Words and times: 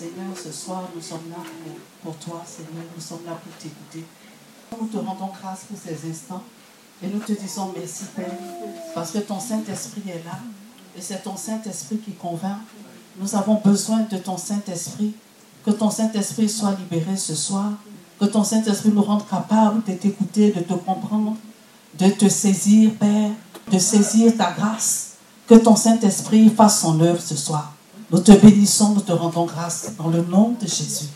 Seigneur, 0.00 0.34
ce 0.34 0.50
soir, 0.50 0.88
nous 0.94 1.02
sommes 1.02 1.28
là 1.28 1.36
pour, 2.02 2.16
toi, 2.16 2.42
Seigneur. 2.46 2.84
Nous 2.96 3.02
sommes 3.02 3.24
là 3.26 3.32
pour 3.32 3.52
t'écouter. 3.58 4.06
Nous 4.80 4.86
te 4.86 4.96
rendons 4.96 5.30
grâce 5.42 5.64
pour 5.68 5.76
ces 5.78 6.08
instants. 6.08 6.42
Et 7.02 7.08
nous 7.08 7.18
te 7.18 7.32
disons 7.32 7.72
merci, 7.76 8.04
Père, 8.16 8.32
parce 8.94 9.10
que 9.10 9.18
ton 9.18 9.38
Saint-Esprit 9.38 10.02
est 10.08 10.24
là. 10.24 10.38
Et 10.96 11.02
c'est 11.02 11.22
ton 11.22 11.36
Saint-Esprit 11.36 11.98
qui 11.98 12.12
convainc. 12.12 12.58
Nous 13.18 13.34
avons 13.34 13.60
besoin 13.62 14.00
de 14.10 14.16
ton 14.16 14.38
Saint-Esprit. 14.38 15.14
Que 15.66 15.70
ton 15.70 15.90
Saint-Esprit 15.90 16.48
soit 16.48 16.72
libéré 16.72 17.16
ce 17.16 17.34
soir. 17.34 17.72
Que 18.18 18.24
ton 18.24 18.42
Saint-Esprit 18.42 18.90
nous 18.90 19.02
rende 19.02 19.28
capables 19.28 19.82
de 19.84 19.92
t'écouter, 19.92 20.50
de 20.50 20.60
te 20.60 20.74
comprendre, 20.74 21.36
de 21.98 22.08
te 22.08 22.28
saisir, 22.28 22.92
Père, 22.98 23.32
de 23.70 23.78
saisir 23.78 24.36
ta 24.36 24.52
grâce. 24.52 25.12
Que 25.46 25.54
ton 25.56 25.74
Saint-Esprit 25.74 26.48
fasse 26.50 26.80
son 26.80 27.00
œuvre 27.00 27.20
ce 27.20 27.34
soir. 27.36 27.72
Nous 28.10 28.20
te 28.20 28.32
bénissons, 28.32 28.94
nous 28.94 29.00
te 29.00 29.12
rendons 29.12 29.46
grâce 29.46 29.92
dans 29.96 30.08
le 30.08 30.22
nom 30.22 30.54
de 30.60 30.66
Jésus. 30.66 31.06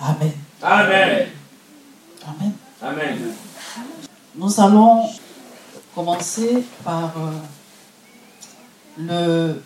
Amen. 0.00 0.32
Amen. 0.62 1.28
Amen. 2.26 2.52
Amen. 2.82 3.18
Nous 4.34 4.60
allons 4.60 5.08
commencer 5.94 6.64
par 6.82 7.12
euh, 7.16 7.32
le, 8.98 9.62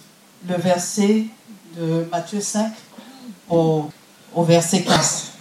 le 0.49 0.57
verset 0.57 1.27
de 1.77 2.07
Matthieu 2.11 2.41
5 2.41 2.73
au, 3.49 3.89
au 4.35 4.43
verset 4.43 4.83
15. 4.83 5.33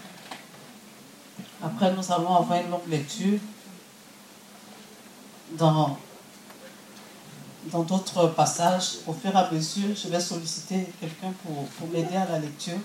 Après, 1.64 1.92
nous 1.94 2.12
allons 2.12 2.36
avoir 2.36 2.60
une 2.62 2.70
longue 2.70 2.88
lecture 2.88 3.40
dans 5.58 5.98
dans 7.72 7.84
d'autres 7.84 8.28
passages. 8.28 8.98
Au 9.08 9.14
fur 9.14 9.32
et 9.32 9.38
à 9.38 9.50
mesure, 9.52 9.90
je 9.96 10.08
vais 10.10 10.20
solliciter 10.20 10.88
quelqu'un 11.00 11.34
pour, 11.44 11.66
pour 11.66 11.88
m'aider 11.90 12.16
à 12.16 12.26
la 12.32 12.40
lecture. 12.40 12.78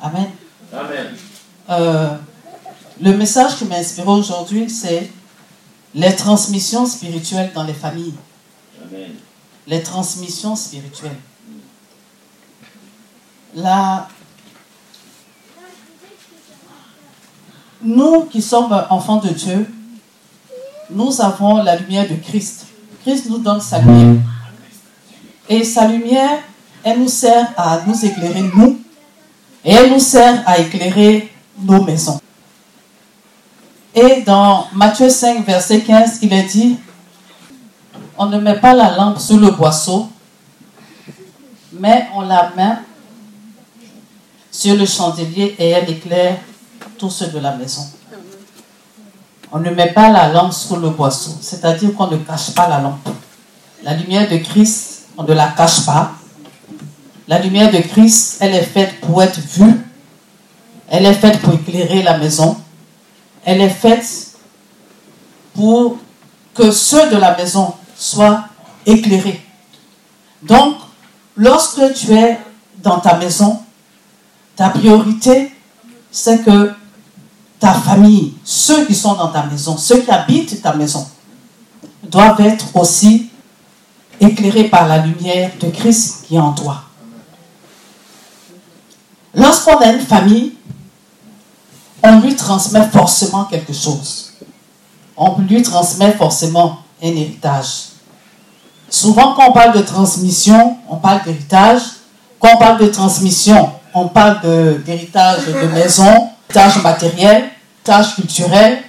Amen. 0.00 0.30
Amen. 0.72 1.14
Euh, 1.70 2.16
le 3.00 3.16
message 3.16 3.56
qui 3.56 3.64
m'a 3.64 3.76
inspiré 3.76 4.08
aujourd'hui, 4.08 4.68
c'est 4.68 5.10
les 5.94 6.14
transmissions 6.14 6.86
spirituelles 6.86 7.52
dans 7.54 7.64
les 7.64 7.74
familles. 7.74 8.14
Amen. 8.82 9.12
Les 9.66 9.82
transmissions 9.82 10.56
spirituelles. 10.56 11.16
Nous 17.82 18.22
qui 18.24 18.42
sommes 18.42 18.72
enfants 18.90 19.18
de 19.18 19.28
Dieu, 19.28 19.66
nous 20.90 21.20
avons 21.20 21.62
la 21.62 21.76
lumière 21.76 22.08
de 22.08 22.14
Christ. 22.16 22.63
Christ 23.04 23.28
nous 23.28 23.38
donne 23.38 23.60
sa 23.60 23.80
lumière. 23.80 24.22
Et 25.46 25.62
sa 25.62 25.86
lumière, 25.86 26.38
elle 26.82 27.00
nous 27.00 27.08
sert 27.08 27.52
à 27.54 27.80
nous 27.86 28.04
éclairer, 28.04 28.42
nous, 28.54 28.80
et 29.62 29.72
elle 29.72 29.90
nous 29.90 30.00
sert 30.00 30.42
à 30.46 30.58
éclairer 30.58 31.30
nos 31.58 31.82
maisons. 31.82 32.18
Et 33.94 34.22
dans 34.22 34.66
Matthieu 34.72 35.10
5, 35.10 35.44
verset 35.44 35.82
15, 35.82 36.20
il 36.22 36.32
est 36.32 36.44
dit, 36.44 36.76
on 38.16 38.26
ne 38.26 38.38
met 38.40 38.58
pas 38.58 38.74
la 38.74 38.96
lampe 38.96 39.18
sous 39.18 39.38
le 39.38 39.50
boisseau, 39.50 40.08
mais 41.72 42.08
on 42.14 42.22
la 42.22 42.52
met 42.56 42.76
sur 44.50 44.76
le 44.76 44.86
chandelier 44.86 45.54
et 45.58 45.70
elle 45.70 45.90
éclaire 45.90 46.38
tous 46.96 47.10
ceux 47.10 47.26
de 47.26 47.38
la 47.38 47.54
maison. 47.54 47.82
On 49.56 49.60
ne 49.60 49.70
met 49.70 49.92
pas 49.92 50.10
la 50.10 50.32
lampe 50.32 50.52
sous 50.52 50.74
le 50.74 50.90
boisseau, 50.90 51.30
c'est-à-dire 51.40 51.94
qu'on 51.94 52.08
ne 52.08 52.16
cache 52.16 52.50
pas 52.56 52.68
la 52.68 52.80
lampe. 52.80 53.08
La 53.84 53.94
lumière 53.94 54.28
de 54.28 54.38
Christ, 54.38 55.04
on 55.16 55.22
ne 55.22 55.32
la 55.32 55.46
cache 55.46 55.86
pas. 55.86 56.10
La 57.28 57.38
lumière 57.38 57.70
de 57.70 57.78
Christ, 57.78 58.38
elle 58.40 58.52
est 58.52 58.64
faite 58.64 59.00
pour 59.00 59.22
être 59.22 59.38
vue. 59.38 59.80
Elle 60.88 61.06
est 61.06 61.14
faite 61.14 61.40
pour 61.40 61.54
éclairer 61.54 62.02
la 62.02 62.18
maison. 62.18 62.56
Elle 63.44 63.60
est 63.60 63.70
faite 63.70 64.34
pour 65.54 65.98
que 66.52 66.72
ceux 66.72 67.08
de 67.10 67.16
la 67.16 67.36
maison 67.36 67.74
soient 67.96 68.46
éclairés. 68.84 69.40
Donc, 70.42 70.78
lorsque 71.36 71.94
tu 71.94 72.12
es 72.12 72.40
dans 72.82 72.98
ta 72.98 73.18
maison, 73.18 73.60
ta 74.56 74.70
priorité, 74.70 75.52
c'est 76.10 76.44
que 76.44 76.74
ta 77.64 77.72
famille, 77.72 78.34
ceux 78.44 78.84
qui 78.84 78.94
sont 78.94 79.14
dans 79.14 79.28
ta 79.28 79.44
maison, 79.44 79.78
ceux 79.78 80.02
qui 80.02 80.10
habitent 80.10 80.60
ta 80.60 80.74
maison, 80.74 81.08
doivent 82.02 82.42
être 82.42 82.66
aussi 82.74 83.30
éclairés 84.20 84.64
par 84.64 84.86
la 84.86 84.98
lumière 84.98 85.50
de 85.58 85.70
Christ 85.70 86.26
qui 86.26 86.36
est 86.36 86.38
en 86.38 86.52
toi. 86.52 86.82
Lorsqu'on 89.34 89.78
a 89.78 89.86
une 89.86 90.00
famille, 90.00 90.52
on 92.02 92.20
lui 92.20 92.36
transmet 92.36 92.86
forcément 92.92 93.44
quelque 93.44 93.72
chose. 93.72 94.34
On 95.16 95.38
lui 95.38 95.62
transmet 95.62 96.12
forcément 96.12 96.80
un 97.02 97.06
héritage. 97.06 97.84
Souvent, 98.90 99.32
quand 99.32 99.48
on 99.48 99.52
parle 99.52 99.72
de 99.72 99.80
transmission, 99.80 100.76
on 100.90 100.96
parle 100.96 101.24
d'héritage. 101.24 101.80
Quand 102.38 102.50
on 102.56 102.58
parle 102.58 102.78
de 102.78 102.88
transmission, 102.88 103.72
on 103.94 104.08
parle 104.08 104.82
d'héritage 104.84 105.46
de, 105.46 105.52
de 105.52 105.72
maison, 105.72 106.28
héritage 106.50 106.82
matériel, 106.82 107.53
héritage 107.84 108.14
culturel. 108.14 108.82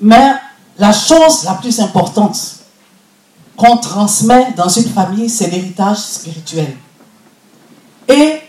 Mais 0.00 0.34
la 0.78 0.92
chose 0.92 1.44
la 1.44 1.54
plus 1.54 1.80
importante 1.80 2.36
qu'on 3.56 3.76
transmet 3.76 4.52
dans 4.56 4.68
une 4.68 4.88
famille, 4.88 5.28
c'est 5.28 5.48
l'héritage 5.48 5.98
spirituel. 5.98 6.76
Et 8.08 8.40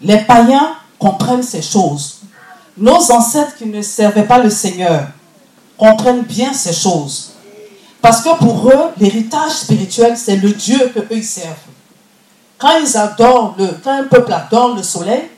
les 0.00 0.18
païens 0.18 0.74
comprennent 0.98 1.42
ces 1.42 1.62
choses. 1.62 2.20
Nos 2.76 3.10
ancêtres 3.12 3.56
qui 3.58 3.66
ne 3.66 3.82
servaient 3.82 4.26
pas 4.26 4.38
le 4.38 4.50
Seigneur 4.50 5.08
comprennent 5.76 6.22
bien 6.22 6.52
ces 6.52 6.72
choses. 6.72 7.32
Parce 8.00 8.22
que 8.22 8.34
pour 8.38 8.68
eux, 8.68 8.90
l'héritage 8.98 9.52
spirituel, 9.52 10.16
c'est 10.16 10.36
le 10.36 10.52
Dieu 10.52 10.78
que 10.94 11.00
eux 11.00 11.16
ils 11.16 11.24
servent. 11.24 11.56
Quand 12.56 12.78
ils 12.78 12.96
adorent 12.96 13.54
le, 13.58 13.68
quand 13.84 13.92
un 13.92 14.04
peuple 14.04 14.32
adore 14.32 14.74
le 14.74 14.82
soleil, 14.82 15.29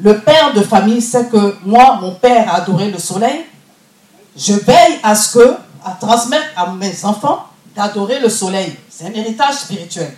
le 0.00 0.18
père 0.20 0.52
de 0.54 0.60
famille 0.62 1.02
sait 1.02 1.26
que 1.26 1.56
moi, 1.64 1.98
mon 2.00 2.14
père 2.14 2.52
a 2.52 2.56
adoré 2.56 2.90
le 2.90 2.98
soleil. 2.98 3.44
Je 4.36 4.54
veille 4.54 4.98
à 5.02 5.14
ce 5.14 5.38
que, 5.38 5.54
à 5.84 5.92
transmettre 6.00 6.46
à 6.56 6.72
mes 6.72 7.04
enfants 7.04 7.46
d'adorer 7.74 8.20
le 8.20 8.28
soleil. 8.28 8.76
C'est 8.88 9.06
un 9.06 9.12
héritage 9.12 9.54
spirituel. 9.54 10.16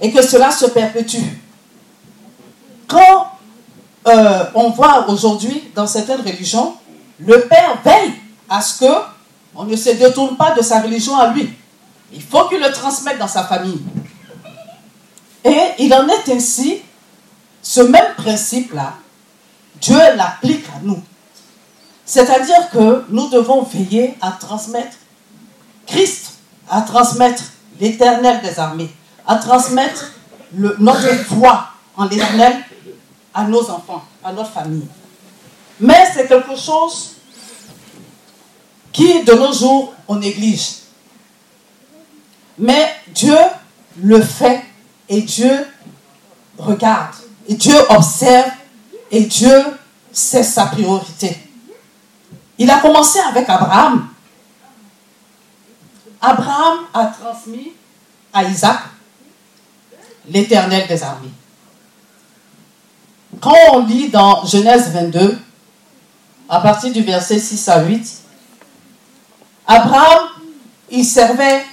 Et 0.00 0.12
que 0.12 0.22
cela 0.22 0.50
se 0.50 0.66
perpétue. 0.66 1.22
Quand 2.86 3.32
euh, 4.06 4.44
on 4.54 4.70
voit 4.70 5.08
aujourd'hui 5.08 5.70
dans 5.74 5.86
certaines 5.86 6.20
religions, 6.20 6.74
le 7.18 7.40
père 7.42 7.78
veille 7.84 8.12
à 8.48 8.60
ce 8.60 8.80
que 8.80 8.92
on 9.54 9.64
ne 9.64 9.76
se 9.76 9.90
détourne 9.90 10.36
pas 10.36 10.52
de 10.52 10.62
sa 10.62 10.80
religion 10.80 11.16
à 11.16 11.28
lui. 11.32 11.50
Il 12.12 12.22
faut 12.22 12.48
qu'il 12.48 12.60
le 12.60 12.70
transmette 12.72 13.18
dans 13.18 13.28
sa 13.28 13.44
famille. 13.44 13.80
Et 15.44 15.60
il 15.78 15.92
en 15.94 16.06
est 16.08 16.28
ainsi, 16.30 16.82
ce 17.62 17.80
même 17.80 18.14
principe-là, 18.16 18.94
Dieu 19.80 19.98
l'applique 20.16 20.66
à 20.68 20.80
nous. 20.82 21.02
C'est-à-dire 22.04 22.68
que 22.70 23.04
nous 23.08 23.28
devons 23.28 23.62
veiller 23.62 24.16
à 24.20 24.32
transmettre 24.32 24.96
Christ, 25.86 26.32
à 26.68 26.82
transmettre 26.82 27.42
l'éternel 27.80 28.40
des 28.42 28.58
armées, 28.58 28.90
à 29.26 29.36
transmettre 29.36 30.12
notre 30.52 31.08
foi 31.24 31.68
en 31.96 32.04
l'éternel 32.04 32.52
à 33.32 33.44
nos 33.44 33.70
enfants, 33.70 34.04
à 34.22 34.32
notre 34.32 34.50
famille. 34.50 34.86
Mais 35.80 36.06
c'est 36.12 36.28
quelque 36.28 36.56
chose 36.56 37.12
qui, 38.92 39.24
de 39.24 39.32
nos 39.32 39.52
jours, 39.52 39.94
on 40.06 40.16
néglige. 40.16 40.74
Mais 42.58 42.94
Dieu 43.08 43.36
le 44.02 44.20
fait 44.20 44.62
et 45.08 45.22
Dieu 45.22 45.66
regarde, 46.58 47.14
et 47.48 47.54
Dieu 47.54 47.76
observe, 47.88 48.50
et 49.10 49.24
Dieu 49.24 49.64
sait 50.12 50.42
sa 50.42 50.66
priorité. 50.66 51.38
Il 52.58 52.70
a 52.70 52.78
commencé 52.78 53.18
avec 53.18 53.48
Abraham. 53.48 54.08
Abraham 56.20 56.78
a 56.94 57.06
transmis 57.06 57.72
à 58.32 58.44
Isaac 58.44 58.78
l'éternel 60.28 60.86
des 60.86 61.02
armées. 61.02 61.32
Quand 63.40 63.56
on 63.72 63.86
lit 63.86 64.08
dans 64.08 64.44
Genèse 64.44 64.92
22, 64.92 65.38
à 66.48 66.60
partir 66.60 66.92
du 66.92 67.02
verset 67.02 67.38
6 67.38 67.68
à 67.68 67.82
8, 67.82 68.22
Abraham, 69.66 70.28
il 70.90 71.04
servait 71.04 71.64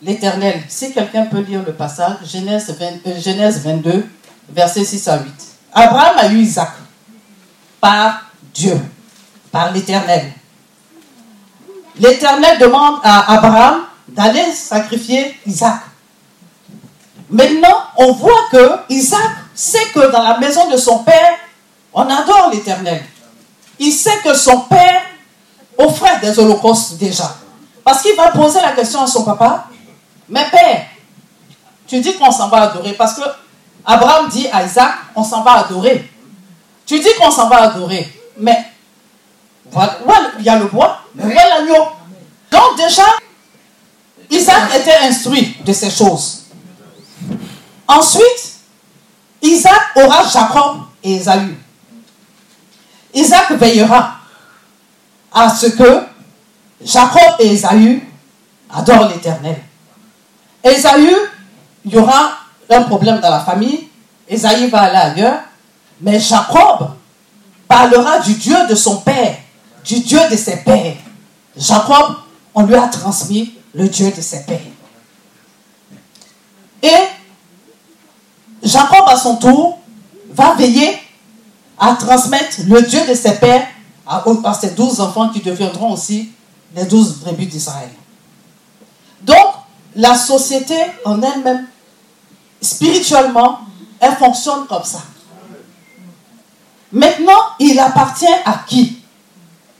l'Éternel. 0.00 0.62
Si 0.68 0.92
quelqu'un 0.92 1.26
peut 1.26 1.40
lire 1.40 1.64
le 1.66 1.72
passage, 1.72 2.18
Genèse, 2.24 2.70
20, 2.70 3.20
Genèse 3.20 3.60
22, 3.62 4.06
verset 4.48 4.84
6 4.84 5.08
à 5.08 5.18
8. 5.18 5.32
Abraham 5.72 6.18
a 6.18 6.28
eu 6.28 6.38
Isaac 6.38 6.70
par 7.80 8.22
Dieu, 8.54 8.80
par 9.52 9.72
l'Éternel. 9.72 10.32
L'Éternel 11.96 12.58
demande 12.58 13.00
à 13.02 13.34
Abraham 13.34 13.84
d'aller 14.08 14.52
sacrifier 14.52 15.38
Isaac. 15.46 15.80
Maintenant, 17.30 17.76
on 17.96 18.12
voit 18.12 18.48
que 18.50 18.78
Isaac 18.88 19.30
sait 19.54 19.84
que 19.92 20.10
dans 20.10 20.22
la 20.22 20.38
maison 20.38 20.70
de 20.70 20.76
son 20.76 21.00
père, 21.00 21.36
on 21.92 22.02
adore 22.02 22.50
l'Éternel. 22.52 23.04
Il 23.78 23.92
sait 23.92 24.18
que 24.24 24.34
son 24.34 24.60
père 24.60 25.02
offrait 25.76 26.18
des 26.20 26.38
holocaustes 26.38 26.96
déjà. 26.96 27.36
Parce 27.84 28.02
qu'il 28.02 28.16
va 28.16 28.30
poser 28.30 28.60
la 28.60 28.72
question 28.72 29.02
à 29.02 29.06
son 29.06 29.24
papa, 29.24 29.66
mais 30.28 30.44
père, 30.50 30.86
tu 31.86 32.00
dis 32.00 32.14
qu'on 32.16 32.30
s'en 32.30 32.48
va 32.48 32.62
adorer 32.62 32.92
parce 32.92 33.14
que 33.14 33.22
Abraham 33.90 34.28
dit 34.28 34.46
à 34.52 34.64
Isaac, 34.66 34.96
on 35.16 35.24
s'en 35.24 35.42
va 35.42 35.64
adorer. 35.64 36.10
Tu 36.84 37.00
dis 37.00 37.08
qu'on 37.18 37.30
s'en 37.30 37.48
va 37.48 37.62
adorer, 37.62 38.06
mais 38.36 38.66
il 40.38 40.44
y 40.44 40.48
a 40.50 40.58
le 40.58 40.66
bois, 40.66 41.00
mais 41.14 41.24
où 41.24 41.30
est 41.30 41.34
l'agneau 41.34 41.86
Donc 42.50 42.76
déjà, 42.76 43.06
Isaac 44.30 44.74
était 44.76 44.98
instruit 44.98 45.56
de 45.64 45.72
ces 45.72 45.90
choses. 45.90 46.44
Ensuite, 47.86 48.56
Isaac 49.40 49.80
aura 49.96 50.22
Jacob 50.28 50.80
et 51.02 51.16
Esaü. 51.16 51.56
Isaac 53.14 53.52
veillera 53.52 54.16
à 55.32 55.48
ce 55.48 55.66
que 55.66 56.02
Jacob 56.84 57.36
et 57.38 57.54
Esaü 57.54 58.06
adorent 58.68 59.08
l'Éternel. 59.08 59.56
Esaü, 60.62 61.10
il 61.86 61.92
y 61.94 61.96
aura 61.96 62.47
un 62.70 62.82
problème 62.82 63.20
dans 63.20 63.30
la 63.30 63.40
famille. 63.40 63.88
Esaü 64.28 64.68
va 64.68 64.82
aller 64.82 64.96
ailleurs. 64.96 65.40
Mais 66.00 66.18
Jacob 66.20 66.90
parlera 67.66 68.20
du 68.20 68.34
Dieu 68.34 68.56
de 68.68 68.74
son 68.74 68.98
père, 68.98 69.36
du 69.84 70.00
Dieu 70.00 70.20
de 70.30 70.36
ses 70.36 70.58
pères. 70.58 70.96
Jacob, 71.56 72.16
on 72.54 72.62
lui 72.62 72.74
a 72.74 72.86
transmis 72.88 73.54
le 73.74 73.88
Dieu 73.88 74.10
de 74.10 74.20
ses 74.20 74.44
pères. 74.44 74.60
Et 76.82 77.08
Jacob, 78.62 79.04
à 79.06 79.16
son 79.16 79.36
tour, 79.36 79.78
va 80.30 80.54
veiller 80.54 80.96
à 81.78 81.94
transmettre 81.94 82.58
le 82.66 82.82
Dieu 82.82 83.00
de 83.08 83.14
ses 83.14 83.34
pères 83.36 83.66
à, 84.08 84.54
ses 84.54 84.70
douze 84.70 85.00
enfants 85.00 85.28
qui 85.28 85.40
deviendront 85.40 85.92
aussi 85.92 86.30
les 86.74 86.84
douze 86.84 87.20
tribus 87.20 87.48
d'Israël. 87.48 87.90
Donc, 89.22 89.36
la 89.94 90.16
société 90.16 90.76
en 91.04 91.20
elle-même, 91.20 91.66
spirituellement, 92.60 93.60
elle 94.00 94.16
fonctionne 94.16 94.66
comme 94.66 94.84
ça. 94.84 95.02
Maintenant, 96.92 97.38
il 97.58 97.78
appartient 97.78 98.26
à 98.44 98.64
qui 98.66 98.98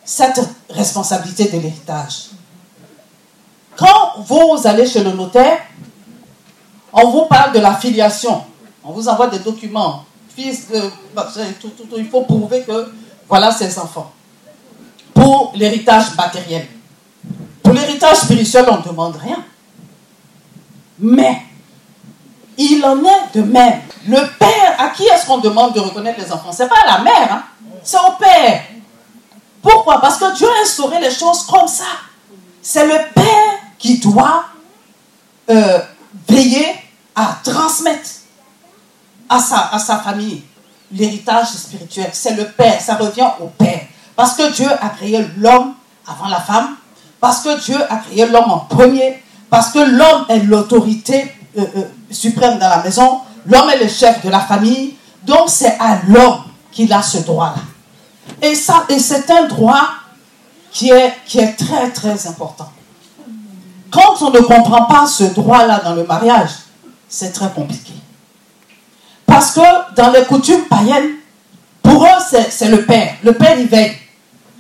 cette 0.05 0.41
responsabilité 0.71 1.45
de 1.45 1.59
l'héritage? 1.59 2.31
Quand 3.77 4.15
vous 4.19 4.59
allez 4.65 4.87
chez 4.87 5.05
le 5.05 5.13
notaire, 5.13 5.61
on 6.93 7.11
vous 7.11 7.27
parle 7.27 7.53
de 7.53 7.61
la 7.61 7.75
filiation. 7.77 8.43
On 8.83 8.93
vous 8.93 9.07
envoie 9.09 9.29
des 9.29 9.39
documents. 9.39 10.05
Fils 10.35 10.67
bah, 11.15 11.31
il 11.97 12.09
faut 12.09 12.23
prouver 12.23 12.63
que 12.63 12.91
voilà 13.29 13.53
ses 13.53 13.79
enfants. 13.79 14.13
Pour 15.13 15.53
l'héritage 15.55 16.15
matériel. 16.17 16.67
Pour 17.63 17.75
l'héritage 17.75 18.19
spirituel, 18.19 18.65
on 18.71 18.79
ne 18.79 18.83
demande 18.83 19.17
rien. 19.17 19.45
Mais 20.99 21.43
il 22.59 22.85
en 22.85 22.99
est 23.05 23.35
de 23.35 23.43
même. 23.43 23.81
Le 24.07 24.21
père, 24.39 24.75
à 24.79 24.89
qui 24.89 25.05
est-ce 25.05 25.27
qu'on 25.27 25.39
demande 25.39 25.75
de 25.75 25.81
reconnaître 25.81 26.21
les 26.21 26.31
enfants? 26.33 26.53
Ce 26.53 26.65
n'est 26.65 26.69
pas 26.69 26.85
la 26.87 26.99
mère, 26.99 27.33
hein? 27.33 27.43
c'est 27.83 27.99
au 27.99 28.13
père. 28.19 28.63
Pourquoi? 29.63 30.01
Parce 30.01 30.19
que 30.19 30.37
Dieu 30.37 30.47
a 30.47 30.63
instauré 30.63 31.01
les 31.01 31.11
choses 31.11 31.45
comme 31.47 31.69
ça. 31.69 31.85
C'est 32.61 32.87
le 32.87 32.99
père 33.15 33.55
qui 33.79 33.99
doit 33.99 34.45
euh, 35.51 35.79
veiller 36.29 36.67
à 37.15 37.39
transmettre 37.43 38.11
à 39.29 39.39
sa, 39.39 39.69
à 39.73 39.79
sa 39.79 39.99
famille 39.99 40.43
l'héritage 40.91 41.49
spirituel. 41.49 42.11
C'est 42.13 42.35
le 42.35 42.47
père, 42.47 42.81
ça 42.81 42.97
revient 42.97 43.29
au 43.41 43.47
père. 43.47 43.81
Parce 44.17 44.35
que 44.35 44.53
Dieu 44.53 44.69
a 44.69 44.89
créé 44.89 45.25
l'homme 45.37 45.75
avant 46.07 46.29
la 46.29 46.41
femme, 46.41 46.77
parce 47.21 47.41
que 47.43 47.61
Dieu 47.61 47.77
a 47.89 47.97
créé 47.97 48.27
l'homme 48.27 48.51
en 48.51 48.59
premier, 48.59 49.23
parce 49.51 49.71
que 49.71 49.79
l'homme 49.79 50.25
est 50.29 50.41
l'autorité 50.41 51.35
euh, 51.59 51.65
euh, 51.77 51.83
suprême 52.11 52.59
dans 52.59 52.69
la 52.69 52.83
maison, 52.83 53.21
l'homme 53.47 53.71
est 53.71 53.83
le 53.83 53.89
chef 53.89 54.25
de 54.25 54.31
la 54.31 54.41
famille, 54.41 54.95
donc 55.25 55.49
c'est 55.49 55.77
à 55.79 55.99
l'homme 56.09 56.43
qu'il 56.71 56.93
a 56.93 57.03
ce 57.03 57.19
droit-là. 57.19 57.63
Et, 58.43 58.53
et 58.53 58.99
c'est 58.99 59.31
un 59.31 59.47
droit 59.47 59.89
qui 60.71 60.91
est, 60.91 61.15
qui 61.27 61.39
est 61.39 61.55
très 61.55 61.91
très 61.91 62.27
important. 62.27 62.71
Quand 63.91 64.21
on 64.21 64.31
ne 64.31 64.41
comprend 64.41 64.85
pas 64.85 65.07
ce 65.07 65.25
droit-là 65.25 65.81
dans 65.83 65.95
le 65.95 66.05
mariage, 66.05 66.51
c'est 67.09 67.33
très 67.33 67.49
compliqué. 67.51 67.95
Parce 69.27 69.53
que 69.53 69.95
dans 69.97 70.11
les 70.11 70.25
coutumes 70.25 70.65
païennes, 70.69 71.17
pour 71.83 72.05
eux, 72.05 72.39
c'est 72.51 72.69
le 72.69 72.85
père. 72.85 73.15
Le 73.23 73.33
père, 73.33 73.59
il 73.59 73.67
veille. 73.67 73.97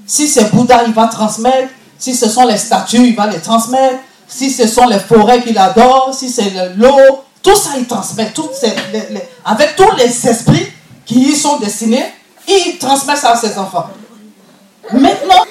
Si 0.06 0.26
c'est 0.26 0.52
Bouddha, 0.52 0.84
il 0.86 0.94
va 0.94 1.06
transmettre. 1.08 1.68
Si 1.98 2.14
ce 2.14 2.28
sont 2.28 2.46
les 2.46 2.56
statues, 2.56 3.08
il 3.08 3.14
va 3.14 3.26
les 3.26 3.40
transmettre 3.40 3.98
si 4.28 4.50
ce 4.50 4.68
sont 4.68 4.86
les 4.86 4.98
forêts 5.00 5.42
qu'il 5.42 5.56
adore, 5.58 6.14
si 6.14 6.28
c'est 6.28 6.52
l'eau, 6.76 7.24
tout 7.42 7.56
ça 7.56 7.70
il 7.78 7.86
transmet, 7.86 8.32
avec 9.44 9.76
tous 9.76 9.90
les 9.96 10.28
esprits 10.28 10.70
qui 11.06 11.30
y 11.30 11.36
sont 11.36 11.58
destinés, 11.58 12.04
il 12.46 12.78
transmet 12.78 13.16
ça 13.16 13.32
à 13.32 13.36
ses 13.36 13.56
enfants. 13.58 13.88
Maintenant, 14.92 15.44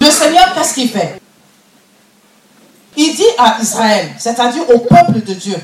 le 0.00 0.10
Seigneur, 0.10 0.54
qu'est-ce 0.54 0.74
qu'il 0.74 0.88
fait? 0.88 1.20
Il 2.96 3.14
dit 3.14 3.24
à 3.38 3.58
Israël, 3.60 4.14
c'est-à-dire 4.18 4.62
au 4.70 4.78
peuple 4.78 5.22
de 5.22 5.34
Dieu, 5.34 5.58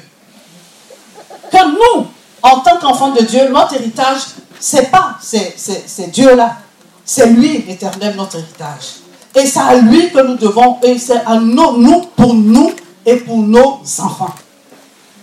que 1.50 1.64
nous, 1.66 2.06
en 2.42 2.60
tant 2.60 2.76
qu'enfants 2.78 3.10
de 3.10 3.22
Dieu, 3.22 3.48
notre 3.48 3.74
héritage, 3.74 4.20
c'est 4.58 4.90
pas 4.90 5.16
c'est 5.20 6.10
Dieu-là, 6.10 6.56
c'est 7.04 7.26
lui 7.26 7.62
l'éternel, 7.62 8.14
notre 8.16 8.36
héritage. 8.36 9.01
Et 9.34 9.46
c'est 9.46 9.61
à 9.61 9.76
lui 9.76 10.11
que 10.11 10.20
nous 10.20 10.37
devons, 10.37 10.79
et 10.82 10.99
c'est 10.99 11.25
à 11.25 11.37
nous, 11.37 11.79
nous, 11.79 12.00
pour 12.17 12.34
nous 12.34 12.73
et 13.05 13.17
pour 13.17 13.38
nos 13.38 13.81
enfants. 13.99 14.34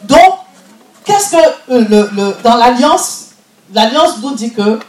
Donc, 0.04 0.40
qu'est-ce 1.06 1.32
que 1.32 1.72
euh, 1.74 2.08
le, 2.12 2.36
dans 2.44 2.56
l'alliance, 2.56 3.28
l'alliance 3.74 4.18
nous 4.22 4.34
dit 4.34 4.52
que 4.52 4.80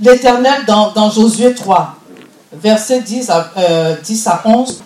l'Éternel 0.00 0.64
dans, 0.66 1.10
Josué 1.10 1.54
3, 1.54 1.96
verset 2.52 3.00
10 3.00 3.30
à, 3.30 3.50
10 4.02 4.26
euh, 4.26 4.30
à 4.30 4.42
11, 4.44 4.82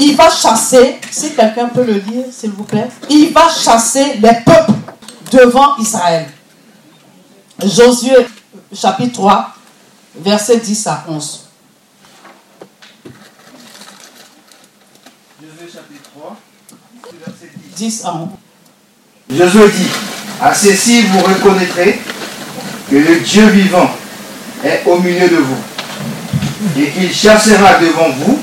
il 0.00 0.16
va 0.16 0.28
chasser, 0.28 0.98
si 1.10 1.34
quelqu'un 1.34 1.68
peut 1.68 1.84
le 1.84 1.94
lire, 1.94 2.24
s'il 2.30 2.50
vous 2.50 2.64
plaît, 2.64 2.88
il 3.08 3.32
va 3.32 3.48
chasser 3.48 4.14
les 4.14 4.34
peuples 4.44 4.72
devant 5.30 5.76
Israël. 5.78 6.26
Josué 7.64 8.26
chapitre 8.72 9.12
3, 9.14 9.48
verset 10.16 10.58
10 10.58 10.86
à 10.88 11.04
11. 11.08 11.40
chapitre 15.72 16.10
3, 16.14 16.36
verset 17.24 17.50
10 17.76 18.04
à 18.04 18.14
Josué 19.34 19.68
dit, 19.74 19.88
à 20.40 20.54
ceci 20.54 21.02
vous 21.02 21.20
reconnaîtrez 21.20 22.00
que 22.90 22.96
le 22.96 23.20
Dieu 23.20 23.46
vivant 23.48 23.90
est 24.62 24.82
au 24.86 24.98
milieu 24.98 25.28
de 25.28 25.36
vous 25.36 25.62
et 26.78 26.90
qu'il 26.90 27.12
chassera 27.12 27.78
devant 27.78 28.10
vous 28.18 28.38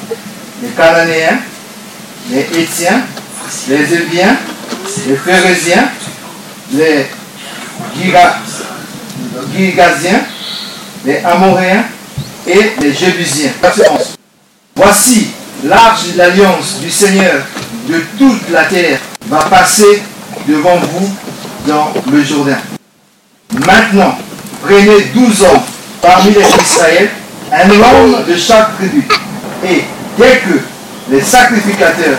les 0.61 0.69
Cananéens, 0.69 1.39
les 2.29 2.61
Étiens, 2.61 3.03
les 3.69 3.93
Éviens, 3.93 4.37
les 5.07 5.15
Phérésiens, 5.15 5.89
les 6.73 7.07
Girgasiens, 9.55 10.21
les 11.05 11.17
Amoréens 11.17 11.85
et 12.47 12.71
les 12.79 12.93
Jébusiens. 12.93 13.51
Voici 14.75 15.29
l'arche 15.63 16.13
de 16.13 16.17
l'alliance 16.17 16.79
du 16.81 16.89
Seigneur 16.89 17.43
de 17.87 18.03
toute 18.17 18.49
la 18.51 18.65
terre 18.65 18.99
va 19.27 19.39
passer 19.43 20.01
devant 20.47 20.77
vous 20.77 21.09
dans 21.67 21.91
le 22.11 22.23
Jourdain. 22.23 22.57
Maintenant, 23.65 24.17
prenez 24.63 25.01
douze 25.13 25.41
hommes 25.41 25.61
parmi 26.01 26.31
les 26.31 26.63
Israël, 26.63 27.09
un 27.51 27.69
homme 27.69 28.23
de 28.27 28.35
chaque 28.35 28.77
tribu. 28.77 29.07
Et 29.63 29.83
dès 30.17 30.37
que 30.37 30.59
les 31.11 31.21
sacrificateurs 31.21 32.17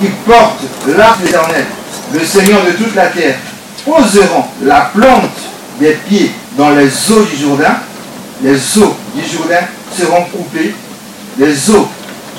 qui 0.00 0.08
portent 0.26 0.64
l'arche 0.96 1.20
éternel, 1.26 1.64
le 2.12 2.24
Seigneur 2.24 2.64
de 2.64 2.72
toute 2.72 2.94
la 2.94 3.06
terre, 3.06 3.36
poseront 3.84 4.44
la 4.62 4.90
plante 4.94 5.30
des 5.78 5.92
pieds 6.08 6.32
dans 6.56 6.70
les 6.70 6.86
eaux 7.10 7.24
du 7.24 7.36
Jourdain, 7.36 7.76
les 8.42 8.56
eaux 8.78 8.96
du 9.14 9.22
Jourdain 9.28 9.66
seront 9.96 10.24
coupées, 10.24 10.74
les 11.38 11.70
eaux 11.70 11.88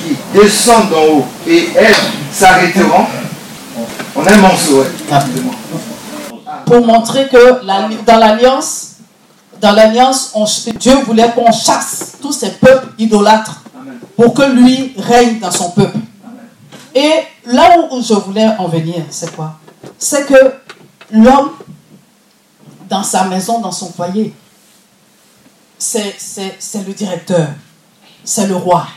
qui 0.05 0.15
descendent 0.33 0.89
d'en 0.89 1.03
haut 1.03 1.25
et 1.47 1.69
elles 1.75 1.95
s'arrêteront. 2.31 3.05
On 4.15 4.25
a 4.25 4.33
un 4.33 4.37
morceau. 4.37 4.85
Pour 6.65 6.85
montrer 6.85 7.27
que 7.27 7.65
dans 8.05 8.17
l'alliance, 8.17 8.91
dans 9.59 9.71
l'alliance, 9.71 10.33
Dieu 10.79 10.95
voulait 11.05 11.31
qu'on 11.33 11.51
chasse 11.51 12.13
tous 12.21 12.31
ces 12.31 12.51
peuples 12.51 12.89
idolâtres 12.99 13.61
pour 14.15 14.33
que 14.33 14.43
lui 14.43 14.93
règne 14.97 15.39
dans 15.39 15.51
son 15.51 15.71
peuple. 15.71 15.97
Et 16.93 17.11
là 17.45 17.87
où 17.91 18.01
je 18.01 18.13
voulais 18.13 18.47
en 18.57 18.67
venir, 18.67 19.03
c'est 19.09 19.35
quoi? 19.35 19.55
C'est 19.97 20.25
que 20.25 20.53
l'homme, 21.11 21.51
dans 22.89 23.03
sa 23.03 23.25
maison, 23.25 23.59
dans 23.59 23.71
son 23.71 23.91
foyer, 23.91 24.33
c'est 25.77 26.15
le 26.75 26.93
directeur, 26.93 27.49
c'est 28.23 28.47
le 28.47 28.55
roi, 28.55 28.87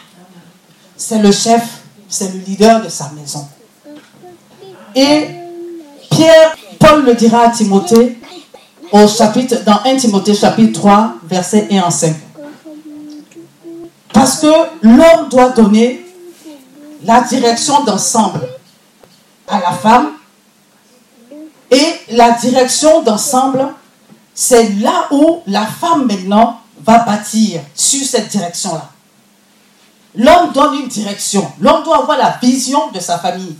c'est 0.98 1.20
le 1.20 1.32
chef, 1.32 1.62
c'est 2.08 2.34
le 2.34 2.40
leader 2.40 2.82
de 2.82 2.88
sa 2.90 3.10
maison. 3.12 3.48
Et 4.94 5.28
Pierre, 6.10 6.56
Paul 6.78 7.04
le 7.04 7.14
dira 7.14 7.44
à 7.44 7.48
Timothée, 7.50 8.18
au 8.90 9.06
chapitre, 9.06 9.62
dans 9.64 9.80
1 9.84 9.96
Timothée 9.96 10.34
chapitre 10.34 10.80
3, 10.80 11.14
verset 11.24 11.68
1 11.70 11.82
en 11.82 11.90
5. 11.90 12.14
Parce 14.12 14.40
que 14.40 14.52
l'homme 14.82 15.28
doit 15.30 15.50
donner 15.50 16.04
la 17.04 17.20
direction 17.20 17.84
d'ensemble 17.84 18.48
à 19.46 19.60
la 19.60 19.72
femme. 19.72 20.10
Et 21.70 21.84
la 22.10 22.32
direction 22.32 23.02
d'ensemble, 23.02 23.68
c'est 24.34 24.70
là 24.80 25.06
où 25.10 25.42
la 25.46 25.66
femme 25.66 26.06
maintenant 26.06 26.60
va 26.82 27.00
bâtir 27.00 27.60
sur 27.74 28.04
cette 28.04 28.28
direction-là. 28.28 28.90
L'homme 30.14 30.52
donne 30.52 30.74
une 30.74 30.88
direction. 30.88 31.50
L'homme 31.60 31.82
doit 31.84 32.02
avoir 32.02 32.18
la 32.18 32.38
vision 32.42 32.90
de 32.92 33.00
sa 33.00 33.18
famille. 33.18 33.56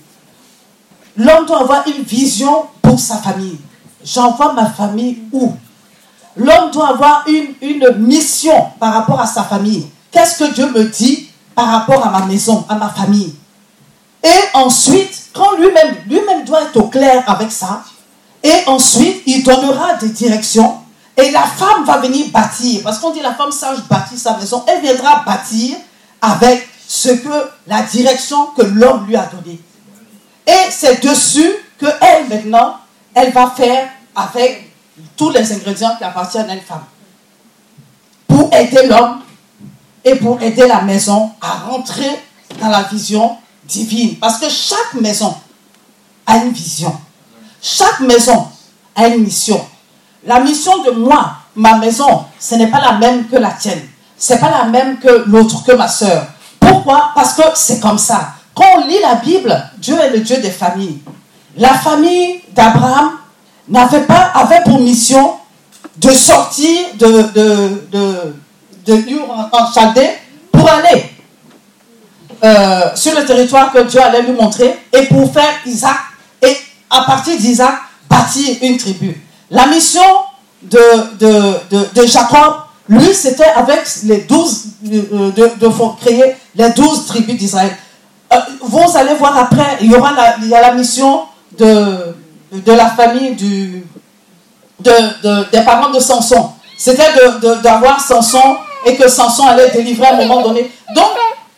L'homme 1.16 1.46
doit 1.46 1.60
avoir 1.60 1.86
une 1.86 2.02
vision 2.02 2.66
pour 2.80 2.98
sa 2.98 3.16
famille. 3.16 3.58
J'envoie 4.04 4.52
ma 4.52 4.66
famille 4.66 5.18
où? 5.32 5.52
L'homme 6.36 6.70
doit 6.70 6.90
avoir 6.90 7.24
une, 7.26 7.54
mission 7.98 8.68
par 8.78 8.94
rapport 8.94 9.20
à 9.20 9.26
sa 9.26 9.42
famille. 9.42 9.86
Qu'est-ce 10.10 10.38
que 10.38 10.54
Dieu 10.54 10.70
me 10.70 10.84
dit 10.84 11.28
par 11.54 11.66
rapport 11.66 12.06
à 12.06 12.10
ma 12.10 12.26
maison, 12.26 12.64
à 12.68 12.76
ma 12.76 12.88
famille? 12.88 13.34
Et 14.22 14.56
ensuite, 14.56 15.30
quand 15.32 15.56
lui-même, 15.56 15.96
lui-même 16.06 16.44
doit 16.44 16.62
être 16.62 16.76
au 16.76 16.88
clair 16.88 17.24
avec 17.26 17.50
ça, 17.50 17.82
et 18.42 18.54
ensuite, 18.66 19.22
il 19.26 19.42
donnera 19.42 19.94
des 19.94 20.10
directions, 20.10 20.78
et 21.16 21.30
la 21.32 21.42
femme 21.42 21.84
va 21.84 21.98
venir 21.98 22.28
bâtir, 22.30 22.82
parce 22.84 22.98
qu'on 22.98 23.10
dit 23.10 23.20
la 23.20 23.34
femme 23.34 23.50
sage 23.50 23.78
bâtir 23.90 24.16
sa 24.18 24.36
maison, 24.36 24.64
elle 24.68 24.80
viendra 24.80 25.24
bâtir 25.26 25.76
avec 26.20 26.68
ce 26.86 27.10
que 27.10 27.50
la 27.66 27.82
direction 27.82 28.46
que 28.56 28.62
l'homme 28.62 29.06
lui 29.06 29.16
a 29.16 29.26
donnée. 29.26 29.60
Et 30.46 30.70
c'est 30.70 31.02
dessus 31.02 31.50
que 31.78 31.86
elle 32.00 32.28
maintenant, 32.28 32.78
elle 33.14 33.32
va 33.32 33.52
faire 33.56 33.88
avec 34.16 34.72
tous 35.16 35.30
les 35.30 35.52
ingrédients 35.52 35.94
qui 35.96 36.04
appartiennent 36.04 36.50
à 36.50 36.54
une 36.54 36.60
femme. 36.60 36.84
Pour 38.26 38.52
aider 38.52 38.86
l'homme 38.86 39.20
et 40.04 40.14
pour 40.16 40.40
aider 40.40 40.66
la 40.66 40.82
maison 40.82 41.30
à 41.40 41.52
rentrer 41.68 42.10
dans 42.60 42.68
la 42.68 42.82
vision 42.84 43.36
divine. 43.64 44.16
Parce 44.16 44.38
que 44.38 44.48
chaque 44.48 44.94
maison 44.94 45.36
a 46.26 46.38
une 46.38 46.52
vision. 46.52 46.94
Chaque 47.60 48.00
maison 48.00 48.48
a 48.94 49.08
une 49.08 49.22
mission. 49.24 49.64
La 50.24 50.40
mission 50.40 50.82
de 50.82 50.90
moi, 50.90 51.36
ma 51.54 51.78
maison, 51.78 52.24
ce 52.38 52.54
n'est 52.54 52.68
pas 52.68 52.80
la 52.80 52.98
même 52.98 53.28
que 53.28 53.36
la 53.36 53.50
tienne. 53.52 53.86
Ce 54.18 54.32
n'est 54.32 54.38
pas 54.38 54.50
la 54.50 54.64
même 54.64 54.98
que 54.98 55.24
l'autre, 55.26 55.64
que 55.64 55.72
ma 55.72 55.88
soeur. 55.88 56.26
Pourquoi? 56.58 57.10
Parce 57.14 57.34
que 57.34 57.42
c'est 57.54 57.80
comme 57.80 57.98
ça. 57.98 58.32
Quand 58.54 58.64
on 58.76 58.86
lit 58.86 58.98
la 59.00 59.16
Bible, 59.16 59.56
Dieu 59.78 59.96
est 59.98 60.10
le 60.10 60.20
Dieu 60.20 60.38
des 60.38 60.50
familles. 60.50 60.98
La 61.56 61.74
famille 61.74 62.40
d'Abraham 62.52 63.12
n'avait 63.68 64.00
pas, 64.02 64.30
avait 64.34 64.62
pour 64.64 64.80
mission 64.80 65.34
de 65.96 66.10
sortir 66.10 66.86
de, 66.98 67.06
de, 67.06 67.88
de, 67.92 68.34
de 68.86 69.10
Ur 69.10 69.30
en, 69.30 69.72
Chaldée 69.72 70.10
pour 70.52 70.68
aller 70.68 71.10
euh, 72.44 72.90
sur 72.94 73.14
le 73.18 73.24
territoire 73.24 73.72
que 73.72 73.80
Dieu 73.80 74.00
allait 74.00 74.22
lui 74.22 74.32
montrer 74.32 74.78
et 74.92 75.06
pour 75.06 75.32
faire 75.32 75.52
Isaac 75.66 75.96
et 76.42 76.56
à 76.90 77.02
partir 77.02 77.36
d'Isaac 77.36 77.74
bâtir 78.08 78.56
une 78.62 78.76
tribu. 78.76 79.20
La 79.50 79.66
mission 79.66 80.02
de, 80.62 80.78
de, 81.18 81.94
de, 81.94 82.06
Jacob, 82.06 82.54
lui, 82.88 83.14
c'était 83.14 83.44
avec 83.44 83.80
les 84.04 84.18
douze, 84.18 84.64
euh, 84.86 85.30
de, 85.32 85.50
de, 85.58 85.68
créer 86.00 86.36
les 86.54 86.70
douze 86.70 87.06
tribus 87.06 87.36
d'Israël. 87.36 87.76
Euh, 88.32 88.36
vous 88.62 88.96
allez 88.96 89.14
voir 89.14 89.36
après, 89.36 89.78
il 89.82 89.92
y 89.92 89.94
aura 89.94 90.12
la, 90.12 90.36
il 90.42 90.48
y 90.48 90.54
a 90.54 90.60
la 90.62 90.72
mission 90.72 91.22
de, 91.58 92.14
de 92.52 92.72
la 92.72 92.86
famille 92.90 93.34
du, 93.34 93.84
de, 94.80 95.50
des 95.50 95.60
parents 95.62 95.90
de 95.90 96.00
Samson. 96.00 96.50
C'était 96.78 97.10
d'avoir 97.62 98.00
Samson 98.00 98.56
et 98.86 98.96
que 98.96 99.08
Samson 99.08 99.46
allait 99.46 99.70
délivrer 99.70 100.06
à 100.06 100.14
un 100.14 100.26
moment 100.26 100.42
donné. 100.42 100.70
Donc, 100.94 101.10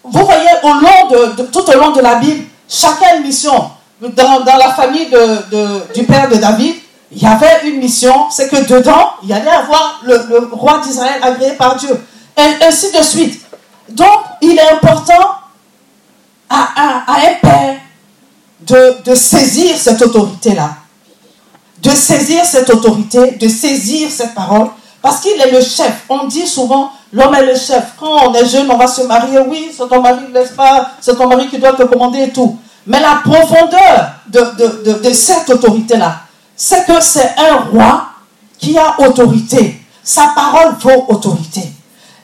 vous 0.03 0.25
voyez, 0.25 0.49
au 0.65 0.73
long 0.73 1.09
de, 1.37 1.43
tout 1.45 1.69
au 1.69 1.79
long 1.79 1.91
de 1.93 2.01
la 2.01 2.17
Bible, 2.17 2.45
chacun 2.69 3.21
mission. 3.21 3.71
Dans, 4.01 4.41
dans 4.41 4.57
la 4.57 4.71
famille 4.71 5.09
du 5.95 6.05
père 6.05 6.29
de 6.31 6.37
David, 6.37 6.77
il 7.13 7.23
y 7.23 7.27
avait 7.27 7.69
une 7.69 7.79
mission, 7.81 8.31
c'est 8.31 8.49
que 8.49 8.67
dedans, 8.67 9.11
il 9.25 9.33
allait 9.33 9.51
avoir 9.51 10.01
le, 10.05 10.49
roi 10.53 10.81
d'Israël 10.81 11.21
agréé 11.23 11.53
par 11.53 11.77
Dieu. 11.77 11.99
Et 12.37 12.65
ainsi 12.65 12.93
de 12.93 13.03
suite. 13.03 13.43
Donc, 13.89 14.21
il 14.41 14.57
est 14.57 14.71
important 14.71 15.35
à, 16.49 17.05
un 17.09 17.35
père 17.43 17.77
de, 18.61 19.15
saisir 19.15 19.77
cette 19.77 20.01
autorité-là. 20.03 20.71
De 21.83 21.91
saisir 21.91 22.45
cette 22.45 22.71
autorité, 22.71 23.33
de 23.33 23.49
saisir 23.49 24.09
cette 24.11 24.35
parole, 24.35 24.69
parce 25.03 25.21
qu'il 25.21 25.41
est 25.41 25.51
le 25.51 25.63
chef. 25.63 26.05
On 26.09 26.27
dit 26.27 26.47
souvent, 26.47 26.93
l'homme 27.13 27.35
est 27.35 27.47
le 27.47 27.57
chef. 27.57 27.95
Quand 27.99 28.29
on 28.29 28.35
est 28.35 28.47
jeune, 28.47 28.71
on 28.71 28.77
va 28.77 28.87
se 28.87 29.03
marier. 29.03 29.39
Oui, 29.49 29.73
c'est 29.77 29.89
ton 29.89 30.01
mari, 30.01 30.27
n'est-ce 30.33 30.53
pas? 30.53 30.93
C'est 31.01 31.17
ton 31.17 31.27
mari 31.27 31.49
qui 31.49 31.59
doit 31.59 31.73
te 31.73 31.83
commander 31.83 32.23
et 32.25 32.31
tout. 32.31 32.57
Mais 32.87 33.01
la 33.01 33.21
profondeur 33.25 34.13
de, 34.29 34.41
de, 34.41 34.93
de, 34.93 35.09
de 35.09 35.13
cette 35.13 35.51
autorité-là, 35.51 36.21
c'est 36.63 36.85
que 36.85 37.01
c'est 37.01 37.37
un 37.39 37.57
roi 37.73 38.09
qui 38.59 38.77
a 38.77 39.01
autorité. 39.01 39.81
Sa 40.05 40.27
parole 40.35 40.75
vaut 40.79 41.07
autorité. 41.09 41.63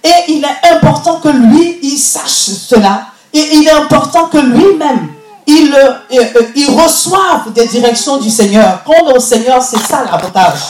Et 0.04 0.30
il 0.30 0.44
est 0.44 0.74
important 0.74 1.20
que 1.20 1.30
lui, 1.30 1.78
il 1.82 1.96
sache 1.96 2.50
cela. 2.68 3.06
Et 3.32 3.56
il 3.56 3.66
est 3.66 3.72
important 3.72 4.26
que 4.26 4.36
lui-même, 4.36 5.08
il, 5.46 5.74
euh, 5.74 5.92
euh, 6.12 6.42
il 6.54 6.68
reçoive 6.68 7.50
des 7.54 7.66
directions 7.66 8.18
du 8.18 8.28
Seigneur. 8.28 8.82
Quand 8.84 9.10
au 9.14 9.18
Seigneur, 9.20 9.62
c'est 9.62 9.78
ça 9.78 10.04
l'avantage. 10.04 10.60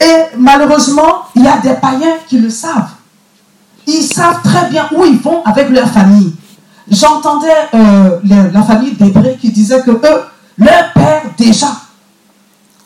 Et 0.00 0.36
malheureusement, 0.36 1.24
il 1.34 1.42
y 1.42 1.48
a 1.48 1.56
des 1.56 1.74
païens 1.74 2.18
qui 2.28 2.38
le 2.38 2.50
savent. 2.50 2.90
Ils 3.88 4.04
savent 4.04 4.42
très 4.44 4.70
bien 4.70 4.88
où 4.94 5.04
ils 5.04 5.18
vont 5.18 5.42
avec 5.44 5.70
leur 5.70 5.88
famille. 5.88 6.34
J'entendais 6.88 7.48
euh, 7.74 8.20
la 8.52 8.62
famille 8.62 8.92
d'Hébreux 8.92 9.34
qui 9.40 9.50
disait 9.50 9.80
que 9.80 9.90
eux, 9.90 10.24
leur 10.56 10.92
père 10.92 11.22
déjà, 11.36 11.72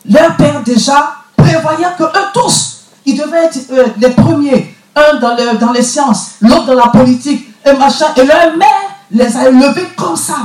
leur 0.09 0.35
père 0.35 0.61
déjà 0.63 1.15
prévoyait 1.35 1.87
que 1.97 2.03
eux 2.03 2.25
tous, 2.33 2.81
ils 3.05 3.17
devaient 3.17 3.45
être 3.45 3.57
euh, 3.71 3.85
les 3.97 4.09
premiers, 4.09 4.75
un 4.95 5.15
dans, 5.19 5.35
dans 5.59 5.71
les 5.71 5.81
sciences, 5.81 6.31
l'autre 6.41 6.65
dans 6.65 6.75
la 6.75 6.87
politique, 6.87 7.47
et 7.65 7.73
machin, 7.73 8.07
et 8.15 8.23
leur 8.23 8.55
mère 8.57 8.67
les 9.11 9.35
a 9.37 9.49
élevés 9.49 9.87
comme 9.95 10.15
ça. 10.15 10.35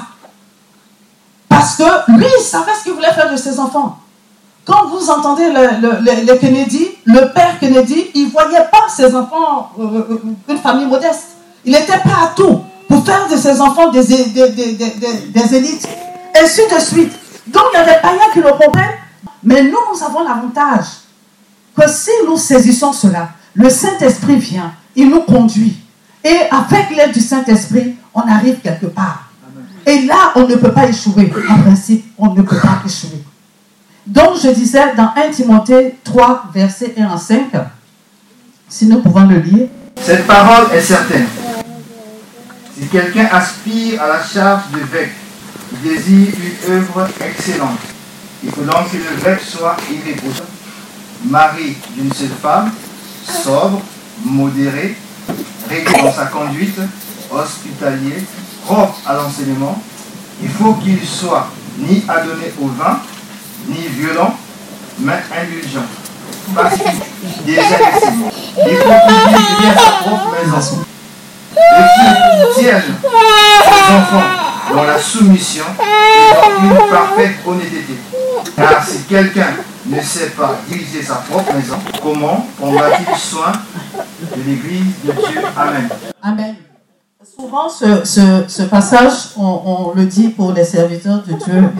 Parce 1.49 1.77
que 1.77 2.13
lui, 2.13 2.27
il 2.39 2.43
savait 2.43 2.73
ce 2.79 2.85
qu'il 2.85 2.93
voulait 2.93 3.13
faire 3.13 3.31
de 3.31 3.37
ses 3.37 3.59
enfants. 3.59 3.99
Quand 4.65 4.87
vous 4.89 5.11
entendez 5.11 5.51
le, 5.51 6.35
Kennedy, 6.39 6.89
le 7.05 7.33
père 7.33 7.59
Kennedy, 7.59 8.11
il 8.15 8.27
ne 8.27 8.31
voyait 8.31 8.67
pas 8.71 8.89
ses 8.89 9.15
enfants 9.15 9.71
euh, 9.79 9.83
euh, 10.11 10.23
une 10.49 10.59
famille 10.59 10.87
modeste. 10.87 11.29
Il 11.65 11.75
était 11.75 11.99
prêt 11.99 12.23
à 12.23 12.29
tout 12.37 12.61
pour 12.89 13.05
faire 13.05 13.27
de 13.29 13.37
ses 13.37 13.61
enfants 13.61 13.91
des, 13.91 14.05
des, 14.05 14.49
des, 14.51 14.73
des 14.75 15.55
élites, 15.57 15.89
ainsi 16.41 16.61
de 16.73 16.81
suite. 16.81 17.13
Donc 17.49 17.65
il 17.73 17.79
y 17.79 17.81
a 17.81 17.85
des 17.85 18.01
païens 18.01 18.31
qui 18.33 18.41
le 18.41 18.53
comprennent, 18.53 18.95
mais 19.43 19.63
nous, 19.63 19.79
nous 19.93 20.03
avons 20.03 20.23
l'avantage 20.23 20.87
que 21.77 21.89
si 21.89 22.11
nous 22.27 22.37
saisissons 22.37 22.93
cela, 22.93 23.31
le 23.55 23.71
Saint-Esprit 23.71 24.37
vient, 24.37 24.73
il 24.95 25.09
nous 25.09 25.23
conduit. 25.23 25.77
Et 26.23 26.37
avec 26.51 26.95
l'aide 26.95 27.13
du 27.13 27.21
Saint-Esprit, 27.21 27.97
on 28.15 28.21
arrive 28.21 28.61
quelque 28.61 28.87
part. 28.87 29.31
Et 29.87 30.03
là, 30.03 30.33
on 30.37 30.47
ne 30.47 30.57
peut 30.57 30.73
pas 30.73 30.87
échouer. 30.89 31.33
En 31.49 31.59
principe, 31.59 32.05
on 32.19 32.35
ne 32.35 32.43
peut 32.43 32.59
pas 32.59 32.83
échouer. 32.85 33.23
Donc, 34.07 34.37
je 34.43 34.51
disais 34.51 34.95
dans 34.95 35.13
1 35.17 35.31
Timothée 35.31 35.97
3, 36.05 36.47
versets 36.53 36.95
1 36.99 37.07
à 37.07 37.17
5, 37.17 37.51
si 38.69 38.87
nous 38.87 39.01
pouvons 39.01 39.27
le 39.27 39.39
lire. 39.39 39.69
Cette 40.01 40.27
parole 40.27 40.73
est 40.75 40.81
certaine. 40.81 41.27
Si 42.79 42.87
quelqu'un 42.89 43.29
aspire 43.33 44.03
à 44.03 44.09
la 44.09 44.23
charge 44.23 44.71
de 44.73 44.79
vêque, 44.79 45.13
il 45.73 45.89
désire 45.89 46.29
une 46.35 46.73
œuvre 46.73 47.09
excellente. 47.21 47.79
Il 48.43 48.51
faut 48.51 48.63
donc 48.63 48.91
que 48.91 48.97
le 48.97 49.17
vêque 49.23 49.43
soit 49.43 49.77
irréprochable, 49.91 50.49
mari 51.27 51.77
d'une 51.95 52.13
seule 52.13 52.31
femme, 52.41 52.73
sobre, 53.27 53.81
modéré, 54.25 54.97
réglé 55.69 56.03
dans 56.03 56.13
sa 56.13 56.27
conduite, 56.27 56.79
hospitalier, 57.31 58.25
propre 58.65 58.99
à 59.07 59.15
l'enseignement. 59.15 59.81
Il 60.43 60.49
faut 60.49 60.73
qu'il 60.75 61.07
soit 61.07 61.49
ni 61.79 62.03
adonné 62.09 62.53
au 62.61 62.69
vin, 62.69 63.01
ni 63.69 63.89
violent, 63.89 64.35
mais 65.01 65.21
indulgent. 65.39 65.85
Pacifique, 66.55 67.03
désintéressé. 67.45 68.07
Il 68.57 68.77
faut 68.77 68.93
qu'il 69.07 69.37
vive 69.37 69.61
bien 69.61 69.75
sa 69.75 69.91
propre 70.03 70.33
maison. 70.33 70.85
Et 71.57 72.55
qu'il 72.55 72.63
tienne 72.63 72.95
ses 73.03 73.93
enfants 73.95 74.51
dans 74.75 74.85
la 74.85 74.99
soumission 74.99 75.65
et 75.79 76.35
dans 76.35 76.71
une 76.71 76.91
parfaite 76.91 77.37
honnêteté. 77.47 77.95
Car 78.57 78.87
si 78.87 79.03
quelqu'un 79.05 79.55
ne 79.87 80.01
sait 80.01 80.31
pas 80.31 80.61
diriger 80.69 81.03
sa 81.03 81.17
propre 81.17 81.55
maison, 81.55 81.77
comment 82.03 82.47
prendra-t-il 82.59 83.17
soin 83.17 83.53
de 84.21 84.43
l'Église 84.43 84.95
de 85.05 85.13
Dieu? 85.13 85.41
Amen. 85.57 85.89
Amen. 86.23 86.55
Souvent, 87.37 87.69
ce, 87.69 88.05
ce, 88.49 88.63
passage, 88.63 89.31
on, 89.37 89.93
le 89.95 90.05
dit 90.05 90.29
pour 90.29 90.53
les 90.53 90.65
serviteurs 90.65 91.23
de 91.23 91.33
Dieu, 91.33 91.71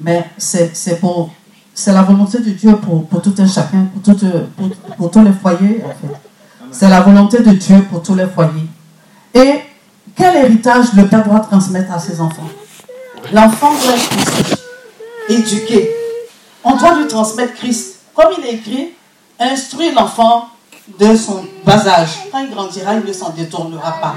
mais 0.00 0.24
c'est 0.38 1.00
pour 1.00 1.30
c'est 1.76 1.92
la 1.92 2.02
volonté 2.02 2.38
de 2.38 2.50
Dieu 2.50 2.76
pour, 2.76 3.04
pour 3.06 3.20
tout 3.20 3.34
un 3.38 3.48
chacun, 3.48 3.88
pour, 4.04 4.14
pour 4.96 5.10
tous 5.10 5.24
les 5.24 5.32
foyers, 5.32 5.82
en 5.84 5.88
fait. 5.88 6.14
C'est 6.70 6.88
la 6.88 7.00
volonté 7.00 7.40
de 7.40 7.50
Dieu 7.50 7.84
pour 7.90 8.02
tous 8.02 8.14
les 8.14 8.26
foyers. 8.26 8.68
Et 9.34 9.60
quel 10.16 10.36
héritage 10.36 10.92
le 10.96 11.06
père 11.08 11.24
doit 11.24 11.40
transmettre 11.40 11.92
à 11.92 11.98
ses 11.98 12.20
enfants? 12.20 12.48
L'enfant 13.32 13.72
doit 13.72 13.94
être 13.94 14.58
éduqué. 15.28 15.90
On 16.62 16.76
doit 16.76 16.94
lui 16.94 17.08
transmettre 17.08 17.54
Christ. 17.54 18.00
Comme 18.14 18.32
il 18.38 18.46
est 18.46 18.52
écrit, 18.54 18.92
instruit 19.40 19.92
l'enfant 19.92 20.48
de 21.00 21.16
son 21.16 21.44
bas 21.64 21.86
âge. 21.88 22.10
Quand 22.30 22.38
il 22.38 22.50
grandira, 22.50 22.94
il 22.94 23.04
ne 23.04 23.12
s'en 23.12 23.30
détournera 23.30 23.92
pas. 24.00 24.14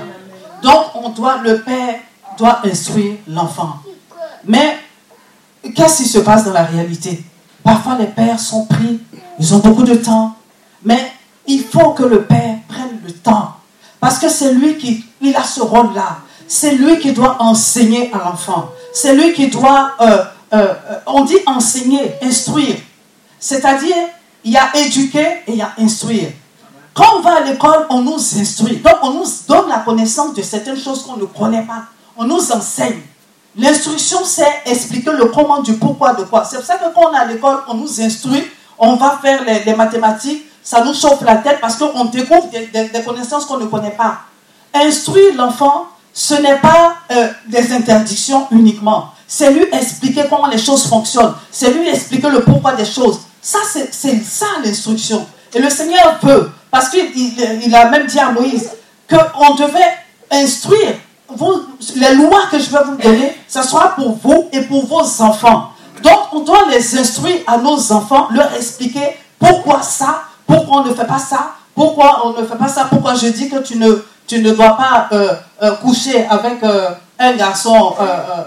Donc, 0.62 0.86
on 0.96 1.10
doit, 1.10 1.38
le 1.38 1.62
père 1.62 1.96
doit 2.38 2.60
instruire 2.64 3.16
l'enfant. 3.28 3.80
Mais 4.46 4.78
qu'est-ce 5.76 6.04
qui 6.04 6.10
se 6.10 6.20
passe 6.20 6.46
dans 6.46 6.54
la 6.54 6.64
réalité? 6.64 7.24
Parfois, 7.64 7.98
les 8.00 8.08
pères 8.08 8.40
sont 8.40 8.66
pris, 8.66 9.00
ils 9.40 9.54
ont 9.56 9.60
beaucoup 9.60 9.84
de 9.84 9.96
temps, 9.96 10.36
mais 10.84 11.12
il 11.48 11.64
faut 11.64 11.92
que 11.92 12.04
le 12.04 12.24
père 12.24 12.58
prenne 12.68 13.00
le 13.04 13.12
temps. 13.12 13.57
Parce 14.00 14.20
que 14.20 14.30
c'est 14.30 14.54
lui 14.54 14.78
qui 14.78 15.04
il 15.22 15.36
a 15.36 15.44
ce 15.44 15.62
rôle-là. 15.62 16.18
C'est 16.48 16.76
lui 16.76 17.00
qui 17.00 17.12
doit 17.12 17.38
enseigner 17.40 18.12
à 18.14 18.20
l'enfant. 18.20 18.70
C'est 18.94 19.14
lui 19.14 19.34
qui 19.34 19.48
doit, 19.48 19.92
euh, 20.00 20.24
euh, 20.54 20.74
euh, 20.90 21.00
on 21.06 21.26
dit 21.26 21.38
enseigner, 21.46 22.14
instruire. 22.22 22.76
C'est-à-dire, 23.40 23.96
il 24.44 24.52
y 24.52 24.58
a 24.58 24.76
éduquer 24.76 25.44
et 25.46 25.52
il 25.52 25.56
y 25.56 25.62
a 25.62 25.74
instruire. 25.80 26.30
Quand 26.94 27.18
on 27.18 27.20
va 27.20 27.38
à 27.38 27.42
l'école, 27.42 27.86
on 27.90 28.02
nous 28.02 28.16
instruit. 28.16 28.78
Donc, 28.78 28.96
on 29.04 29.12
nous 29.12 29.26
donne 29.48 29.68
la 29.70 29.80
connaissance 29.80 30.34
de 30.34 30.42
certaines 30.42 30.78
choses 30.78 31.04
qu'on 31.04 31.18
ne 31.18 31.26
connaît 31.26 31.64
pas. 31.64 31.84
On 32.16 32.24
nous 32.24 32.52
enseigne. 32.52 33.02
L'instruction, 33.56 34.20
c'est 34.24 34.62
expliquer 34.66 35.12
le 35.12 35.26
comment 35.26 35.62
du 35.62 35.74
pourquoi 35.74 36.14
de 36.14 36.24
quoi. 36.24 36.46
C'est 36.46 36.58
pour 36.58 36.66
ça 36.66 36.78
que 36.78 36.94
quand 36.94 37.10
on 37.10 37.14
est 37.14 37.18
à 37.18 37.26
l'école, 37.26 37.58
on 37.68 37.74
nous 37.74 38.02
instruit, 38.02 38.44
on 38.78 38.96
va 38.96 39.20
faire 39.22 39.44
les, 39.44 39.64
les 39.64 39.76
mathématiques, 39.76 40.46
ça 40.70 40.84
nous 40.84 40.94
chauffe 40.94 41.22
la 41.22 41.38
tête 41.38 41.60
parce 41.62 41.78
qu'on 41.78 42.04
découvre 42.06 42.50
des, 42.52 43.02
connaissances 43.06 43.46
qu'on 43.46 43.56
ne 43.56 43.68
connaît 43.68 43.96
pas. 43.96 44.18
Instruire 44.74 45.34
l'enfant, 45.38 45.86
ce 46.14 46.34
n'est 46.34 46.58
pas 46.58 46.96
euh, 47.10 47.30
des 47.48 47.72
interdictions 47.72 48.48
uniquement. 48.52 49.12
C'est 49.26 49.50
lui 49.52 49.64
expliquer 49.72 50.26
comment 50.30 50.48
les 50.48 50.58
choses 50.58 50.86
fonctionnent. 50.86 51.36
C'est 51.52 51.72
lui 51.72 51.88
expliquer 51.88 52.28
le 52.30 52.42
pourquoi 52.42 52.74
des 52.74 52.84
choses. 52.84 53.20
Ça, 53.42 53.60
c'est 53.64 54.22
ça 54.26 54.46
l'instruction. 54.62 55.26
Et 55.54 55.60
le 55.60 55.70
Seigneur 55.70 56.20
veut, 56.22 56.52
parce 56.70 56.90
qu'il 56.90 57.12
il- 57.16 57.62
il 57.66 57.74
a 57.74 57.90
même 57.90 58.06
dit 58.06 58.20
à 58.20 58.32
Moïse 58.32 58.70
qu'on 59.10 59.56
devait 59.56 59.94
instruire. 60.32 60.96
Les 61.96 62.14
lois 62.16 62.48
que 62.52 62.60
je 62.60 62.70
vais 62.70 62.84
vous 62.84 62.98
donner, 62.98 63.38
ce 63.48 63.62
sera 63.64 63.96
pour 63.96 64.18
vous 64.22 64.50
et 64.52 64.64
pour 64.64 64.86
vos 64.86 65.22
enfants. 65.22 65.70
Donc, 66.04 66.20
on 66.34 66.42
doit 66.42 66.66
les 66.70 66.98
instruire 66.98 67.38
à 67.48 67.58
nos 67.58 67.90
enfants, 67.94 68.28
leur 68.32 68.54
expliquer 68.54 69.16
pourquoi 69.40 69.82
ça, 69.82 70.24
pourquoi 70.48 70.78
on 70.78 70.86
ne 70.86 70.94
fait 70.94 71.06
pas 71.06 71.20
ça, 71.20 71.52
pourquoi 71.76 72.26
on 72.26 72.42
ne 72.42 72.46
fait 72.46 72.56
pas 72.56 72.68
ça, 72.68 72.88
pourquoi 72.90 73.14
je 73.14 73.28
dis 73.28 73.50
que 73.50 73.58
tu 73.58 73.78
ne, 73.78 74.04
tu 74.28 74.42
dois 74.42 74.76
pas 74.76 75.08
euh, 75.12 75.34
euh, 75.64 75.76
coucher 75.76 76.26
avec 76.30 76.62
euh, 76.64 76.90
un 77.20 77.34
garçon 77.34 77.96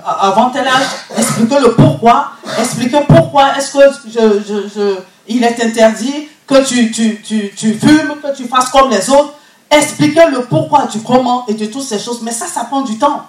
avant 0.05 0.51
tel 0.51 0.67
âge, 0.67 0.87
expliquer 1.17 1.59
le 1.59 1.73
pourquoi, 1.73 2.33
expliquer 2.59 3.01
pourquoi 3.09 3.57
est-ce 3.57 3.73
que 3.73 4.99
il 5.27 5.43
est 5.43 5.65
interdit 5.65 6.29
que 6.47 6.65
tu, 6.65 6.91
tu, 6.93 7.21
tu, 7.23 7.75
fumes, 7.75 8.15
que 8.23 8.37
tu 8.37 8.47
fasses 8.47 8.69
comme 8.69 8.91
les 8.91 9.11
autres, 9.11 9.35
expliquer 9.71 10.27
le 10.31 10.43
pourquoi 10.43 10.87
du 10.87 11.01
comment 11.03 11.47
et 11.49 11.55
de 11.55 11.67
toutes 11.67 11.83
ces 11.83 11.99
choses. 11.99 12.21
Mais 12.23 12.31
ça, 12.31 12.47
ça 12.47 12.65
prend 12.65 12.83
du 12.83 12.97
temps. 12.99 13.23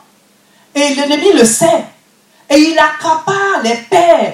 Et 0.76 0.94
l'ennemi 0.96 1.34
le 1.34 1.46
sait. 1.46 1.86
Et 2.50 2.58
il 2.58 2.78
accapare 2.78 3.62
les 3.64 3.76
pères 3.90 4.34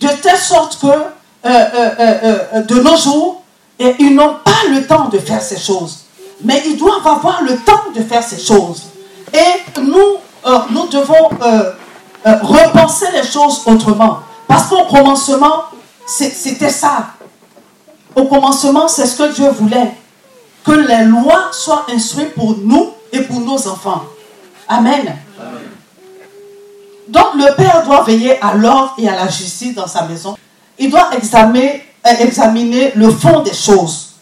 de 0.00 0.08
telle 0.08 0.38
sorte 0.38 0.78
que, 0.80 1.48
de 2.62 2.80
nos 2.80 2.96
jours, 2.96 3.42
et 3.78 3.94
ils 3.98 4.14
n'ont 4.14 4.36
pas 4.44 4.68
le 4.70 4.86
temps 4.86 5.08
de 5.08 5.18
faire 5.18 5.42
ces 5.42 5.58
choses. 5.58 6.04
Mais 6.42 6.62
ils 6.66 6.76
doivent 6.76 7.06
avoir 7.06 7.42
le 7.42 7.56
temps 7.58 7.84
de 7.94 8.02
faire 8.02 8.22
ces 8.22 8.40
choses. 8.40 8.84
Et 9.32 9.80
nous, 9.80 10.16
euh, 10.46 10.58
nous 10.70 10.86
devons 10.88 11.30
euh, 11.42 11.72
euh, 12.26 12.36
repenser 12.42 13.06
les 13.12 13.24
choses 13.24 13.62
autrement. 13.66 14.20
Parce 14.46 14.68
qu'au 14.68 14.84
commencement, 14.84 15.64
c'était 16.06 16.70
ça. 16.70 17.08
Au 18.14 18.24
commencement, 18.26 18.88
c'est 18.88 19.06
ce 19.06 19.16
que 19.16 19.32
Dieu 19.34 19.48
voulait. 19.50 19.92
Que 20.64 20.72
les 20.72 21.04
lois 21.04 21.48
soient 21.52 21.86
instruites 21.90 22.34
pour 22.34 22.56
nous 22.58 22.92
et 23.12 23.20
pour 23.20 23.40
nos 23.40 23.68
enfants. 23.68 24.04
Amen. 24.68 25.16
Donc 27.08 27.34
le 27.34 27.54
père 27.54 27.84
doit 27.84 28.02
veiller 28.02 28.42
à 28.42 28.54
l'ordre 28.54 28.94
et 28.98 29.08
à 29.08 29.14
la 29.14 29.28
justice 29.28 29.74
dans 29.74 29.86
sa 29.86 30.02
maison. 30.02 30.36
Il 30.78 30.90
doit 30.90 31.10
examiner, 31.16 31.84
examiner 32.12 32.92
le 32.94 33.10
fond 33.10 33.40
des 33.40 33.54
choses. 33.54 34.14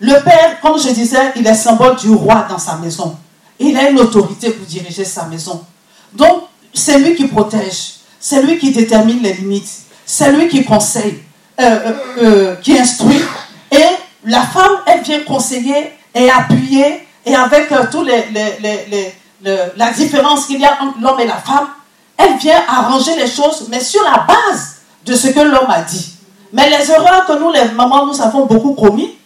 Le 0.00 0.22
père, 0.24 0.60
comme 0.60 0.78
je 0.78 0.88
disais, 0.90 1.32
il 1.36 1.46
est 1.46 1.54
symbole 1.54 1.96
du 1.96 2.10
roi 2.10 2.46
dans 2.48 2.58
sa 2.58 2.76
maison. 2.76 3.16
Il 3.58 3.76
a 3.76 3.88
une 3.88 4.00
autorité 4.00 4.50
pour 4.50 4.66
diriger 4.66 5.04
sa 5.04 5.26
maison. 5.26 5.64
Donc, 6.12 6.44
c'est 6.74 6.98
lui 6.98 7.14
qui 7.14 7.26
protège. 7.26 7.94
C'est 8.18 8.42
lui 8.42 8.58
qui 8.58 8.72
détermine 8.72 9.22
les 9.22 9.34
limites. 9.34 9.70
C'est 10.04 10.32
lui 10.32 10.48
qui 10.48 10.64
conseille, 10.64 11.22
euh, 11.60 11.64
euh, 11.64 11.92
euh, 12.22 12.56
qui 12.56 12.76
instruit. 12.78 13.22
Et 13.70 13.84
la 14.24 14.42
femme, 14.42 14.78
elle 14.86 15.02
vient 15.02 15.20
conseiller 15.20 15.92
et 16.14 16.30
appuyer. 16.30 17.06
Et 17.24 17.34
avec 17.34 17.70
euh, 17.70 19.66
la 19.76 19.90
différence 19.92 20.46
qu'il 20.46 20.60
y 20.60 20.64
a 20.64 20.82
entre 20.82 21.00
l'homme 21.00 21.20
et 21.20 21.26
la 21.26 21.36
femme, 21.36 21.68
elle 22.16 22.36
vient 22.38 22.62
arranger 22.68 23.16
les 23.16 23.26
choses, 23.26 23.66
mais 23.70 23.80
sur 23.80 24.02
la 24.04 24.26
base 24.26 24.76
de 25.04 25.14
ce 25.14 25.28
que 25.28 25.40
l'homme 25.40 25.70
a 25.70 25.82
dit. 25.82 26.14
Mais 26.52 26.68
les 26.68 26.90
erreurs 26.90 27.26
que 27.26 27.38
nous, 27.38 27.50
les 27.50 27.64
mamans, 27.70 28.06
nous 28.06 28.20
avons 28.20 28.44
beaucoup 28.46 28.74
commis, 28.74 29.16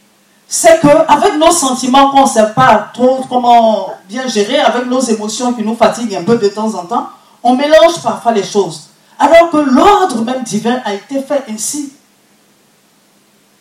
c'est 0.48 0.80
qu'avec 0.80 1.36
nos 1.38 1.50
sentiments 1.50 2.10
qu'on 2.10 2.22
ne 2.22 2.28
sait 2.28 2.52
pas 2.54 2.90
trop 2.94 3.24
comment 3.28 3.90
bien 4.08 4.28
gérer, 4.28 4.60
avec 4.60 4.86
nos 4.86 5.00
émotions 5.00 5.52
qui 5.52 5.62
nous 5.62 5.74
fatiguent 5.74 6.14
un 6.14 6.24
peu 6.24 6.38
de 6.38 6.48
temps 6.48 6.72
en 6.74 6.84
temps, 6.84 7.08
on 7.42 7.54
mélange 7.54 8.00
parfois 8.02 8.32
les 8.32 8.44
choses. 8.44 8.88
Alors 9.18 9.50
que 9.50 9.56
l'ordre 9.56 10.22
même 10.22 10.42
divin 10.42 10.80
a 10.84 10.94
été 10.94 11.20
fait 11.20 11.42
ainsi. 11.50 11.92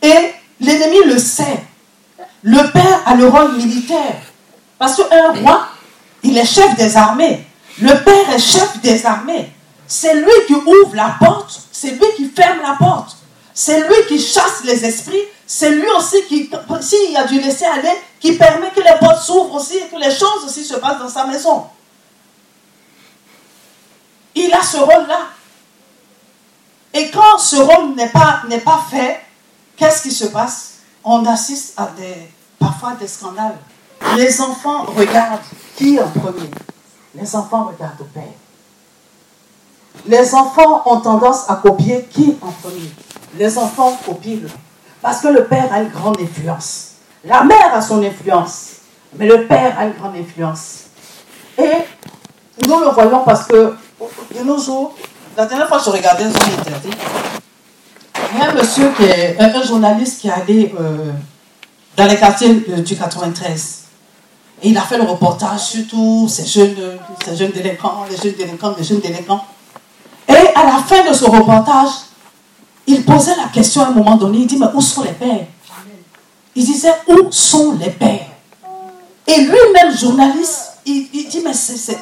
Et 0.01 0.33
l'ennemi 0.59 1.03
le 1.05 1.17
sait. 1.17 1.63
Le 2.43 2.71
père 2.71 3.01
a 3.05 3.15
le 3.15 3.27
rôle 3.27 3.53
militaire. 3.55 4.21
Parce 4.77 4.95
qu'un 4.97 5.31
roi, 5.41 5.67
il 6.21 6.37
est 6.37 6.45
chef 6.45 6.75
des 6.75 6.95
armées. 6.95 7.45
Le 7.81 7.93
père 8.03 8.29
est 8.33 8.39
chef 8.39 8.79
des 8.81 9.05
armées. 9.05 9.51
C'est 9.87 10.15
lui 10.15 10.31
qui 10.47 10.53
ouvre 10.53 10.95
la 10.95 11.15
porte, 11.19 11.61
c'est 11.71 11.91
lui 11.91 12.05
qui 12.17 12.25
ferme 12.29 12.59
la 12.61 12.75
porte. 12.77 13.17
C'est 13.57 13.87
lui 13.87 14.05
qui 14.09 14.19
chasse 14.19 14.65
les 14.65 14.83
esprits. 14.83 15.23
C'est 15.47 15.71
lui 15.71 15.89
aussi 15.97 16.25
qui, 16.25 16.51
s'il 16.81 17.15
a 17.15 17.23
du 17.23 17.39
laisser 17.39 17.63
aller, 17.63 17.93
qui 18.19 18.33
permet 18.33 18.69
que 18.71 18.81
les 18.81 18.99
portes 18.99 19.21
s'ouvrent 19.21 19.55
aussi 19.55 19.77
et 19.77 19.87
que 19.87 19.95
les 19.95 20.11
choses 20.11 20.43
aussi 20.45 20.65
se 20.65 20.75
passent 20.75 20.99
dans 20.99 21.09
sa 21.09 21.25
maison. 21.25 21.65
Il 24.35 24.53
a 24.53 24.61
ce 24.61 24.77
rôle-là. 24.77 25.21
Et 26.93 27.09
quand 27.11 27.37
ce 27.37 27.55
rôle 27.55 27.95
n'est 27.95 28.09
pas, 28.09 28.41
n'est 28.49 28.63
fait, 28.89 29.21
qu'est-ce 29.77 30.03
qui 30.03 30.11
se 30.11 30.25
passe? 30.25 30.73
On 31.03 31.25
assiste 31.25 31.73
à 31.77 31.87
des, 31.97 32.29
parfois 32.59 32.93
des 32.99 33.07
scandales. 33.07 33.57
Les 34.17 34.41
enfants 34.41 34.83
regardent 34.83 35.39
qui 35.77 35.97
en 35.99 36.09
premier? 36.09 36.49
Les 37.13 37.35
enfants 37.35 37.71
regardent 37.71 37.99
le 37.99 38.05
père. 38.05 38.23
Les 40.05 40.35
enfants 40.35 40.83
ont 40.85 40.99
tendance 40.99 41.49
à 41.49 41.55
copier 41.55 42.05
qui 42.11 42.37
en 42.41 42.51
premier? 42.51 42.91
Les 43.37 43.57
enfants 43.57 43.97
copient 44.05 44.47
Parce 45.01 45.21
que 45.21 45.27
le 45.27 45.45
père 45.45 45.71
a 45.71 45.81
une 45.81 45.89
grande 45.89 46.17
influence. 46.21 46.91
La 47.23 47.43
mère 47.43 47.73
a 47.73 47.81
son 47.81 48.03
influence, 48.03 48.75
mais 49.17 49.27
le 49.27 49.45
père 49.45 49.77
a 49.79 49.85
une 49.85 49.93
grande 49.93 50.15
influence. 50.15 50.85
Et 51.57 51.71
nous 52.67 52.79
le 52.79 52.89
voyons 52.91 53.23
parce 53.25 53.47
que 53.47 53.73
de 54.35 54.43
nos 54.43 54.59
jours, 54.59 54.93
la 55.35 55.45
dernière 55.45 55.67
fois 55.67 55.79
que 55.79 55.85
je 55.85 55.89
regardais 55.89 56.23
un 56.23 56.29
journal 56.29 56.59
interdit, 56.59 56.89
il 58.31 58.39
y 58.39 58.41
a 58.41 58.49
un 58.49 58.53
monsieur 58.53 58.91
qui 58.95 59.03
est 59.03 59.39
un, 59.39 59.63
journaliste 59.63 60.21
qui 60.21 60.27
est 60.27 60.31
allé 60.31 60.75
euh, 60.79 61.11
dans 61.97 62.05
les 62.05 62.15
quartiers 62.17 62.53
du 62.53 62.95
93. 62.95 63.83
Et 64.61 64.69
il 64.69 64.77
a 64.77 64.81
fait 64.81 64.97
le 64.97 65.03
reportage 65.03 65.61
sur 65.61 65.87
tous 65.87 66.27
ces 66.29 66.45
jeunes, 66.45 66.75
ces 67.25 67.35
jeunes 67.35 67.51
délinquants, 67.51 68.05
les 68.09 68.17
jeunes 68.17 68.37
délinquants, 68.37 68.75
les 68.77 68.83
jeunes 68.83 68.99
délinquants. 68.99 69.43
Et 70.27 70.33
à 70.33 70.63
la 70.63 70.83
fin 70.85 71.09
de 71.09 71.13
ce 71.13 71.25
reportage, 71.25 71.89
il 72.87 73.03
posait 73.03 73.35
la 73.35 73.47
question 73.47 73.81
à 73.81 73.87
un 73.87 73.91
moment 73.91 74.15
donné, 74.15 74.39
il 74.39 74.47
dit, 74.47 74.57
mais 74.57 74.67
où 74.73 74.81
sont 74.81 75.03
les 75.03 75.11
pères? 75.11 75.47
Il 76.55 76.65
disait, 76.65 76.93
où 77.07 77.31
sont 77.31 77.77
les 77.79 77.89
pères? 77.89 78.27
Et 79.27 79.41
lui-même, 79.41 79.95
journaliste, 79.97 80.73
il, 80.85 81.09
dit, 81.09 81.41
mais 81.43 81.53
c'est... 81.53 81.97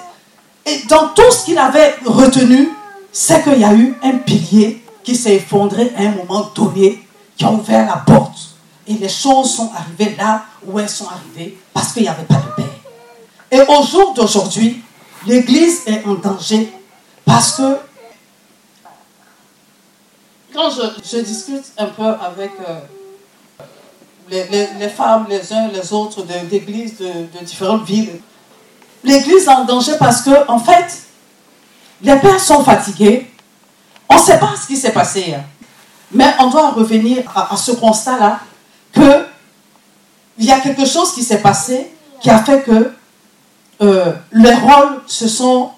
Et 0.65 0.83
dans 0.89 1.09
tout 1.09 1.31
ce 1.31 1.45
qu'il 1.45 1.57
avait 1.57 1.95
retenu, 2.05 2.69
c'est 3.11 3.43
qu'il 3.43 3.59
y 3.59 3.63
a 3.63 3.73
eu 3.73 3.95
un 4.03 4.17
pilier 4.17 4.83
qui 5.03 5.15
s'est 5.15 5.35
effondré 5.35 5.91
à 5.97 6.01
un 6.01 6.11
moment 6.11 6.49
donné, 6.55 7.05
qui 7.37 7.45
a 7.45 7.51
ouvert 7.51 7.85
la 7.85 7.97
porte. 7.97 8.37
Et 8.87 8.93
les 8.93 9.09
choses 9.09 9.55
sont 9.55 9.71
arrivées 9.75 10.15
là 10.17 10.43
où 10.65 10.79
elles 10.79 10.89
sont 10.89 11.07
arrivées 11.07 11.57
parce 11.73 11.93
qu'il 11.93 12.03
n'y 12.03 12.09
avait 12.09 12.23
pas 12.23 12.35
de 12.35 12.61
paix. 12.61 12.69
Et 13.51 13.61
au 13.61 13.83
jour 13.83 14.13
d'aujourd'hui, 14.13 14.81
l'Église 15.25 15.81
est 15.85 16.05
en 16.05 16.15
danger 16.15 16.71
parce 17.25 17.53
que 17.53 17.77
quand 20.53 20.69
je, 20.69 21.17
discute 21.19 21.65
un 21.77 21.87
peu 21.87 22.05
avec 22.05 22.51
euh, 22.67 22.79
les, 24.29 24.89
femmes, 24.89 25.25
les 25.29 25.51
uns 25.51 25.69
les 25.69 25.93
autres 25.93 26.23
d'églises 26.23 26.97
de, 26.97 27.05
de, 27.07 27.43
différentes 27.43 27.85
villes, 27.85 28.19
l'Église 29.03 29.47
est 29.47 29.49
en 29.49 29.65
danger 29.65 29.93
parce 29.99 30.21
que, 30.21 30.49
en 30.49 30.59
fait, 30.59 31.03
les 32.01 32.15
pères 32.17 32.39
sont 32.39 32.63
fatigués. 32.63 33.31
On 34.09 34.15
ne 34.15 34.21
sait 34.21 34.39
pas 34.39 34.53
ce 34.61 34.67
qui 34.67 34.77
s'est 34.77 34.91
passé. 34.91 35.33
Hein. 35.35 35.43
Mais 36.11 36.33
on 36.39 36.49
doit 36.49 36.71
revenir 36.71 37.23
à, 37.35 37.55
ce 37.57 37.71
constat-là 37.71 38.39
que 38.91 39.25
il 40.37 40.45
y 40.45 40.51
a 40.51 40.59
quelque 40.59 40.85
chose 40.85 41.13
qui 41.13 41.23
s'est 41.23 41.41
passé 41.41 41.91
qui 42.19 42.29
a 42.29 42.43
fait 42.43 42.63
que 42.63 42.93
euh, 43.81 44.13
les 44.31 44.53
rôles 44.53 45.01
se 45.07 45.27
sont 45.27 45.71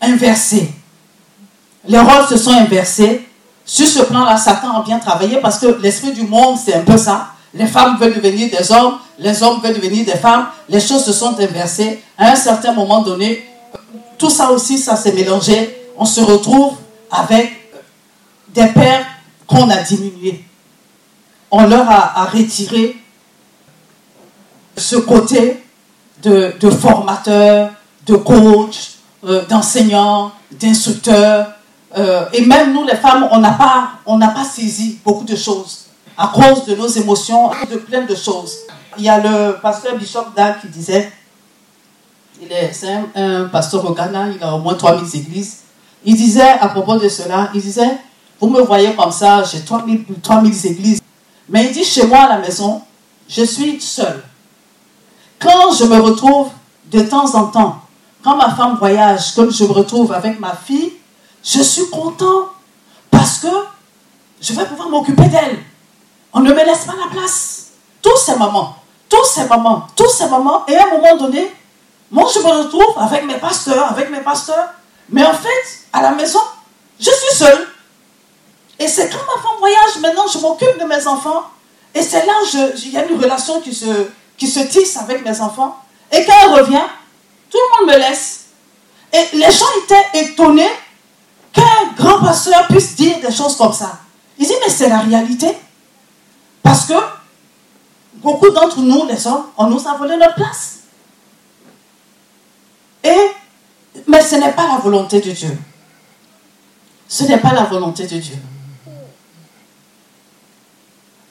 inversés. 0.00 0.72
Les 1.86 1.98
rôles 1.98 2.26
se 2.28 2.36
sont 2.36 2.52
inversés. 2.52 3.25
Sur 3.66 3.88
ce 3.88 4.04
plan-là, 4.04 4.36
Satan 4.36 4.78
a 4.78 4.82
bien 4.82 5.00
travaillé 5.00 5.38
parce 5.40 5.58
que 5.58 5.66
l'esprit 5.82 6.12
du 6.12 6.22
monde, 6.22 6.56
c'est 6.56 6.74
un 6.74 6.84
peu 6.84 6.96
ça. 6.96 7.32
Les 7.52 7.66
femmes 7.66 7.96
veulent 7.98 8.14
devenir 8.14 8.48
des 8.48 8.70
hommes, 8.70 8.98
les 9.18 9.42
hommes 9.42 9.60
veulent 9.60 9.74
devenir 9.74 10.04
des 10.04 10.16
femmes. 10.16 10.46
Les 10.68 10.80
choses 10.80 11.04
se 11.04 11.12
sont 11.12 11.38
inversées. 11.40 12.02
À 12.16 12.30
un 12.30 12.36
certain 12.36 12.72
moment 12.72 13.02
donné, 13.02 13.44
tout 14.18 14.30
ça 14.30 14.50
aussi, 14.52 14.78
ça 14.78 14.94
s'est 14.94 15.12
mélangé. 15.12 15.84
On 15.98 16.04
se 16.04 16.20
retrouve 16.20 16.74
avec 17.10 17.72
des 18.54 18.66
pères 18.68 19.04
qu'on 19.46 19.68
a 19.68 19.76
diminués. 19.78 20.44
On 21.50 21.66
leur 21.66 21.88
a, 21.90 22.24
retiré 22.26 22.96
ce 24.76 24.96
côté 24.96 25.62
de, 26.22 26.70
formateur, 26.70 27.70
de 28.06 28.16
coach, 28.16 28.96
euh, 29.24 29.44
d'enseignant, 29.46 30.32
d'instructeur. 30.52 31.55
Euh, 31.96 32.26
et 32.32 32.44
même 32.44 32.72
nous, 32.72 32.84
les 32.84 32.96
femmes, 32.96 33.28
on 33.30 33.38
n'a 33.38 33.52
pas, 33.52 33.92
pas 34.04 34.44
saisi 34.44 34.98
beaucoup 35.04 35.24
de 35.24 35.36
choses 35.36 35.86
à 36.16 36.28
cause 36.28 36.64
de 36.64 36.74
nos 36.74 36.88
émotions, 36.88 37.50
de 37.70 37.76
plein 37.76 38.02
de 38.02 38.14
choses. 38.14 38.56
Il 38.98 39.04
y 39.04 39.08
a 39.08 39.18
le 39.18 39.60
pasteur 39.60 39.96
Bishop 39.96 40.26
Dag 40.34 40.60
qui 40.60 40.68
disait, 40.68 41.12
il 42.40 42.50
est, 42.50 42.72
un, 43.14 43.44
pasteur 43.44 43.84
au 43.84 43.92
Ghana, 43.92 44.28
il 44.34 44.42
a 44.42 44.54
au 44.54 44.58
moins 44.58 44.74
3000 44.74 45.20
églises. 45.20 45.58
Il 46.04 46.16
disait 46.16 46.56
à 46.60 46.68
propos 46.68 46.96
de 46.96 47.08
cela, 47.08 47.50
il 47.54 47.60
disait, 47.60 47.98
vous 48.40 48.48
me 48.48 48.62
voyez 48.62 48.94
comme 48.94 49.12
ça, 49.12 49.42
j'ai 49.42 49.60
3000, 49.60 50.04
3000 50.22 50.66
églises. 50.66 51.00
Mais 51.48 51.66
il 51.66 51.72
dit, 51.72 51.84
chez 51.84 52.06
moi 52.06 52.20
à 52.20 52.28
la 52.28 52.38
maison, 52.38 52.82
je 53.28 53.42
suis 53.44 53.80
seul. 53.80 54.22
Quand 55.38 55.72
je 55.72 55.84
me 55.84 56.00
retrouve 56.00 56.48
de 56.90 57.00
temps 57.00 57.34
en 57.34 57.46
temps, 57.46 57.82
quand 58.22 58.36
ma 58.36 58.54
femme 58.54 58.76
voyage, 58.78 59.34
comme 59.34 59.52
je 59.52 59.64
me 59.64 59.72
retrouve 59.72 60.12
avec 60.12 60.40
ma 60.40 60.54
fille, 60.54 60.92
je 61.46 61.62
suis 61.62 61.88
content 61.90 62.50
parce 63.10 63.38
que 63.38 63.48
je 64.40 64.52
vais 64.52 64.66
pouvoir 64.66 64.88
m'occuper 64.88 65.28
d'elle. 65.28 65.62
On 66.32 66.40
ne 66.40 66.52
me 66.52 66.64
laisse 66.64 66.84
pas 66.84 66.94
la 66.98 67.10
place. 67.10 67.68
Tous 68.02 68.16
ces 68.16 68.36
moments, 68.36 68.76
tous 69.08 69.24
ces 69.24 69.44
moments, 69.46 69.86
tous 69.94 70.08
ces 70.08 70.28
moments, 70.28 70.66
et 70.66 70.76
à 70.76 70.86
un 70.86 70.90
moment 70.90 71.16
donné, 71.16 71.54
moi 72.10 72.28
je 72.32 72.40
me 72.40 72.46
retrouve 72.46 72.98
avec 72.98 73.24
mes 73.24 73.38
pasteurs, 73.38 73.90
avec 73.90 74.10
mes 74.10 74.20
pasteurs, 74.20 74.70
mais 75.08 75.24
en 75.24 75.32
fait, 75.32 75.86
à 75.92 76.02
la 76.02 76.10
maison, 76.10 76.40
je 76.98 77.10
suis 77.10 77.36
seule. 77.36 77.68
Et 78.78 78.88
c'est 78.88 79.08
quand 79.08 79.18
ma 79.18 79.40
femme 79.40 79.58
voyage, 79.58 79.96
maintenant 80.00 80.26
je 80.26 80.38
m'occupe 80.38 80.78
de 80.78 80.84
mes 80.84 81.06
enfants, 81.06 81.44
et 81.94 82.02
c'est 82.02 82.26
là 82.26 82.32
où 82.42 82.58
il 82.76 82.90
y 82.90 82.98
a 82.98 83.06
une 83.06 83.20
relation 83.20 83.60
qui 83.60 83.74
se, 83.74 84.08
qui 84.36 84.48
se 84.48 84.60
tisse 84.60 84.96
avec 84.96 85.24
mes 85.24 85.40
enfants. 85.40 85.76
Et 86.12 86.24
quand 86.24 86.34
elle 86.42 86.60
revient, 86.60 86.84
tout 87.50 87.58
le 87.58 87.86
monde 87.86 87.94
me 87.94 87.98
laisse. 87.98 88.46
Et 89.12 89.36
les 89.36 89.50
gens 89.50 89.66
étaient 89.82 90.26
étonnés 90.26 90.70
qu'un 91.56 91.94
grand 91.96 92.20
pasteur 92.20 92.66
puisse 92.68 92.94
dire 92.94 93.20
des 93.20 93.32
choses 93.32 93.56
comme 93.56 93.72
ça. 93.72 93.98
Ils 94.38 94.46
disent, 94.46 94.56
mais 94.64 94.70
c'est 94.72 94.88
la 94.88 95.00
réalité. 95.00 95.48
Parce 96.62 96.84
que 96.86 96.94
beaucoup 98.16 98.50
d'entre 98.50 98.80
nous, 98.80 99.06
les 99.06 99.26
hommes, 99.26 99.44
on 99.56 99.66
nous 99.68 99.88
a 99.88 99.96
volé 99.96 100.16
notre 100.16 100.34
place. 100.34 100.80
Et, 103.02 103.30
mais 104.06 104.20
ce 104.22 104.36
n'est 104.36 104.52
pas 104.52 104.66
la 104.68 104.78
volonté 104.78 105.20
de 105.20 105.30
Dieu. 105.30 105.56
Ce 107.08 107.24
n'est 107.24 107.38
pas 107.38 107.52
la 107.52 107.64
volonté 107.64 108.06
de 108.06 108.18
Dieu. 108.18 108.36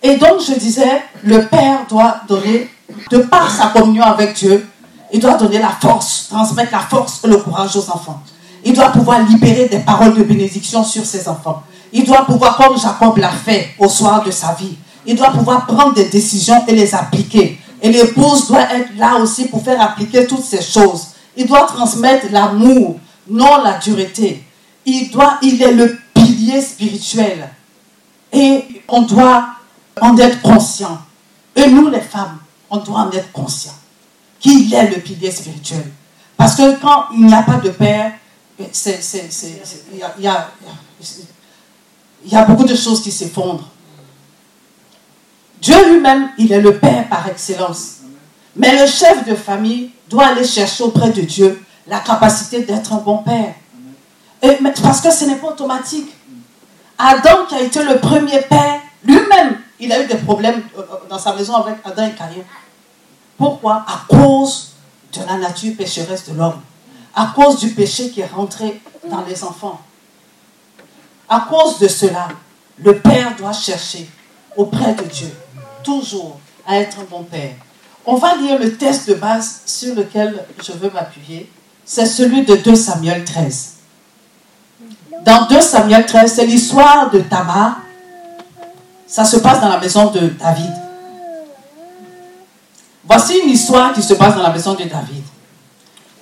Et 0.02 0.18
donc, 0.18 0.40
je 0.40 0.54
disais, 0.54 1.04
le 1.24 1.48
Père 1.48 1.86
doit 1.90 2.22
donner, 2.28 2.70
de 3.12 3.18
par 3.18 3.52
sa 3.52 3.68
communion 3.68 4.04
avec 4.04 4.36
Dieu, 4.36 4.68
il 5.12 5.20
doit 5.20 5.36
donner 5.36 5.60
la 5.60 5.70
force, 5.70 6.28
transmettre 6.30 6.72
la 6.72 6.80
force 6.80 7.22
et 7.24 7.28
le 7.28 7.38
courage 7.38 7.76
aux 7.76 7.90
enfants. 7.90 8.22
Il 8.66 8.74
doit 8.74 8.90
pouvoir 8.90 9.22
libérer 9.22 9.68
des 9.68 9.80
paroles 9.80 10.16
de 10.16 10.24
bénédiction 10.24 10.84
sur 10.84 11.06
ses 11.06 11.28
enfants. 11.30 11.62
Il 11.94 12.04
doit 12.04 12.26
pouvoir, 12.26 12.58
comme 12.58 12.78
Jacob 12.78 13.16
l'a 13.18 13.30
fait 13.30 13.70
au 13.78 13.88
soir 13.88 14.24
de 14.24 14.32
sa 14.32 14.54
vie, 14.54 14.76
il 15.06 15.16
doit 15.16 15.30
pouvoir 15.30 15.68
prendre 15.68 15.94
des 15.94 16.06
décisions 16.06 16.66
et 16.68 16.74
les 16.74 16.96
appliquer. 16.96 17.60
Et 17.82 17.92
l'épouse 17.92 18.48
doit 18.48 18.74
être 18.74 18.98
là 18.98 19.18
aussi 19.18 19.48
pour 19.48 19.64
faire 19.64 19.80
appliquer 19.80 20.26
toutes 20.26 20.44
ces 20.44 20.64
choses. 20.64 21.10
Il 21.38 21.46
doit 21.46 21.68
transmettre 21.68 22.26
l'amour, 22.32 23.00
non 23.30 23.62
la 23.64 23.78
dureté. 23.78 24.44
Il, 24.86 25.12
doit, 25.12 25.38
il 25.44 25.62
est 25.62 25.72
le 25.72 25.98
pilier 26.14 26.60
spirituel. 26.60 27.48
Et 28.34 28.66
on 28.88 29.04
doit 29.04 29.46
en 30.02 30.18
être 30.18 30.42
conscient. 30.42 30.98
Et 31.56 31.68
nous, 31.68 31.90
les 31.90 32.02
femmes, 32.02 32.40
on 32.72 32.78
doit 32.78 33.02
en 33.02 33.12
être 33.12 33.32
conscient. 33.32 33.74
Qu'il 34.40 34.74
est 34.74 34.90
le 34.90 34.98
pilier 35.02 35.30
spirituel. 35.30 35.92
Parce 36.36 36.56
que 36.56 36.80
quand 36.80 37.06
il 37.14 37.28
n'y 37.28 37.34
a 37.34 37.44
pas 37.44 37.58
de 37.58 37.70
père, 37.70 38.12
il 38.60 38.70
y 42.32 42.36
a 42.36 42.46
beaucoup 42.46 42.64
de 42.64 42.76
choses 42.76 43.02
qui 43.02 43.12
s'effondrent. 43.12 43.70
Dieu 45.62 45.94
lui-même, 45.94 46.30
il 46.38 46.52
est 46.52 46.62
le 46.62 46.78
Père 46.78 47.08
par 47.10 47.28
excellence. 47.28 47.98
Mais 48.56 48.80
le 48.80 48.88
chef 48.88 49.28
de 49.28 49.36
famille 49.36 49.92
doit 50.10 50.28
aller 50.28 50.46
chercher 50.46 50.84
auprès 50.84 51.10
de 51.10 51.22
Dieu 51.22 51.62
la 51.88 52.00
capacité 52.00 52.64
d'être 52.64 52.94
un 52.94 52.98
bon 52.98 53.18
père. 53.20 53.54
Parce 54.82 55.02
que 55.02 55.12
ce 55.12 55.26
n'est 55.26 55.36
pas 55.36 55.48
automatique. 55.48 56.12
Adam, 56.98 57.46
qui 57.50 57.56
a 57.56 57.62
été 57.62 57.84
le 57.84 57.98
premier 58.00 58.42
père, 58.42 58.80
lui-même, 59.04 59.58
il 59.80 59.92
a 59.92 60.02
eu 60.02 60.08
des 60.08 60.16
problèmes 60.16 60.62
euh, 60.78 60.82
euh, 60.82 61.10
dans 61.10 61.20
sa 61.20 61.34
maison 61.34 61.56
avec 61.56 61.76
Adam 61.84 62.06
et 62.06 62.12
Caïn. 62.12 62.44
Pourquoi? 63.38 63.86
À 63.88 64.06
cause 64.08 64.72
de 65.12 65.20
la 65.28 65.38
nature 65.38 65.76
pécheresse 65.78 66.30
de 66.30 66.38
l'homme. 66.38 66.62
À 67.16 67.32
cause 67.34 67.60
du 67.60 67.70
péché 67.70 68.12
qui 68.12 68.22
est 68.22 68.28
rentré 68.28 68.82
dans 69.10 69.24
les 69.28 69.44
enfants. 69.44 69.80
À 71.30 71.48
cause 71.50 71.80
de 71.80 71.88
cela, 71.88 72.28
le 72.78 73.00
père 73.00 73.36
doit 73.38 73.54
chercher 73.54 74.10
auprès 74.56 74.94
de 74.94 75.04
Dieu 75.04 75.32
toujours 75.86 76.40
à 76.68 76.80
être 76.80 77.00
un 77.00 77.06
bon 77.10 77.24
père. 77.24 77.54
On 78.06 78.16
va 78.16 78.36
lire 78.36 78.60
le 78.60 78.76
texte 78.76 79.10
de 79.10 79.14
base 79.14 79.62
sur 79.66 79.96
lequel 79.96 80.44
je 80.62 80.74
veux 80.74 80.90
m'appuyer. 80.90 81.50
C'est 81.86 82.06
celui 82.06 82.44
de 82.44 82.56
2 82.56 82.76
Samuel 82.76 83.24
13. 83.24 83.74
Dans 85.24 85.48
2 85.48 85.62
Samuel 85.62 86.06
13, 86.06 86.34
c'est 86.34 86.46
l'histoire 86.46 87.10
de 87.10 87.20
Tamar. 87.20 87.78
Ça 89.08 89.24
se 89.24 89.38
passe 89.38 89.62
dans 89.62 89.70
la 89.70 89.80
maison 89.80 90.12
de 90.12 90.28
David. 90.28 90.74
Voici 93.08 93.40
une 93.40 93.50
histoire 93.50 93.94
qui 93.94 94.02
se 94.02 94.16
passe 94.16 94.36
dans 94.36 94.42
la 94.42 94.52
maison 94.52 94.74
de 94.74 94.84
David. 94.84 95.24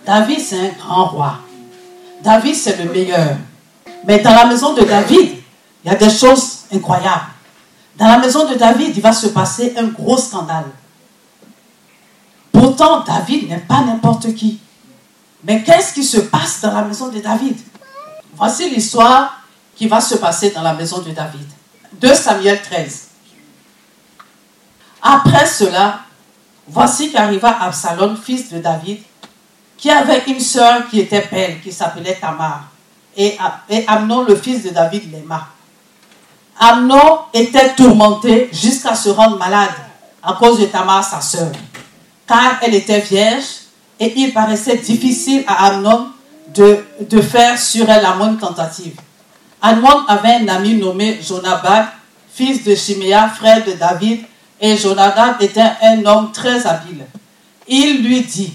David, 0.06 0.40
c'est 0.40 0.60
un 0.60 0.70
grand 0.70 1.06
roi. 1.06 1.40
David, 2.22 2.56
c'est 2.56 2.78
le 2.78 2.92
meilleur. 2.92 3.38
Mais 4.06 4.20
dans 4.20 4.34
la 4.34 4.46
maison 4.46 4.74
de 4.74 4.84
David, 4.84 5.38
il 5.84 5.92
y 5.92 5.94
a 5.94 5.96
des 5.96 6.10
choses 6.10 6.60
incroyables. 6.74 7.28
Dans 7.98 8.08
la 8.08 8.18
maison 8.18 8.50
de 8.50 8.56
David, 8.56 8.96
il 8.96 9.02
va 9.02 9.14
se 9.14 9.28
passer 9.28 9.74
un 9.78 9.88
gros 9.88 10.18
scandale. 10.18 10.66
Pourtant, 12.52 13.02
David 13.02 13.50
n'est 13.50 13.60
pas 13.60 13.82
n'importe 13.82 14.34
qui. 14.34 14.60
Mais 15.44 15.64
qu'est-ce 15.64 15.94
qui 15.94 16.04
se 16.04 16.22
passe 16.22 16.62
dans 16.62 16.74
la 16.74 16.84
maison 16.84 17.10
de 17.10 17.20
David? 17.20 17.58
Voici 18.36 18.70
l'histoire 18.70 19.42
qui 19.76 19.88
va 19.88 20.02
se 20.02 20.16
passer 20.16 20.52
dans 20.52 20.62
la 20.62 20.74
maison 20.74 21.00
de 21.00 21.12
David. 21.12 21.48
2 21.94 22.14
Samuel 22.14 22.62
13. 22.62 23.08
Après 25.02 25.46
cela, 25.46 26.00
voici 26.68 27.12
qu'arriva 27.12 27.62
Absalom, 27.62 28.18
fils 28.18 28.50
de 28.52 28.60
David, 28.60 29.00
qui 29.84 29.92
avait 29.92 30.24
une 30.28 30.40
sœur 30.40 30.88
qui 30.90 31.02
était 31.02 31.28
belle, 31.30 31.60
qui 31.60 31.70
s'appelait 31.70 32.16
Tamar. 32.16 32.70
Et, 33.18 33.36
Amnon, 33.86 34.24
le 34.24 34.34
fils 34.38 34.64
de 34.64 34.70
David, 34.70 35.12
l'aima. 35.12 35.50
Amnon 36.58 37.20
était 37.34 37.74
tourmenté 37.74 38.50
jusqu'à 38.54 38.96
se 38.96 39.10
rendre 39.10 39.38
malade 39.38 39.74
à 40.24 40.32
cause 40.40 40.62
de 40.62 40.68
Tamar, 40.68 41.04
sa 41.04 41.20
sœur, 41.20 41.52
car 42.26 42.60
elle 42.62 42.76
était 42.76 43.02
vierge 43.02 43.44
et 44.00 44.14
il 44.16 44.32
paraissait 44.32 44.78
difficile 44.78 45.44
à 45.48 45.66
Amnon 45.66 46.08
de, 46.56 46.86
de 47.02 47.20
faire 47.22 47.60
sur 47.60 47.90
elle 47.90 48.04
la 48.04 48.16
moindre 48.16 48.40
tentative. 48.40 48.96
Amnon 49.62 50.06
avait 50.08 50.36
un 50.36 50.48
ami 50.48 50.76
nommé 50.76 51.20
Jonabad, 51.22 51.88
fils 52.34 52.64
de 52.64 52.74
Shiméa, 52.74 53.28
frère 53.28 53.66
de 53.66 53.74
David, 53.74 54.22
et 54.62 54.78
Jonadab 54.78 55.42
était 55.42 55.74
un 55.82 56.06
homme 56.06 56.32
très 56.32 56.66
habile. 56.66 57.04
Il 57.68 58.02
lui 58.02 58.22
dit, 58.22 58.54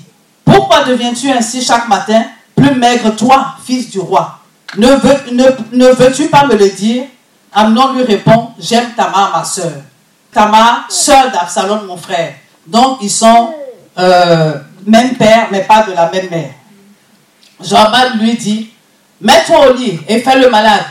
pourquoi 0.49 0.85
deviens-tu 0.85 1.31
ainsi 1.31 1.63
chaque 1.63 1.89
matin, 1.89 2.25
plus 2.57 2.75
maigre 2.75 3.15
toi, 3.15 3.55
fils 3.65 3.91
du 3.91 4.01
roi? 4.01 4.39
Ne, 4.77 4.89
veux, 4.89 5.33
ne, 5.33 5.45
ne 5.73 5.89
veux-tu 5.89 6.29
pas 6.29 6.47
me 6.47 6.55
le 6.55 6.71
dire? 6.71 7.05
Amnon 7.53 7.93
lui 7.93 8.03
répond, 8.03 8.49
j'aime 8.59 8.91
Tamar, 8.97 9.33
ma 9.37 9.45
soeur. 9.45 9.73
Tamar, 10.33 10.87
sœur 10.89 11.31
d'Absalom, 11.31 11.87
mon 11.87 11.99
frère. 11.99 12.35
Donc, 12.67 12.99
ils 13.03 13.11
sont 13.11 13.55
euh, 13.99 14.55
même 14.87 15.17
père, 15.17 15.49
mais 15.51 15.61
pas 15.61 15.83
de 15.83 15.93
la 15.93 16.11
même 16.11 16.31
mère. 16.31 16.51
Joabad 17.63 18.21
lui 18.21 18.35
dit, 18.35 18.71
mets-toi 19.21 19.69
au 19.69 19.75
lit 19.75 20.01
et 20.09 20.21
fais 20.21 20.39
le 20.39 20.49
malade. 20.49 20.85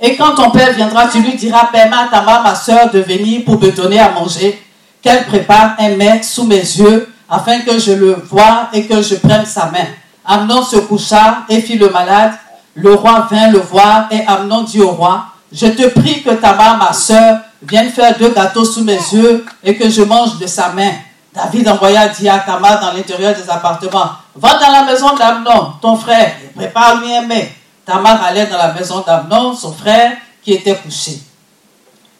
Et 0.00 0.16
quand 0.16 0.34
ton 0.34 0.50
père 0.50 0.72
viendra, 0.72 1.08
tu 1.08 1.20
lui 1.20 1.34
diras, 1.34 1.66
permets 1.66 1.96
à 1.96 2.08
Tamar, 2.10 2.42
ma 2.42 2.54
soeur, 2.54 2.90
de 2.90 3.00
venir 3.00 3.44
pour 3.44 3.60
me 3.60 3.70
donner 3.70 3.98
à 3.98 4.10
manger, 4.10 4.62
qu'elle 5.02 5.26
prépare 5.26 5.74
un 5.78 5.96
mets 5.96 6.22
sous 6.22 6.44
mes 6.44 6.56
yeux, 6.56 7.11
afin 7.32 7.60
que 7.60 7.78
je 7.78 7.92
le 7.92 8.12
voie 8.12 8.68
et 8.74 8.86
que 8.86 9.00
je 9.00 9.14
prenne 9.14 9.46
sa 9.46 9.64
main. 9.70 9.86
Amnon 10.22 10.62
se 10.62 10.76
coucha 10.76 11.44
et 11.48 11.62
fit 11.62 11.78
le 11.78 11.88
malade. 11.88 12.32
Le 12.74 12.92
roi 12.92 13.26
vint 13.30 13.48
le 13.48 13.58
voir 13.58 14.06
et 14.10 14.22
Amnon 14.26 14.64
dit 14.64 14.82
au 14.82 14.90
roi, 14.90 15.24
je 15.50 15.66
te 15.66 15.88
prie 15.88 16.22
que 16.22 16.30
Tamar, 16.30 16.76
ma 16.76 16.92
soeur, 16.92 17.38
vienne 17.62 17.90
faire 17.90 18.16
deux 18.18 18.30
gâteaux 18.30 18.66
sous 18.66 18.84
mes 18.84 18.98
yeux 19.12 19.46
et 19.64 19.76
que 19.76 19.88
je 19.88 20.02
mange 20.02 20.38
de 20.38 20.46
sa 20.46 20.70
main. 20.70 20.92
David 21.34 21.68
envoya 21.68 22.08
Tamar 22.08 22.80
dans 22.80 22.92
l'intérieur 22.92 23.34
des 23.34 23.48
appartements, 23.48 24.10
va 24.34 24.58
dans 24.58 24.70
la 24.70 24.84
maison 24.84 25.14
d'Amnon, 25.16 25.72
ton 25.80 25.96
frère, 25.96 26.32
et 26.44 26.48
prépare-lui 26.54 27.14
un 27.14 27.22
mets. 27.22 27.50
Tamar 27.86 28.22
allait 28.22 28.46
dans 28.46 28.58
la 28.58 28.74
maison 28.74 29.02
d'Amnon, 29.06 29.54
son 29.54 29.72
frère, 29.72 30.12
qui 30.42 30.52
était 30.52 30.74
couché. 30.74 31.18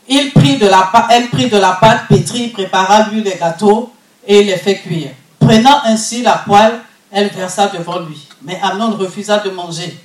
Elle 0.08 0.30
prit 0.30 0.56
de 0.56 0.66
la 0.66 0.90
pâte 1.80 2.08
pétrie, 2.08 2.48
prépara 2.48 3.08
lui 3.10 3.22
les 3.22 3.36
gâteaux 3.36 3.92
et 4.26 4.42
les 4.42 4.56
fait 4.56 4.78
cuire. 4.78 5.10
Prenant 5.38 5.80
ainsi 5.84 6.22
la 6.22 6.36
poêle, 6.38 6.80
elle 7.10 7.28
versa 7.28 7.68
devant 7.68 8.00
lui. 8.00 8.28
Mais 8.42 8.58
Amnon 8.62 8.96
refusa 8.96 9.38
de 9.38 9.50
manger. 9.50 9.96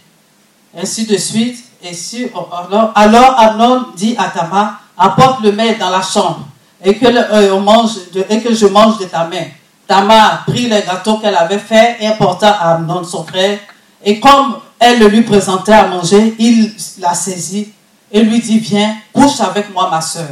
Ainsi 0.78 1.06
de 1.06 1.18
suite. 1.18 1.64
Et 1.84 1.94
si, 1.94 2.28
alors, 2.34 2.92
alors 2.96 3.40
Amnon 3.40 3.86
dit 3.96 4.16
à 4.18 4.30
Tamar, 4.30 4.82
apporte 4.98 5.42
le 5.42 5.52
mets 5.52 5.76
dans 5.76 5.92
la 5.92 6.02
chambre 6.02 6.48
et 6.84 6.98
que, 6.98 7.06
euh, 7.06 7.54
on 7.54 7.62
mange 7.62 8.10
de, 8.14 8.26
et 8.30 8.42
que 8.42 8.54
je 8.54 8.66
mange 8.66 8.98
de 8.98 9.06
ta 9.06 9.26
main. 9.26 9.46
Tamar 9.88 10.44
prit 10.46 10.68
les 10.68 10.82
gâteaux 10.82 11.18
qu'elle 11.18 11.36
avait 11.36 11.60
fait 11.60 11.98
et 12.00 12.08
apporta 12.08 12.50
à 12.50 12.76
Amnon, 12.76 13.04
son 13.04 13.24
frère. 13.24 13.60
Et 14.04 14.20
comme 14.20 14.58
elle 14.80 15.00
le 15.00 15.08
lui 15.08 15.22
présentait 15.22 15.74
à 15.74 15.88
manger, 15.88 16.36
il 16.40 16.74
la 17.00 17.14
saisit 17.14 17.72
et 18.12 18.22
lui 18.22 18.40
dit, 18.40 18.60
viens, 18.60 18.96
couche 19.14 19.40
avec 19.40 19.74
moi, 19.74 19.90
ma 19.90 20.02
soeur. 20.02 20.30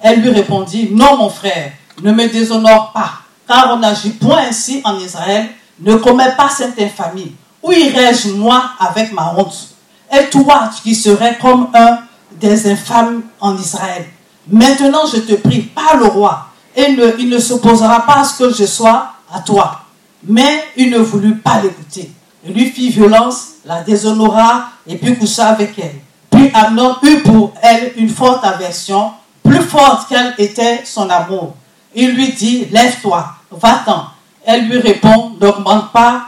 Elle 0.00 0.20
lui 0.20 0.30
répondit, 0.30 0.88
non, 0.92 1.16
mon 1.16 1.28
frère, 1.28 1.72
ne 2.02 2.12
me 2.12 2.28
déshonore 2.28 2.92
pas, 2.92 3.12
car 3.48 3.72
on 3.72 3.78
n'agit 3.78 4.10
point 4.10 4.42
ainsi 4.48 4.82
en 4.84 4.98
Israël, 4.98 5.48
ne 5.80 5.94
commets 5.94 6.36
pas 6.36 6.50
cette 6.50 6.78
infamie. 6.78 7.34
Où 7.62 7.72
irais-je, 7.72 8.32
moi, 8.32 8.62
avec 8.78 9.12
ma 9.12 9.34
honte? 9.34 9.68
Et 10.12 10.28
toi, 10.30 10.70
qui 10.82 10.94
serais 10.94 11.38
comme 11.40 11.68
un 11.74 11.98
des 12.32 12.70
infâmes 12.70 13.22
en 13.40 13.56
Israël? 13.56 14.06
Maintenant, 14.46 15.06
je 15.12 15.20
te 15.20 15.34
prie, 15.34 15.62
parle 15.62 16.02
au 16.02 16.10
roi, 16.10 16.48
et 16.76 16.96
il 17.18 17.28
ne 17.28 17.38
s'opposera 17.38 18.06
pas 18.06 18.20
à 18.20 18.24
ce 18.24 18.38
que 18.38 18.52
je 18.52 18.64
sois 18.64 19.12
à 19.32 19.40
toi. 19.40 19.80
Mais 20.24 20.64
il 20.76 20.90
ne 20.90 20.98
voulut 20.98 21.36
pas 21.36 21.60
l'écouter. 21.62 22.10
Il 22.44 22.52
lui 22.52 22.70
fit 22.70 22.90
violence, 22.90 23.48
la 23.64 23.82
déshonora, 23.82 24.68
et 24.86 24.96
puis 24.96 25.16
coucha 25.16 25.48
avec 25.48 25.78
elle. 25.78 26.00
Puis 26.30 26.50
Amnon 26.54 26.96
eut 27.02 27.20
pour 27.20 27.52
elle 27.62 27.92
une 27.96 28.08
forte 28.08 28.44
aversion, 28.44 29.12
plus 29.42 29.62
forte 29.62 30.08
qu'elle 30.08 30.34
était 30.38 30.82
son 30.84 31.08
amour. 31.10 31.54
Il 31.94 32.12
lui 32.14 32.32
dit, 32.32 32.66
lève-toi, 32.70 33.34
va-t'en. 33.50 34.06
Elle 34.44 34.68
lui 34.68 34.78
répond, 34.78 35.32
n'augmente 35.40 35.92
pas, 35.92 36.26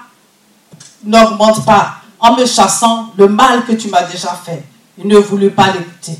n'augmente 1.04 1.64
pas, 1.64 1.96
en 2.18 2.35
me 2.37 2.44
chassant 2.44 3.11
le 3.16 3.28
mal 3.28 3.64
que 3.64 3.72
tu 3.72 3.88
m'as 3.88 4.02
déjà 4.02 4.38
fait. 4.44 4.62
Il 4.98 5.06
ne 5.06 5.18
voulut 5.18 5.50
pas 5.50 5.68
l'écouter. 5.68 6.18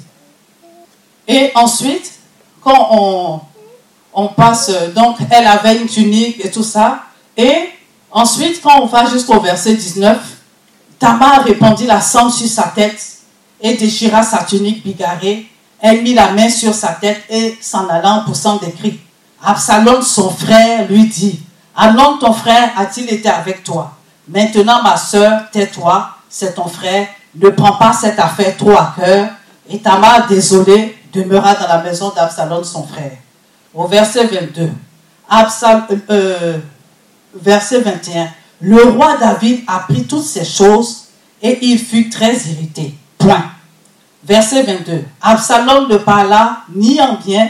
Et 1.28 1.50
ensuite, 1.54 2.12
quand 2.62 3.40
on, 4.12 4.28
passe, 4.28 4.70
donc 4.94 5.16
elle 5.30 5.46
avait 5.46 5.76
une 5.76 5.86
tunique 5.86 6.44
et 6.44 6.50
tout 6.50 6.62
ça, 6.62 7.04
et 7.36 7.70
ensuite, 8.10 8.60
quand 8.62 8.80
on 8.80 8.86
va 8.86 9.06
jusqu'au 9.06 9.40
verset 9.40 9.74
19, 9.74 10.18
Tamar 10.98 11.44
répandit 11.44 11.86
la 11.86 12.00
sang 12.00 12.30
sur 12.30 12.48
sa 12.48 12.64
tête 12.64 13.02
et 13.60 13.74
déchira 13.74 14.22
sa 14.22 14.44
tunique 14.44 14.82
bigarrée. 14.82 15.46
Elle 15.80 16.02
mit 16.02 16.12
la 16.12 16.32
main 16.32 16.50
sur 16.50 16.74
sa 16.74 16.88
tête 16.88 17.22
et 17.30 17.56
s'en 17.60 17.88
allant 17.88 18.24
poussant 18.24 18.56
des 18.56 18.70
cris. 18.70 19.00
Absalom, 19.42 20.03
son 20.03 20.31
frère, 20.31 20.87
lui 20.88 21.07
dit, 21.07 21.40
Allons, 21.74 22.18
ton 22.18 22.33
frère 22.33 22.70
a-t-il 22.76 23.12
été 23.12 23.29
avec 23.29 23.64
toi? 23.64 23.92
Maintenant, 24.29 24.83
ma 24.83 24.96
soeur, 24.96 25.50
tais-toi, 25.50 26.11
c'est 26.29 26.55
ton 26.55 26.68
frère. 26.68 27.09
Ne 27.35 27.48
prends 27.50 27.76
pas 27.76 27.92
cette 27.92 28.18
affaire 28.18 28.57
trop 28.57 28.72
à 28.72 28.94
cœur. 28.96 29.31
Et 29.68 29.79
Tamar, 29.79 30.26
désolé, 30.26 30.98
demeura 31.12 31.55
dans 31.55 31.68
la 31.68 31.83
maison 31.83 32.12
d'Absalom, 32.14 32.64
son 32.64 32.87
frère. 32.87 33.12
Au 33.72 33.87
verset 33.87 34.26
22, 34.26 34.70
Absal, 35.29 35.85
euh, 36.11 36.59
verset 37.35 37.81
21, 37.81 38.29
le 38.61 38.83
roi 38.83 39.16
David 39.18 39.62
apprit 39.66 40.05
toutes 40.05 40.24
ces 40.24 40.44
choses 40.44 41.05
et 41.40 41.59
il 41.64 41.79
fut 41.79 42.11
très 42.11 42.35
irrité. 42.35 42.94
Point. 43.16 43.44
Verset 44.24 44.64
22. 44.64 45.05
Absalom 45.22 45.88
ne 45.88 45.96
parla 45.96 46.62
ni 46.74 47.00
en 47.00 47.14
bien 47.14 47.48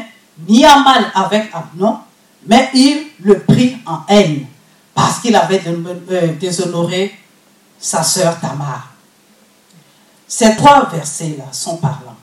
ni 0.48 0.66
en 0.66 0.80
mal 0.80 1.10
avec 1.14 1.50
Abnon, 1.52 1.98
mais 2.46 2.70
il 2.74 3.06
le 3.20 3.40
prit 3.40 3.76
en 3.86 4.00
haine 4.08 4.46
parce 4.94 5.20
qu'il 5.20 5.36
avait 5.36 5.62
euh, 5.66 6.32
déshonoré 6.38 7.14
sa 7.78 8.02
sœur 8.02 8.38
Tamar. 8.40 8.88
Ces 10.26 10.54
trois 10.56 10.88
versets-là 10.88 11.46
sont 11.52 11.76
parlants. 11.78 12.16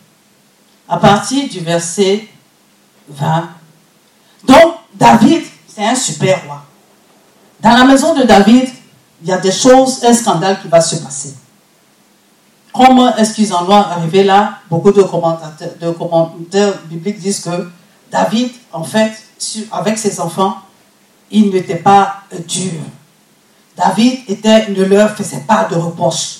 À 0.87 0.97
partir 0.97 1.49
du 1.49 1.59
verset 1.59 2.27
20. 3.09 3.49
Donc, 4.47 4.75
David, 4.93 5.43
c'est 5.67 5.85
un 5.85 5.95
super 5.95 6.45
roi. 6.45 6.63
Dans 7.59 7.71
la 7.73 7.83
maison 7.85 8.13
de 8.13 8.23
David, 8.23 8.69
il 9.21 9.27
y 9.27 9.31
a 9.31 9.37
des 9.37 9.51
choses, 9.51 10.03
un 10.03 10.13
scandale 10.13 10.61
qui 10.61 10.67
va 10.67 10.79
se 10.79 10.97
passer. 10.97 11.35
Comment 12.71 13.15
est-ce 13.15 13.33
qu'ils 13.33 13.51
en 13.53 13.65
ont 13.65 13.71
arrivé 13.71 14.23
là? 14.23 14.59
Beaucoup 14.69 14.91
de 14.91 15.01
de 15.01 15.91
commentateurs 15.91 16.75
bibliques 16.85 17.19
disent 17.19 17.39
que 17.39 17.69
David, 18.11 18.51
en 18.71 18.83
fait, 18.83 19.11
avec 19.71 19.97
ses 19.97 20.19
enfants, 20.19 20.57
il 21.31 21.49
n'était 21.49 21.75
pas 21.75 22.21
dur. 22.47 22.79
David 23.75 24.21
était, 24.27 24.69
ne 24.69 24.83
leur 24.83 25.11
faisait 25.11 25.43
pas 25.47 25.67
de 25.69 25.75
reproches. 25.75 26.39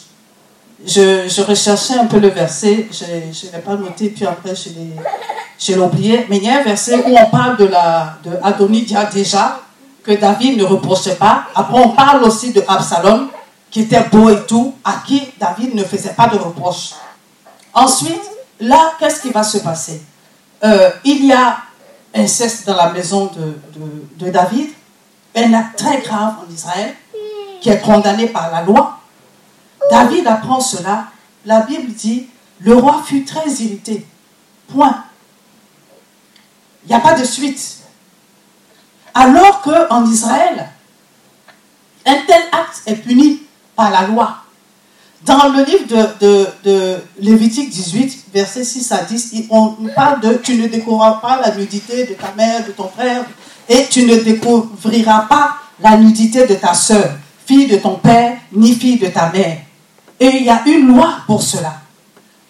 Je, 0.85 1.41
recherchais 1.41 1.95
un 1.95 2.05
peu 2.05 2.19
le 2.19 2.29
verset, 2.29 2.87
je 2.91 3.05
ne 3.47 3.51
l'ai 3.51 3.59
pas 3.59 3.75
noté, 3.75 4.09
puis 4.09 4.25
après 4.25 4.53
je 4.55 4.69
l'ai 5.73 5.79
oublié. 5.79 6.25
Mais 6.29 6.37
il 6.37 6.43
y 6.43 6.49
a 6.49 6.59
un 6.59 6.63
verset 6.63 7.03
où 7.05 7.15
on 7.15 7.29
parle 7.29 7.57
de, 7.57 7.65
la, 7.65 8.17
de 8.23 8.31
Adonidia 8.43 9.05
déjà, 9.05 9.59
que 10.03 10.13
David 10.13 10.57
ne 10.57 10.63
reprochait 10.63 11.15
pas. 11.15 11.47
Après, 11.53 11.79
on 11.79 11.89
parle 11.89 12.23
aussi 12.23 12.53
de 12.53 12.63
Absalom, 12.65 13.29
qui 13.69 13.81
était 13.81 14.03
beau 14.03 14.29
et 14.29 14.45
tout, 14.45 14.73
à 14.83 15.01
qui 15.05 15.21
David 15.37 15.75
ne 15.75 15.83
faisait 15.83 16.13
pas 16.13 16.27
de 16.27 16.37
reproches. 16.37 16.93
Ensuite, 17.73 18.23
là, 18.61 18.93
qu'est-ce 18.97 19.21
qui 19.21 19.29
va 19.29 19.43
se 19.43 19.57
passer? 19.57 20.01
Euh, 20.63 20.89
Il 21.03 21.25
y 21.25 21.33
a 21.33 21.57
inceste 22.13 22.65
dans 22.67 22.75
la 22.75 22.91
maison 22.91 23.31
de, 23.35 23.59
de, 24.25 24.31
David, 24.31 24.69
un 25.35 25.53
acte 25.53 25.77
très 25.77 26.01
grave 26.01 26.35
en 26.45 26.51
Israël, 26.51 26.95
qui 27.61 27.69
est 27.69 27.81
condamné 27.81 28.27
par 28.27 28.51
la 28.51 28.63
loi. 28.63 28.99
David 29.91 30.27
apprend 30.27 30.59
cela. 30.59 31.07
La 31.45 31.61
Bible 31.61 31.93
dit, 31.93 32.27
le 32.59 32.75
roi 32.75 33.01
fut 33.05 33.23
très 33.23 33.47
irrité. 33.49 34.05
Point. 34.67 35.03
Il 36.83 36.89
n'y 36.89 36.95
a 36.95 36.99
pas 36.99 37.13
de 37.13 37.23
suite. 37.23 37.77
Alors 39.13 39.61
qu'en 39.61 40.05
Israël, 40.05 40.69
un 42.05 42.15
tel 42.25 42.41
acte 42.51 42.81
est 42.85 42.95
puni 42.95 43.43
par 43.75 43.91
la 43.91 44.07
loi. 44.07 44.37
Dans 45.25 45.49
le 45.49 45.63
livre 45.65 45.87
de, 46.19 46.47
de, 46.63 46.97
Lévitique 47.19 47.69
18, 47.69 48.25
versets 48.33 48.63
6 48.63 48.91
à 48.91 49.03
10, 49.03 49.47
on 49.49 49.75
parle 49.95 50.21
de 50.21 50.35
tu 50.35 50.55
ne 50.55 50.67
découvriras 50.67 51.13
pas 51.13 51.41
la 51.41 51.55
nudité 51.55 52.05
de 52.05 52.13
ta 52.13 52.33
mère, 52.35 52.65
de 52.65 52.71
ton 52.71 52.87
frère, 52.87 53.25
et 53.67 53.87
tu 53.89 54.05
ne 54.05 54.15
découvriras 54.17 55.21
pas 55.21 55.57
la 55.79 55.97
nudité 55.97 56.45
de 56.45 56.55
ta 56.55 56.73
soeur, 56.73 57.17
fille 57.45 57.67
de 57.67 57.77
ton 57.77 57.95
père, 57.95 58.37
ni 58.53 58.73
fille 58.73 58.99
de 58.99 59.07
ta 59.07 59.31
mère. 59.31 59.57
Et 60.19 60.27
il 60.27 60.43
y 60.43 60.49
a 60.49 60.63
une 60.67 60.87
loi 60.87 61.19
pour 61.25 61.41
cela. 61.41 61.73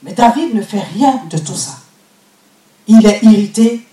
Mais 0.03 0.13
David 0.13 0.53
ne 0.53 0.61
fait 0.61 0.83
rien 0.93 1.21
de 1.29 1.37
tout 1.37 1.55
ça. 1.55 1.77
Il 2.87 3.05
est 3.05 3.19
irrité, 3.23 3.85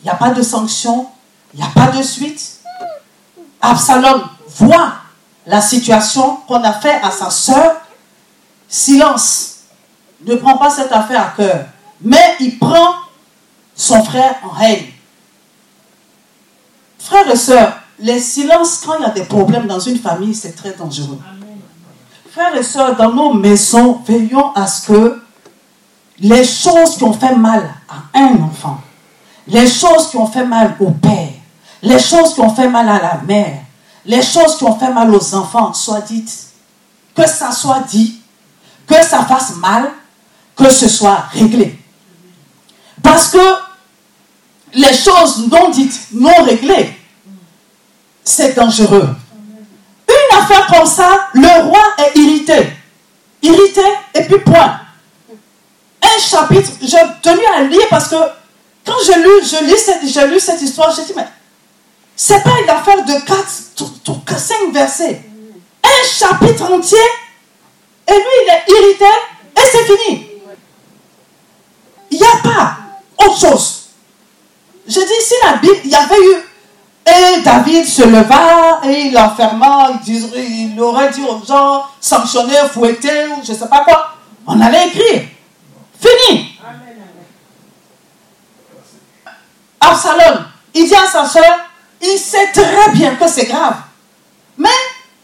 il 0.00 0.04
n'y 0.04 0.10
a 0.10 0.16
pas 0.16 0.30
de 0.30 0.42
sanction, 0.42 1.06
il 1.52 1.60
n'y 1.60 1.66
a 1.66 1.70
pas 1.70 1.88
de 1.96 2.02
suite. 2.02 2.60
Absalom 3.60 4.22
voit 4.56 4.94
la 5.46 5.60
situation 5.60 6.38
qu'on 6.48 6.62
a 6.62 6.72
fait 6.72 7.00
à 7.02 7.10
sa 7.10 7.30
sœur 7.30 7.83
silence, 8.74 9.58
ne 10.26 10.34
prend 10.34 10.56
pas 10.58 10.68
cette 10.68 10.90
affaire 10.90 11.22
à 11.22 11.36
cœur, 11.36 11.66
mais 12.00 12.36
il 12.40 12.58
prend 12.58 12.94
son 13.76 14.02
frère 14.02 14.34
en 14.42 14.60
haine. 14.60 14.86
Frères 16.98 17.30
et 17.30 17.36
sœurs, 17.36 17.78
les 18.00 18.18
silences, 18.18 18.82
quand 18.84 18.96
il 18.98 19.02
y 19.02 19.04
a 19.04 19.10
des 19.10 19.24
problèmes 19.24 19.68
dans 19.68 19.78
une 19.78 19.98
famille, 19.98 20.34
c'est 20.34 20.56
très 20.56 20.72
dangereux. 20.72 21.20
Frères 22.32 22.56
et 22.56 22.64
sœurs, 22.64 22.96
dans 22.96 23.12
nos 23.12 23.32
maisons, 23.32 24.00
veillons 24.04 24.52
à 24.54 24.66
ce 24.66 24.88
que 24.88 25.22
les 26.18 26.44
choses 26.44 26.96
qui 26.96 27.04
ont 27.04 27.12
fait 27.12 27.36
mal 27.36 27.74
à 27.88 28.18
un 28.18 28.42
enfant, 28.42 28.80
les 29.46 29.68
choses 29.68 30.08
qui 30.10 30.16
ont 30.16 30.26
fait 30.26 30.46
mal 30.46 30.74
au 30.80 30.90
père, 30.90 31.28
les 31.82 32.00
choses 32.00 32.34
qui 32.34 32.40
ont 32.40 32.52
fait 32.52 32.68
mal 32.68 32.88
à 32.88 33.00
la 33.00 33.20
mère, 33.24 33.60
les 34.04 34.22
choses 34.22 34.56
qui 34.58 34.64
ont 34.64 34.76
fait 34.76 34.92
mal 34.92 35.14
aux 35.14 35.34
enfants 35.34 35.72
soient 35.72 36.00
dites. 36.00 36.48
Que 37.14 37.28
ça 37.28 37.52
soit 37.52 37.84
dit, 37.88 38.20
que 38.86 38.94
ça 39.04 39.24
fasse 39.24 39.56
mal, 39.56 39.90
que 40.56 40.70
ce 40.70 40.88
soit 40.88 41.26
réglé. 41.32 41.78
Parce 43.02 43.28
que 43.30 43.38
les 44.72 44.94
choses 44.94 45.46
non 45.48 45.70
dites, 45.70 46.08
non 46.12 46.42
réglées, 46.44 46.96
c'est 48.22 48.54
dangereux. 48.54 49.08
Une 50.08 50.38
affaire 50.38 50.66
comme 50.66 50.86
ça, 50.86 51.28
le 51.34 51.62
roi 51.64 51.82
est 51.98 52.18
irrité. 52.18 52.68
Irrité, 53.42 53.82
et 54.14 54.22
puis 54.22 54.38
point. 54.40 54.80
Un 56.02 56.20
chapitre, 56.20 56.72
j'ai 56.82 56.98
tenu 57.22 57.44
à 57.56 57.62
lire 57.62 57.86
parce 57.90 58.08
que 58.08 58.16
quand 58.84 58.98
je 59.04 59.12
lis, 59.12 59.48
je 59.48 59.64
lis 59.64 60.40
cette, 60.40 60.62
histoire, 60.62 60.94
j'ai 60.94 61.04
dit, 61.04 61.12
mais 61.16 61.26
c'est 62.16 62.42
pas 62.42 62.60
une 62.62 62.70
affaire 62.70 63.04
de 63.04 63.26
4, 63.26 64.38
5 64.38 64.72
versets. 64.72 65.22
Un 65.82 66.08
chapitre 66.08 66.72
entier, 66.72 66.98
et 68.06 68.12
lui, 68.12 68.22
il 68.42 68.50
est 68.50 68.72
irrité, 68.72 69.04
et 69.56 69.60
c'est 69.60 69.84
fini. 69.84 70.26
Il 72.10 72.18
n'y 72.18 72.26
a 72.26 72.36
pas 72.42 72.76
autre 73.18 73.38
chose. 73.38 73.84
Je 74.86 75.00
dis, 75.00 75.24
si 75.24 75.34
la 75.44 75.56
Bible, 75.56 75.80
il 75.84 75.90
y 75.90 75.94
avait 75.94 76.20
eu 76.20 76.44
et 77.06 77.40
David 77.42 77.84
se 77.84 78.02
leva 78.02 78.80
et 78.84 79.08
il 79.08 79.18
enferma, 79.18 80.00
il, 80.06 80.80
aurait 80.80 81.10
dit 81.10 81.22
aux 81.22 81.44
gens, 81.44 81.84
sanctionner, 82.00 82.56
fouetter, 82.72 83.26
ou 83.26 83.44
je 83.44 83.52
ne 83.52 83.56
sais 83.58 83.68
pas 83.68 83.84
quoi. 83.84 84.14
On 84.46 84.58
allait 84.58 84.88
écrire. 84.88 85.22
Fini. 86.00 86.58
Absalom, 89.80 90.46
il 90.72 90.88
dit 90.88 90.94
à 90.94 91.06
sa 91.06 91.26
soeur, 91.26 91.58
il 92.00 92.18
sait 92.18 92.52
très 92.52 92.90
bien 92.92 93.16
que 93.16 93.28
c'est 93.28 93.46
grave. 93.46 93.76
Mais 94.56 94.70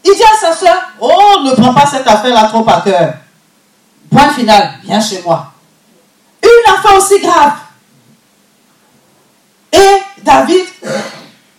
il 0.03 0.15
dit 0.15 0.23
à 0.23 0.37
sa 0.37 0.55
soeur, 0.55 0.81
oh, 0.99 1.39
ne 1.43 1.51
prends 1.53 1.73
pas 1.73 1.85
cette 1.85 2.07
affaire-là 2.07 2.45
trop 2.45 2.67
à 2.67 2.81
cœur. 2.81 3.13
Point 4.09 4.29
final, 4.29 4.73
viens 4.83 4.99
chez 5.01 5.21
moi. 5.23 5.51
Une 6.43 6.73
affaire 6.73 6.97
aussi 6.97 7.19
grave. 7.19 7.53
Et 9.71 10.01
David 10.23 10.65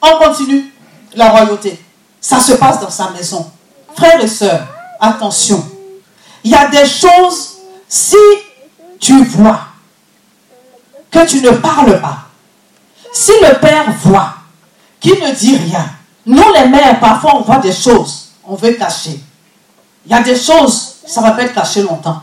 on 0.03 0.19
continue 0.19 0.73
la 1.15 1.31
royauté. 1.31 1.81
Ça 2.21 2.41
se 2.41 2.53
passe 2.53 2.81
dans 2.81 2.91
sa 2.91 3.11
maison. 3.11 3.51
Frères 3.95 4.23
et 4.23 4.29
sœurs, 4.29 4.67
attention. 5.01 5.65
Il 6.45 6.51
y 6.51 6.55
a 6.55 6.69
des 6.69 6.87
choses, 6.87 7.59
si 7.89 8.17
tu 8.99 9.23
vois 9.25 9.61
que 11.11 11.27
tu 11.27 11.41
ne 11.41 11.51
parles 11.51 12.01
pas, 12.01 12.19
si 13.13 13.33
le 13.43 13.59
père 13.61 13.93
voit 14.03 14.35
qu'il 14.99 15.21
ne 15.21 15.31
dit 15.33 15.57
rien, 15.57 15.87
nous 16.27 16.53
les 16.55 16.69
mères, 16.69 16.99
parfois 16.99 17.37
on 17.37 17.43
voit 17.43 17.59
des 17.59 17.73
choses, 17.73 18.22
on 18.45 18.55
veut 18.55 18.73
cacher. 18.73 19.21
Il 20.07 20.13
y 20.13 20.15
a 20.15 20.21
des 20.23 20.37
choses, 20.37 20.97
ça 21.07 21.21
va 21.21 21.33
pas 21.33 21.43
être 21.43 21.55
caché 21.55 21.83
longtemps. 21.83 22.21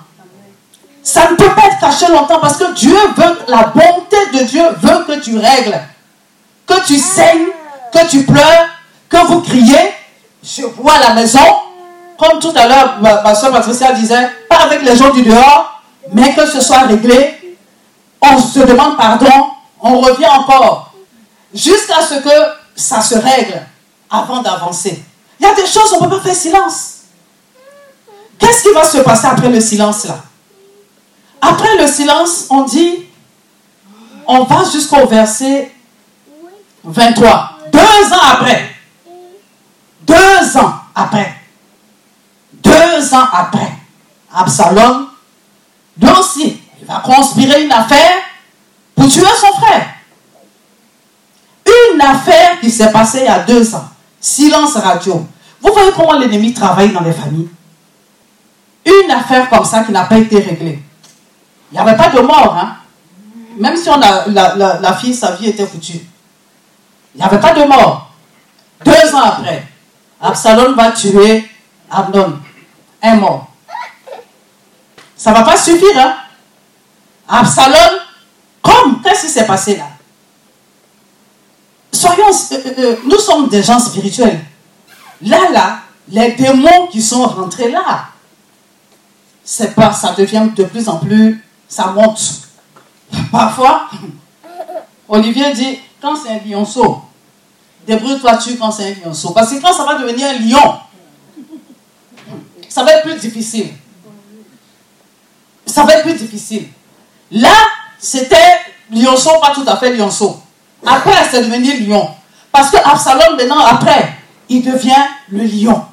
Ça 1.01 1.31
ne 1.31 1.35
peut 1.35 1.53
pas 1.55 1.67
être 1.67 1.79
caché 1.79 2.07
longtemps 2.07 2.39
parce 2.39 2.57
que 2.57 2.73
Dieu 2.73 2.97
veut, 3.15 3.39
la 3.47 3.67
bonté 3.67 4.17
de 4.33 4.43
Dieu 4.43 4.63
veut 4.81 5.05
que 5.05 5.19
tu 5.19 5.37
règles, 5.37 5.79
que 6.67 6.85
tu 6.85 6.97
saignes 6.97 7.47
que 7.91 8.07
tu 8.07 8.23
pleures, 8.23 8.67
que 9.09 9.17
vous 9.27 9.41
criez, 9.41 9.93
je 10.43 10.63
vois 10.63 10.99
la 10.99 11.13
maison, 11.13 11.39
comme 12.17 12.39
tout 12.39 12.53
à 12.55 12.67
l'heure, 12.67 12.99
ma, 13.01 13.35
soeur 13.35 13.51
Patricia 13.51 13.91
disait, 13.93 14.29
pas 14.49 14.63
avec 14.63 14.81
les 14.83 14.95
gens 14.95 15.09
du 15.09 15.23
dehors, 15.23 15.81
mais 16.13 16.33
que 16.33 16.45
ce 16.45 16.61
soit 16.61 16.79
réglé. 16.79 17.57
On 18.21 18.37
se 18.37 18.59
demande 18.59 18.97
pardon, 18.97 19.51
on 19.81 19.99
revient 19.99 20.27
encore, 20.27 20.91
jusqu'à 21.53 22.01
ce 22.01 22.15
que 22.15 22.29
ça 22.75 23.01
se 23.01 23.15
règle 23.15 23.61
avant 24.09 24.41
d'avancer. 24.41 25.03
Il 25.39 25.45
y 25.45 25.49
a 25.49 25.53
des 25.53 25.65
choses, 25.65 25.93
on 25.93 26.03
ne 26.03 26.09
peut 26.09 26.17
pas 26.17 26.23
faire 26.23 26.35
silence. 26.35 26.95
Qu'est-ce 28.37 28.63
qui 28.63 28.73
va 28.73 28.83
se 28.85 28.97
passer 28.99 29.27
après 29.27 29.49
le 29.49 29.59
silence 29.59 30.05
là? 30.05 30.23
Après 31.41 31.77
le 31.77 31.87
silence, 31.87 32.45
on 32.49 32.63
dit, 32.63 33.05
on 34.27 34.43
va 34.43 34.63
jusqu'au 34.69 35.05
verset 35.07 35.71
23. 36.83 37.57
Deux 37.71 38.13
ans 38.13 38.31
après. 38.33 38.75
Deux 40.01 40.57
ans 40.57 40.73
après. 40.95 41.35
Deux 42.53 43.13
ans 43.13 43.27
après. 43.31 43.73
Absalom, 44.33 45.09
lui 45.99 46.09
aussi, 46.11 46.61
il 46.79 46.85
va 46.87 46.99
conspirer 46.99 47.63
une 47.63 47.71
affaire 47.71 48.17
pour 48.95 49.09
tuer 49.09 49.25
son 49.39 49.53
frère. 49.59 49.87
Une 51.65 52.01
affaire 52.01 52.59
qui 52.59 52.69
s'est 52.69 52.91
passée 52.91 53.19
il 53.19 53.25
y 53.25 53.27
a 53.27 53.39
deux 53.39 53.73
ans. 53.75 53.89
Silence 54.19 54.75
radio. 54.75 55.25
Vous 55.61 55.73
voyez 55.73 55.91
comment 55.95 56.13
l'ennemi 56.13 56.53
travaille 56.53 56.91
dans 56.91 57.01
les 57.01 57.11
familles 57.11 57.49
Une 58.85 59.11
affaire 59.11 59.49
comme 59.49 59.65
ça 59.65 59.83
qui 59.83 59.91
n'a 59.91 60.05
pas 60.05 60.17
été 60.17 60.39
réglée. 60.39 60.79
Il 61.71 61.75
n'y 61.75 61.79
avait 61.79 61.97
pas 61.97 62.09
de 62.09 62.19
mort, 62.21 62.55
hein? 62.57 62.75
Même 63.57 63.75
si 63.75 63.89
on 63.89 64.01
a, 64.01 64.27
la, 64.27 64.55
la 64.79 64.93
fille, 64.93 65.13
sa 65.13 65.31
vie 65.31 65.49
était 65.49 65.65
foutue. 65.65 65.99
Il 67.13 67.17
n'y 67.17 67.23
avait 67.23 67.39
pas 67.39 67.53
de 67.53 67.63
mort. 67.63 68.11
Deux 68.85 69.15
ans 69.15 69.21
après, 69.23 69.67
Absalom 70.21 70.75
va 70.75 70.91
tuer 70.91 71.49
Abnon. 71.91 72.39
Un 73.01 73.15
mort. 73.15 73.47
Ça 75.15 75.31
ne 75.31 75.35
va 75.35 75.43
pas 75.43 75.57
suffire. 75.57 75.97
Hein? 75.97 76.15
Absalom, 77.27 77.99
comme, 78.61 79.01
qu'est-ce 79.01 79.25
qui 79.25 79.29
s'est 79.31 79.45
passé 79.45 79.75
là? 79.77 79.85
Soyons, 81.91 82.29
euh, 82.29 82.55
euh, 82.55 82.73
euh, 82.77 82.95
nous 83.05 83.17
sommes 83.17 83.49
des 83.49 83.63
gens 83.63 83.79
spirituels. 83.79 84.39
Là, 85.21 85.49
là, 85.51 85.79
les 86.09 86.31
démons 86.33 86.87
qui 86.91 87.01
sont 87.01 87.23
rentrés 87.25 87.71
là, 87.71 88.09
c'est 89.43 89.73
pas, 89.73 89.91
ça 89.91 90.13
devient 90.17 90.47
de 90.55 90.63
plus 90.63 90.87
en 90.87 90.97
plus, 90.97 91.43
ça 91.67 91.87
monte. 91.87 92.19
Parfois, 93.31 93.89
Olivier 95.07 95.51
dit, 95.53 95.79
quand 95.99 96.15
c'est 96.15 96.29
un 96.29 96.39
lionceau, 96.47 97.01
débrouille-toi 97.87 98.37
tu 98.37 98.55
quand 98.57 98.71
c'est 98.71 98.91
un 98.91 99.05
lionceau. 99.05 99.31
Parce 99.31 99.49
que 99.49 99.59
quand 99.59 99.73
ça 99.73 99.83
va 99.83 99.95
devenir 99.95 100.27
un 100.27 100.33
lion, 100.33 100.79
ça 102.69 102.83
va 102.83 102.93
être 102.93 103.03
plus 103.03 103.19
difficile. 103.19 103.69
Ça 105.65 105.83
va 105.83 105.95
être 105.95 106.03
plus 106.03 106.13
difficile. 106.13 106.67
Là, 107.31 107.53
c'était 107.97 108.35
lionceau, 108.91 109.39
pas 109.41 109.53
tout 109.53 109.65
à 109.67 109.77
fait 109.77 109.95
lionceau. 109.95 110.41
Après, 110.85 111.23
c'est 111.29 111.43
devenu 111.43 111.79
lion. 111.85 112.09
Parce 112.51 112.71
que 112.71 112.77
Absalom, 112.77 113.35
maintenant, 113.37 113.65
après, 113.65 114.13
il 114.47 114.63
devient 114.63 115.05
le 115.29 115.43
lion. 115.43 115.83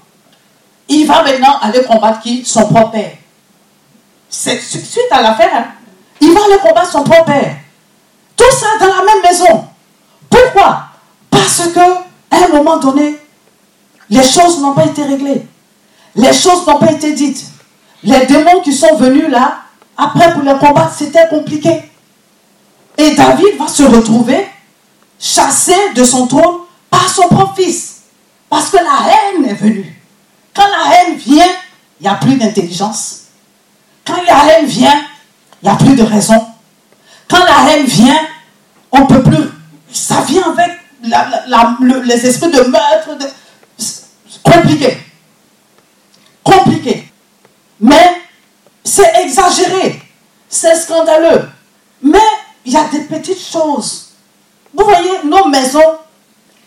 Il 0.89 1.07
va 1.07 1.23
maintenant 1.23 1.59
aller 1.61 1.83
combattre 1.83 2.21
qui? 2.21 2.45
Son 2.45 2.67
propre 2.69 2.93
père. 2.93 3.13
C'est 4.29 4.61
suite 4.61 5.11
à 5.11 5.23
l'affaire. 5.23 5.51
Hein. 5.55 5.65
Il 6.21 6.33
va 6.33 6.41
aller 6.45 6.59
combattre 6.59 6.91
son 6.91 7.03
propre 7.03 7.25
père. 7.25 7.57
Tout 8.37 8.51
ça 8.51 8.67
dans 8.79 8.87
la 8.87 9.03
même 9.05 9.23
maison. 9.23 9.67
Pourquoi? 10.31 10.83
Parce 11.31 11.69
que 11.69 11.81
à 12.31 12.45
un 12.45 12.49
moment 12.49 12.77
donné, 12.79 13.19
les 14.11 14.23
choses 14.23 14.61
n'ont 14.61 14.75
pas 14.75 14.87
été 14.87 15.03
réglées. 15.03 15.47
Les 16.15 16.33
choses 16.33 16.67
n'ont 16.67 16.79
pas 16.79 16.93
été 16.93 17.13
dites. 17.13 17.45
Les 18.03 18.25
démons 18.27 18.61
qui 18.61 18.73
sont 18.73 18.97
venus 18.97 19.29
là, 19.29 19.59
après 19.97 20.33
pour 20.33 20.43
le 20.43 20.55
combattre, 20.59 20.95
c'était 20.97 21.29
compliqué. 21.29 21.83
Et 22.97 23.15
David 23.15 23.59
va 23.59 23.69
se 23.69 23.83
retrouver 23.83 24.47
chassé 25.19 25.75
de 25.95 26.05
son 26.05 26.27
trône 26.27 26.61
par 26.91 27.09
son 27.09 27.29
propre 27.29 27.55
fils. 27.57 28.03
Parce 28.49 28.71
que 28.71 28.77
la 28.77 29.13
haine 29.13 29.45
est 29.45 29.55
venue. 29.55 30.03
Quand 30.55 30.67
la 30.69 30.95
haine 30.97 31.17
vient, 31.17 31.53
il 32.01 32.05
n'y 32.05 32.09
a 32.09 32.15
plus 32.15 32.37
d'intelligence. 32.37 33.23
Quand 34.05 34.23
la 34.27 34.55
haine 34.55 34.67
vient, 34.67 35.05
il 35.63 35.69
n'y 35.69 35.75
a 35.75 35.77
plus 35.77 35.95
de 35.95 36.03
raison. 36.03 36.47
Quand 37.29 37.45
la 37.45 37.73
haine 37.73 37.87
vient, 37.87 38.21
on 38.93 39.01
ne 39.01 39.07
peut 39.07 39.23
plus 39.23 39.47
ça 39.97 40.21
vient 40.23 40.53
avec 40.53 40.79
les 42.05 42.27
esprits 42.27 42.51
de 42.51 42.61
meurtre. 42.63 43.17
Compliqué. 44.43 44.99
Compliqué. 46.43 47.13
Mais 47.81 48.23
c'est 48.85 49.13
exagéré. 49.23 50.03
C'est 50.49 50.77
scandaleux. 50.77 51.49
Mais 52.03 52.19
il 52.65 52.73
y 52.73 52.77
a 52.77 52.85
des 52.85 53.01
petites 53.01 53.41
choses. 53.41 54.06
Vous 54.77 54.85
voyez, 54.85 55.23
nos 55.25 55.49
maisons, 55.49 55.99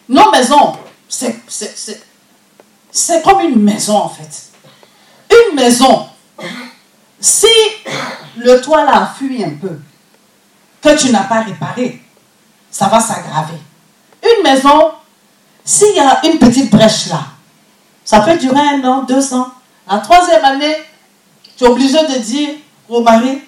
nos 0.07 0.31
maisons, 0.31 0.73
c'est 1.07 2.03
comme 3.23 3.41
une 3.41 3.61
maison 3.61 3.97
en 3.97 4.09
fait. 4.09 4.49
Une 5.29 5.55
maison, 5.55 6.07
Si 7.19 7.47
le 8.37 8.61
toit 8.61 8.85
là 8.85 9.03
a 9.03 9.07
fui 9.07 9.43
un 9.43 9.51
peu, 9.61 9.79
que 10.81 10.97
tu 10.97 11.11
n'as 11.11 11.25
pas 11.25 11.41
réparé, 11.41 12.01
ça 12.71 12.87
va 12.87 12.99
s'aggraver. 12.99 13.59
Une 14.23 14.43
maison, 14.43 14.91
s'il 15.63 15.95
y 15.95 15.99
a 15.99 16.25
une 16.25 16.39
petite 16.39 16.71
brèche 16.71 17.07
là, 17.07 17.21
ça 18.05 18.21
peut 18.21 18.37
durer 18.37 18.59
un 18.59 18.83
an, 18.85 19.03
deux 19.03 19.33
ans. 19.33 19.49
La 19.89 19.99
troisième 19.99 20.43
année, 20.43 20.75
tu 21.57 21.65
es 21.65 21.67
obligé 21.67 21.99
de 22.07 22.17
dire 22.19 22.49
au 22.87 23.01
mari, 23.01 23.41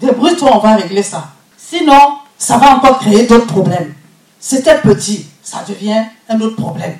débrouille-toi, 0.00 0.56
on 0.56 0.58
va 0.58 0.76
régler 0.76 1.02
ça. 1.02 1.28
Sinon, 1.56 2.18
ça 2.36 2.56
va 2.56 2.76
encore 2.76 2.98
créer 2.98 3.26
d'autres 3.26 3.46
problèmes. 3.46 3.94
C'était 4.40 4.80
petit, 4.80 5.26
ça 5.42 5.64
devient 5.66 6.04
un 6.28 6.40
autre 6.40 6.56
problème. 6.56 6.96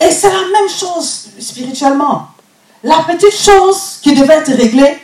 Et 0.00 0.10
c'est 0.10 0.32
la 0.32 0.40
même 0.52 0.68
chose 0.68 1.28
spirituellement. 1.38 2.28
La 2.82 3.00
petite 3.00 3.36
chose 3.36 3.98
qui 4.02 4.14
devait 4.14 4.34
être 4.34 4.52
réglée, 4.52 4.98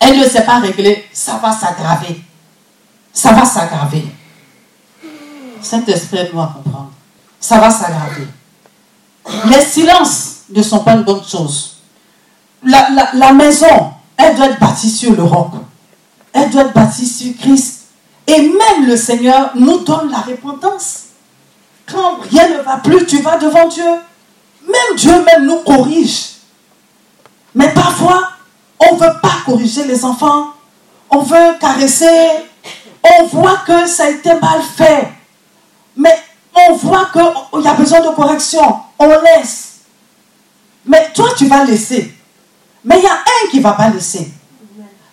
elle 0.00 0.18
ne 0.18 0.24
s'est 0.28 0.44
pas 0.44 0.58
réglée, 0.58 1.04
ça 1.12 1.38
va 1.42 1.52
s'aggraver. 1.52 2.20
Ça 3.12 3.32
va 3.32 3.44
s'aggraver. 3.44 4.04
Saint-Esprit 5.62 6.28
doit 6.32 6.52
comprendre. 6.54 6.90
Ça 7.40 7.58
va 7.58 7.70
s'aggraver. 7.70 8.26
Les 9.46 9.60
silences 9.60 10.36
ne 10.50 10.62
sont 10.62 10.80
pas 10.80 10.92
une 10.92 11.02
bonne 11.02 11.24
chose. 11.24 11.78
La, 12.62 12.88
la 13.14 13.32
maison, 13.32 13.92
elle 14.16 14.36
doit 14.36 14.46
être 14.46 14.60
bâtie 14.60 14.90
sur 14.90 15.14
le 15.14 15.22
roc. 15.22 15.52
Elle 16.32 16.50
doit 16.50 16.62
être 16.62 16.72
bâtie 16.72 17.06
sur 17.06 17.36
Christ. 17.36 17.75
Et 18.26 18.40
même 18.40 18.86
le 18.86 18.96
Seigneur 18.96 19.52
nous 19.54 19.78
donne 19.78 20.10
la 20.10 20.18
repentance. 20.18 21.04
Quand 21.86 22.18
rien 22.30 22.48
ne 22.48 22.62
va 22.62 22.78
plus, 22.78 23.06
tu 23.06 23.22
vas 23.22 23.38
devant 23.38 23.68
Dieu. 23.68 23.84
Même 24.66 24.96
Dieu 24.96 25.22
même 25.22 25.46
nous 25.46 25.60
corrige. 25.60 26.30
Mais 27.54 27.72
parfois, 27.72 28.30
on 28.78 28.94
ne 28.94 29.00
veut 29.00 29.20
pas 29.22 29.36
corriger 29.44 29.84
les 29.84 30.04
enfants. 30.04 30.52
On 31.08 31.20
veut 31.20 31.58
caresser. 31.60 32.28
On 33.18 33.26
voit 33.26 33.58
que 33.66 33.86
ça 33.86 34.04
a 34.06 34.10
été 34.10 34.34
mal 34.34 34.60
fait. 34.76 35.08
Mais 35.96 36.14
on 36.68 36.74
voit 36.74 37.08
qu'il 37.12 37.62
y 37.62 37.68
a 37.68 37.74
besoin 37.74 38.00
de 38.00 38.14
correction. 38.14 38.80
On 38.98 39.08
laisse. 39.08 39.74
Mais 40.84 41.10
toi, 41.14 41.28
tu 41.36 41.46
vas 41.46 41.64
laisser. 41.64 42.14
Mais 42.84 42.98
il 42.98 43.04
y 43.04 43.06
a 43.06 43.14
un 43.14 43.50
qui 43.50 43.58
ne 43.58 43.62
va 43.62 43.72
pas 43.72 43.88
laisser. 43.88 44.28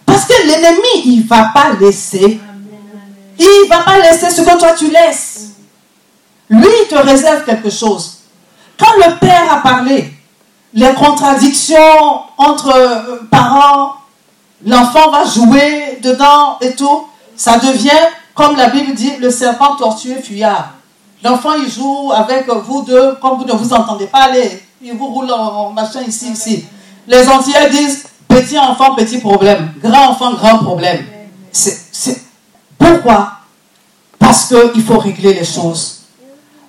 Parce 0.05 0.25
que 0.25 0.33
l'ennemi, 0.45 1.01
il 1.05 1.23
ne 1.23 1.27
va 1.27 1.51
pas 1.53 1.73
laisser. 1.79 2.39
Il 3.39 3.45
ne 3.65 3.69
va 3.69 3.79
pas 3.79 3.99
laisser 3.99 4.29
ce 4.29 4.41
que 4.41 4.57
toi 4.57 4.73
tu 4.77 4.89
laisses. 4.89 5.51
Lui, 6.49 6.67
il 6.83 6.87
te 6.87 6.95
réserve 6.95 7.45
quelque 7.45 7.69
chose. 7.69 8.19
Quand 8.77 8.95
le 8.97 9.17
père 9.19 9.51
a 9.51 9.57
parlé, 9.57 10.13
les 10.73 10.93
contradictions 10.93 12.21
entre 12.37 12.75
euh, 12.75 13.19
parents, 13.29 13.93
l'enfant 14.65 15.11
va 15.11 15.25
jouer 15.25 15.99
dedans 16.01 16.57
et 16.61 16.75
tout, 16.75 17.07
ça 17.35 17.57
devient, 17.57 17.91
comme 18.33 18.55
la 18.55 18.69
Bible 18.69 18.93
dit, 18.93 19.17
le 19.17 19.29
serpent 19.29 19.75
tortueux 19.75 20.21
fuyard. 20.21 20.71
L'enfant, 21.23 21.53
il 21.53 21.71
joue 21.71 22.11
avec 22.13 22.49
vous 22.49 22.81
deux, 22.81 23.15
comme 23.21 23.37
vous 23.37 23.45
ne 23.45 23.53
vous 23.53 23.73
entendez 23.73 24.07
pas, 24.07 24.23
allez, 24.23 24.61
il 24.81 24.93
vous 24.93 25.07
roule 25.07 25.31
en 25.31 25.69
machin 25.71 26.01
ici, 26.01 26.31
ici. 26.31 26.65
Les 27.07 27.27
Antillais 27.29 27.69
disent, 27.69 28.05
petit 28.27 28.57
enfant, 28.57 28.95
petit 28.95 29.19
problème. 29.19 29.73
Grand 29.81 30.09
enfant, 30.09 30.33
grand 30.33 30.59
problème. 30.59 31.05
C'est, 31.51 32.22
pourquoi? 32.83 33.31
Parce 34.19 34.45
qu'il 34.47 34.83
faut 34.83 34.97
régler 34.97 35.33
les 35.33 35.45
choses. 35.45 36.01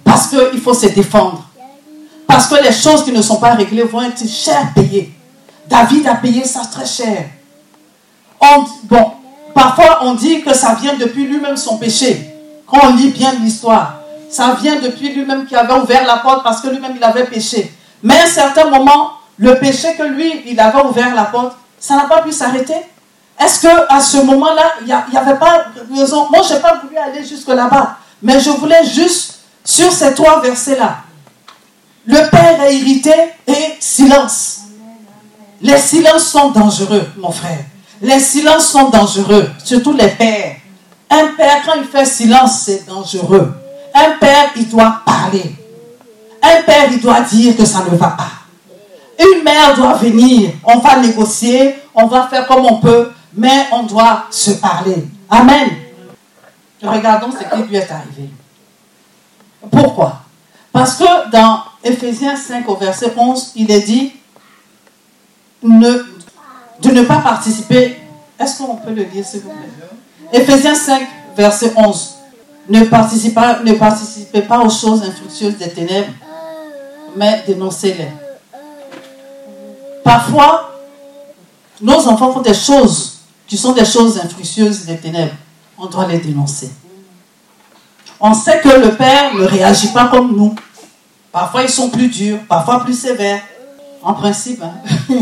Parce 0.05 0.29
qu'il 0.29 0.61
faut 0.61 0.75
se 0.75 0.87
défendre. 0.87 1.45
Parce 2.27 2.47
que 2.47 2.63
les 2.63 2.73
choses 2.73 3.05
qui 3.05 3.13
ne 3.13 3.23
sont 3.23 3.37
pas 3.37 3.55
réglées 3.55 3.83
vont 3.83 4.03
être 4.03 4.27
cher 4.29 4.73
payées. 4.75 5.13
David 5.67 6.07
a 6.07 6.15
payé 6.15 6.45
ça 6.45 6.63
très 6.71 6.87
cher. 6.87 7.27
bon, 8.85 9.13
parfois 9.55 10.01
on 10.03 10.15
dit 10.15 10.43
que 10.43 10.55
ça 10.55 10.77
vient 10.81 10.95
depuis 10.95 11.27
lui-même 11.27 11.57
son 11.57 11.79
péché. 11.79 12.31
Quand 12.67 12.79
on 12.85 12.95
lit 12.95 13.11
bien 13.11 13.33
l'histoire, 13.41 14.01
ça 14.31 14.57
vient 14.61 14.81
depuis 14.81 15.13
lui-même 15.13 15.47
qui 15.47 15.57
avait 15.57 15.75
ouvert 15.75 16.07
la 16.07 16.19
porte 16.19 16.45
parce 16.45 16.61
que 16.61 16.69
lui-même 16.69 16.95
il 16.97 17.05
avait 17.05 17.25
péché. 17.25 17.73
Mais 18.03 18.19
à 18.19 18.25
un 18.25 18.29
certain 18.29 18.71
moment, 18.71 19.13
le 19.39 19.59
péché 19.59 19.95
que 19.97 20.03
lui, 20.03 20.43
il 20.47 20.61
avait 20.61 20.83
ouvert 20.83 21.15
la 21.15 21.25
porte, 21.25 21.57
ça 21.79 21.97
n'a 21.97 22.05
pas 22.05 22.23
pu 22.23 22.33
s'arrêter. 22.33 22.75
Est-ce 23.39 23.61
qu'à 23.61 24.01
ce 24.01 24.19
moment-là, 24.19 24.75
il 24.81 24.87
n'y 24.87 24.93
avait 24.93 25.39
pas 25.39 25.67
raison? 25.93 26.29
Moi, 26.31 26.41
je 26.49 26.55
n'ai 26.55 26.61
pas 26.61 26.81
voulu 26.83 26.97
aller 26.97 27.25
jusque 27.25 27.49
là-bas, 27.49 27.97
mais 28.23 28.39
je 28.41 28.51
voulais 28.51 28.85
juste 28.85 29.41
sur 29.65 29.91
ces 29.93 30.15
trois 30.15 30.41
versets-là. 30.41 30.99
Le 32.07 32.31
Père 32.31 32.63
est 32.63 32.77
irrité 32.77 33.15
et 33.47 33.77
silence. 33.81 34.61
Les 35.61 35.79
silences 35.79 36.27
sont 36.27 36.51
dangereux, 36.51 37.09
mon 37.17 37.31
frère. 37.31 37.65
Les 38.03 38.21
silences 38.21 38.67
sont 38.67 38.91
dangereux, 38.91 39.51
surtout 39.65 39.95
les 39.95 40.09
pères. 40.09 40.57
Un 41.09 41.29
père, 41.37 41.63
quand 41.65 41.75
il 41.77 41.85
fait 41.85 42.05
silence, 42.05 42.63
c'est 42.65 42.87
dangereux. 42.87 43.55
Un 43.95 44.11
père, 44.19 44.51
il 44.57 44.69
doit 44.69 45.01
parler. 45.07 45.55
Un 46.43 46.63
père, 46.63 46.89
il 46.91 47.01
doit 47.01 47.21
dire 47.23 47.57
que 47.57 47.65
ça 47.65 47.83
ne 47.91 47.97
va 47.97 48.09
pas. 48.09 48.31
Une 49.19 49.43
mère 49.43 49.75
doit 49.75 49.95
venir. 49.95 50.51
On 50.65 50.79
va 50.79 50.97
négocier, 50.97 51.77
on 51.95 52.07
va 52.07 52.27
faire 52.29 52.47
comme 52.47 52.67
on 52.67 52.77
peut, 52.79 53.11
mais 53.37 53.67
on 53.73 53.85
doit 53.85 54.27
se 54.31 54.53
parler. 54.53 55.07
Amen. 55.29 55.71
Regardons 56.83 57.31
ce 57.31 57.39
qui 57.39 57.69
lui 57.69 57.77
est 57.77 57.91
arrivé. 57.91 58.31
Pourquoi? 59.71 60.21
Parce 60.73 60.97
que 60.97 61.31
dans 61.31 61.63
Ephésiens 61.83 62.37
5 62.37 62.69
au 62.69 62.77
verset 62.77 63.13
11, 63.17 63.53
il 63.57 63.71
est 63.71 63.81
dit 63.81 64.13
de 65.63 66.91
ne 66.91 67.03
pas 67.03 67.19
participer. 67.19 67.97
Est-ce 68.39 68.59
qu'on 68.59 68.77
peut 68.77 68.93
le 68.93 69.05
lire, 69.05 69.25
s'il 69.25 69.41
vous 69.41 69.51
plaît? 69.51 69.69
Ephésiens 70.33 70.75
5, 70.75 71.07
verset 71.37 71.73
11. 71.77 72.15
Ne 72.69 72.85
participez, 72.85 73.35
pas, 73.35 73.61
ne 73.63 73.73
participez 73.75 74.43
pas 74.43 74.61
aux 74.61 74.71
choses 74.71 75.03
infructueuses 75.03 75.57
des 75.57 75.71
ténèbres, 75.71 76.13
mais 77.15 77.45
dénoncez-les. 77.47 78.09
Parfois, 80.03 80.71
nos 81.81 82.09
enfants 82.09 82.33
font 82.33 82.41
des 82.41 82.55
choses 82.55 83.14
sont 83.57 83.73
des 83.73 83.85
choses 83.85 84.19
infructueuses 84.19 84.85
des 84.85 84.97
ténèbres. 84.97 85.35
On 85.79 85.87
doit 85.87 86.07
les 86.07 86.19
dénoncer. 86.19 86.71
On 88.21 88.33
sait 88.33 88.61
que 88.61 88.69
le 88.69 88.95
Père 88.95 89.35
ne 89.35 89.45
réagit 89.45 89.89
pas 89.89 90.09
comme 90.09 90.35
nous. 90.37 90.55
Parfois, 91.33 91.63
ils 91.63 91.69
sont 91.69 91.91
plus 91.91 92.09
durs, 92.09 92.39
parfois 92.49 92.85
plus 92.85 92.99
sévères. 92.99 93.43
En 94.03 94.15
principe, 94.15 94.63
hein. 94.63 94.75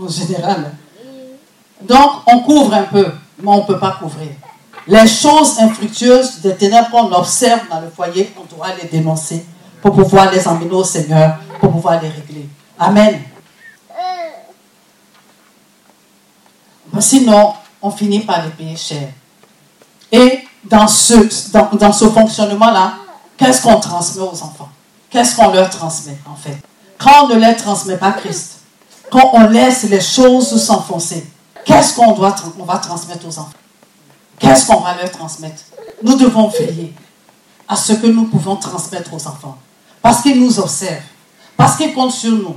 en 0.00 0.08
général. 0.08 0.72
Donc, 1.82 2.10
on 2.26 2.40
couvre 2.40 2.74
un 2.74 2.82
peu, 2.82 3.06
mais 3.40 3.48
on 3.48 3.58
ne 3.58 3.66
peut 3.66 3.78
pas 3.78 3.96
couvrir. 3.98 4.28
Les 4.86 5.06
choses 5.06 5.58
infructueuses 5.58 6.40
des 6.40 6.54
ténèbres 6.54 6.90
qu'on 6.90 7.10
observe 7.12 7.62
dans 7.68 7.80
le 7.80 7.90
foyer, 7.90 8.32
on 8.38 8.54
doit 8.54 8.68
les 8.80 8.88
dénoncer 8.88 9.44
pour 9.82 9.92
pouvoir 9.94 10.30
les 10.32 10.46
emmener 10.46 10.70
au 10.70 10.84
Seigneur, 10.84 11.38
pour 11.60 11.72
pouvoir 11.72 12.00
les 12.00 12.08
régler. 12.08 12.48
Amen. 12.78 13.20
Sinon, 17.00 17.54
on 17.82 17.90
finit 17.90 18.20
par 18.20 18.44
les 18.44 18.50
payer 18.50 18.76
cher. 18.76 19.08
Et 20.10 20.40
dans 20.64 20.88
ce, 20.88 21.14
dans, 21.76 21.92
ce 21.92 22.08
fonctionnement-là, 22.08 22.94
qu'est-ce 23.36 23.62
qu'on 23.62 23.78
transmet 23.80 24.22
aux 24.22 24.42
enfants? 24.42 24.68
Qu'est-ce 25.10 25.36
qu'on 25.36 25.52
leur 25.52 25.70
transmet, 25.70 26.18
en 26.30 26.36
fait? 26.36 26.56
Quand 26.98 27.24
on 27.24 27.28
ne 27.28 27.34
leur 27.40 27.56
transmet 27.56 27.96
pas 27.96 28.12
Christ, 28.12 28.58
quand 29.10 29.30
on 29.34 29.48
laisse 29.48 29.84
les 29.84 30.00
choses 30.00 30.60
s'enfoncer, 30.62 31.26
qu'est-ce 31.64 31.94
qu'on 31.94 32.12
doit, 32.12 32.34
on 32.58 32.64
va 32.64 32.78
transmettre 32.78 33.26
aux 33.26 33.38
enfants? 33.38 33.50
Qu'est-ce 34.38 34.66
qu'on 34.66 34.80
va 34.80 34.96
leur 35.00 35.10
transmettre? 35.10 35.62
Nous 36.02 36.16
devons 36.16 36.48
veiller 36.48 36.92
à 37.68 37.76
ce 37.76 37.94
que 37.94 38.06
nous 38.06 38.24
pouvons 38.24 38.56
transmettre 38.56 39.12
aux 39.14 39.26
enfants. 39.26 39.56
Parce 40.02 40.22
qu'ils 40.22 40.40
nous 40.40 40.58
observent. 40.58 41.02
Parce 41.56 41.76
qu'ils 41.76 41.94
comptent 41.94 42.12
sur 42.12 42.32
nous. 42.32 42.56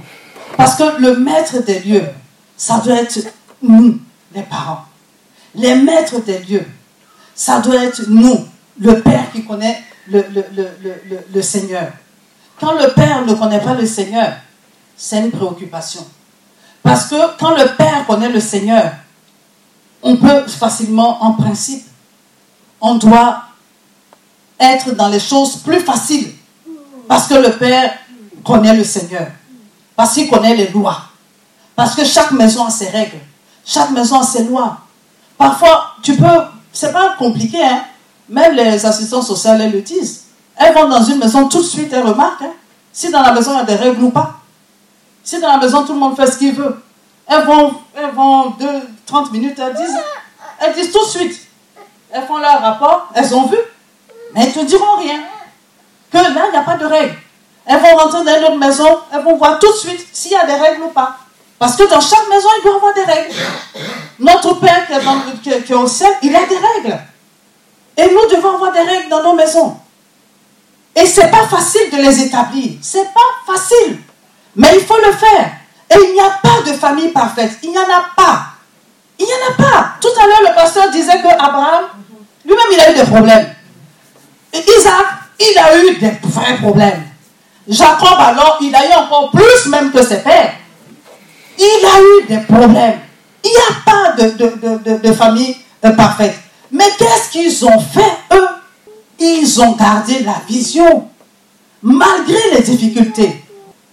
Parce 0.57 0.75
que 0.75 0.99
le 0.99 1.17
maître 1.17 1.63
des 1.63 1.79
lieux, 1.79 2.07
ça 2.57 2.79
doit 2.79 2.95
être 2.95 3.19
nous, 3.61 3.99
les 4.33 4.43
parents. 4.43 4.85
Les 5.55 5.75
maîtres 5.75 6.21
des 6.21 6.39
lieux, 6.39 6.65
ça 7.33 7.59
doit 7.59 7.83
être 7.83 8.03
nous, 8.07 8.45
le 8.79 9.01
Père 9.01 9.31
qui 9.31 9.45
connaît 9.45 9.83
le, 10.07 11.41
Seigneur. 11.41 11.91
Quand 12.59 12.73
le 12.73 12.93
Père 12.93 13.25
ne 13.25 13.33
connaît 13.33 13.59
pas 13.59 13.73
le 13.73 13.85
Seigneur, 13.85 14.33
c'est 14.95 15.19
une 15.19 15.31
préoccupation. 15.31 16.05
Parce 16.83 17.07
que 17.07 17.37
quand 17.37 17.51
le 17.51 17.75
Père 17.75 18.05
connaît 18.05 18.29
le 18.29 18.39
Seigneur, 18.39 18.91
on 20.01 20.17
peut 20.17 20.47
facilement, 20.47 21.23
en 21.23 21.33
principe, 21.33 21.85
on 22.81 22.95
doit 22.95 23.43
être 24.59 24.91
dans 24.95 25.09
les 25.09 25.19
choses 25.19 25.57
plus 25.57 25.79
faciles. 25.79 26.33
Parce 27.07 27.27
que 27.27 27.35
le 27.35 27.51
Père 27.57 27.93
connaît 28.43 28.75
le 28.75 28.83
Seigneur. 28.83 29.27
Parce 29.95 30.13
qu'il 30.13 30.29
connaît 30.29 30.55
les 30.55 30.67
lois. 30.67 31.01
Parce 31.75 31.95
que 31.95 32.03
chaque 32.05 32.31
maison 32.31 32.65
a 32.65 32.69
ses 32.69 32.89
règles. 32.89 33.19
Chaque 33.71 33.91
maison 33.91 34.19
a 34.19 34.23
ses 34.23 34.45
lois. 34.45 34.79
Parfois, 35.37 35.91
tu 36.01 36.15
peux, 36.15 36.25
c'est 36.73 36.91
pas 36.91 37.13
compliqué, 37.19 37.63
hein. 37.63 37.83
Même 38.27 38.55
les 38.55 38.83
assistants 38.83 39.21
sociaux, 39.21 39.51
elles 39.59 39.71
le 39.71 39.81
disent. 39.81 40.23
Elles 40.55 40.73
vont 40.73 40.87
dans 40.87 41.03
une 41.03 41.19
maison, 41.19 41.47
tout 41.47 41.59
de 41.59 41.67
suite, 41.67 41.93
elles 41.93 42.03
remarquent 42.05 42.41
hein, 42.41 42.53
si 42.91 43.11
dans 43.11 43.21
la 43.21 43.31
maison 43.31 43.51
il 43.53 43.57
y 43.57 43.61
a 43.61 43.63
des 43.65 43.75
règles 43.75 44.03
ou 44.03 44.09
pas. 44.09 44.39
Si 45.23 45.39
dans 45.39 45.49
la 45.49 45.57
maison 45.57 45.83
tout 45.83 45.93
le 45.93 45.99
monde 45.99 46.15
fait 46.15 46.25
ce 46.25 46.39
qu'il 46.39 46.55
veut. 46.55 46.81
elles 47.27 47.43
vont, 47.43 47.75
elles 47.95 48.09
vont 48.09 48.49
2, 48.59 48.67
30 49.05 49.31
minutes, 49.33 49.59
elles 49.59 49.75
disent, 49.75 49.99
elles 50.59 50.73
disent 50.73 50.91
tout 50.91 51.05
de 51.05 51.09
suite. 51.09 51.39
Elles 52.09 52.25
font 52.25 52.39
leur 52.39 52.59
rapport, 52.61 53.09
elles 53.13 53.35
ont 53.35 53.45
vu, 53.45 53.57
mais 54.33 54.41
elles 54.41 54.47
ne 54.47 54.53
te 54.53 54.65
diront 54.65 54.97
rien. 54.97 55.19
Que 56.11 56.17
là, 56.17 56.45
il 56.47 56.51
n'y 56.51 56.57
a 56.57 56.63
pas 56.63 56.75
de 56.75 56.85
règles. 56.85 57.15
Elles 57.67 57.79
vont 57.79 57.95
rentrer 57.95 58.23
dans 58.23 58.35
une 58.35 58.43
autre 58.45 58.57
maison, 58.57 58.97
elles 59.13 59.21
vont 59.21 59.37
voir 59.37 59.59
tout 59.59 59.71
de 59.71 59.77
suite 59.77 60.07
s'il 60.11 60.31
y 60.31 60.35
a 60.35 60.47
des 60.47 60.55
règles 60.55 60.81
ou 60.81 60.89
pas. 60.89 61.17
Parce 61.59 61.75
que 61.75 61.83
dans 61.83 61.99
chaque 61.99 62.27
maison, 62.29 62.47
il 62.57 62.63
doit 62.63 62.75
avoir 62.77 62.93
des 62.93 63.03
règles. 63.03 63.35
Notre 64.19 64.53
Père 64.53 64.87
qui 64.87 64.93
est, 64.93 65.03
dans, 65.03 65.19
qui, 65.43 65.63
qui 65.63 65.73
est 65.73 65.75
au 65.75 65.87
ciel, 65.87 66.11
il 66.23 66.33
a 66.33 66.45
des 66.45 66.57
règles. 66.57 66.97
Et 67.97 68.05
nous 68.05 68.33
devons 68.33 68.55
avoir 68.55 68.71
des 68.71 68.79
règles 68.79 69.09
dans 69.09 69.21
nos 69.21 69.33
maisons. 69.33 69.77
Et 70.95 71.05
ce 71.05 71.19
n'est 71.19 71.29
pas 71.29 71.47
facile 71.47 71.89
de 71.91 71.97
les 71.97 72.21
établir. 72.21 72.79
Ce 72.81 72.97
n'est 72.97 73.03
pas 73.03 73.53
facile. 73.53 73.99
Mais 74.55 74.69
il 74.75 74.85
faut 74.85 74.97
le 74.97 75.11
faire. 75.11 75.51
Et 75.89 75.95
il 76.01 76.13
n'y 76.13 76.21
a 76.21 76.39
pas 76.41 76.61
de 76.65 76.73
famille 76.77 77.09
parfaite. 77.09 77.51
Il 77.61 77.71
n'y 77.71 77.77
en 77.77 77.81
a 77.81 78.05
pas. 78.15 78.45
Il 79.17 79.25
n'y 79.25 79.31
en 79.31 79.51
a 79.51 79.69
pas. 79.69 79.89
Tout 79.99 80.07
à 80.21 80.27
l'heure, 80.27 80.49
le 80.49 80.55
pasteur 80.55 80.89
disait 80.91 81.21
que 81.21 81.27
Abraham, 81.27 81.85
lui-même, 82.45 82.65
il 82.71 82.79
a 82.79 82.91
eu 82.91 82.95
des 82.95 83.03
problèmes. 83.03 83.53
Isaac, 84.53 85.05
il 85.39 85.57
a 85.57 85.77
eu 85.77 85.95
des 85.97 86.17
vrais 86.23 86.55
problèmes. 86.55 87.03
Jacob, 87.67 88.17
alors, 88.17 88.57
il 88.61 88.73
a 88.73 88.87
eu 88.87 88.93
encore 88.93 89.29
plus 89.31 89.69
même 89.69 89.91
que 89.91 90.01
ses 90.01 90.23
pères. 90.23 90.53
Il 91.59 91.85
a 91.85 92.01
eu 92.01 92.27
des 92.27 92.39
problèmes. 92.45 92.99
Il 93.43 93.51
n'y 93.51 93.57
a 93.57 93.81
pas 93.85 94.11
de, 94.13 94.29
de, 94.31 94.77
de, 94.77 94.97
de 94.97 95.13
famille 95.13 95.57
parfaite. 95.81 96.35
Mais 96.71 96.89
qu'est-ce 96.97 97.29
qu'ils 97.31 97.65
ont 97.65 97.79
fait, 97.79 98.17
eux? 98.33 98.47
Ils 99.19 99.61
ont 99.61 99.73
gardé 99.73 100.19
la 100.19 100.35
vision, 100.47 101.09
malgré 101.81 102.39
les 102.53 102.61
difficultés. 102.61 103.43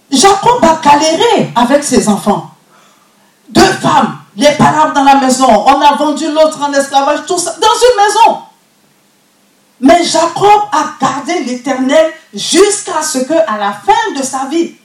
Jacob 0.09 0.63
a 0.63 0.79
galéré 0.81 1.51
avec 1.53 1.83
ses 1.83 2.07
enfants. 2.07 2.51
Deux 3.49 3.61
femmes, 3.61 4.17
les 4.37 4.51
palabres 4.51 4.93
dans 4.93 5.03
la 5.03 5.15
maison. 5.15 5.47
On 5.49 5.81
a 5.81 5.95
vendu 5.95 6.31
l'autre 6.31 6.61
en 6.61 6.71
esclavage, 6.71 7.25
tout 7.27 7.37
ça, 7.37 7.55
dans 7.59 7.67
une 7.67 8.05
maison. 8.05 8.37
Mais 9.81 10.03
Jacob 10.03 10.61
a 10.71 10.93
gardé 10.99 11.43
l'éternel 11.43 12.13
jusqu'à 12.33 13.01
ce 13.03 13.19
qu'à 13.19 13.57
la 13.57 13.73
fin 13.73 14.13
de 14.17 14.23
sa 14.23 14.45
vie, 14.45 14.75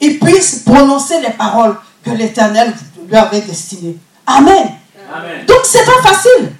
il 0.00 0.18
puisse 0.18 0.60
prononcer 0.60 1.20
les 1.20 1.30
paroles 1.32 1.76
que 2.06 2.12
l'éternel 2.12 2.72
lui 3.08 3.16
avait 3.16 3.40
destinées. 3.40 3.96
Amen. 4.26 4.78
Amen. 5.12 5.44
Donc, 5.46 5.60
c'est 5.64 5.84
pas 5.84 6.00
facile. 6.02 6.52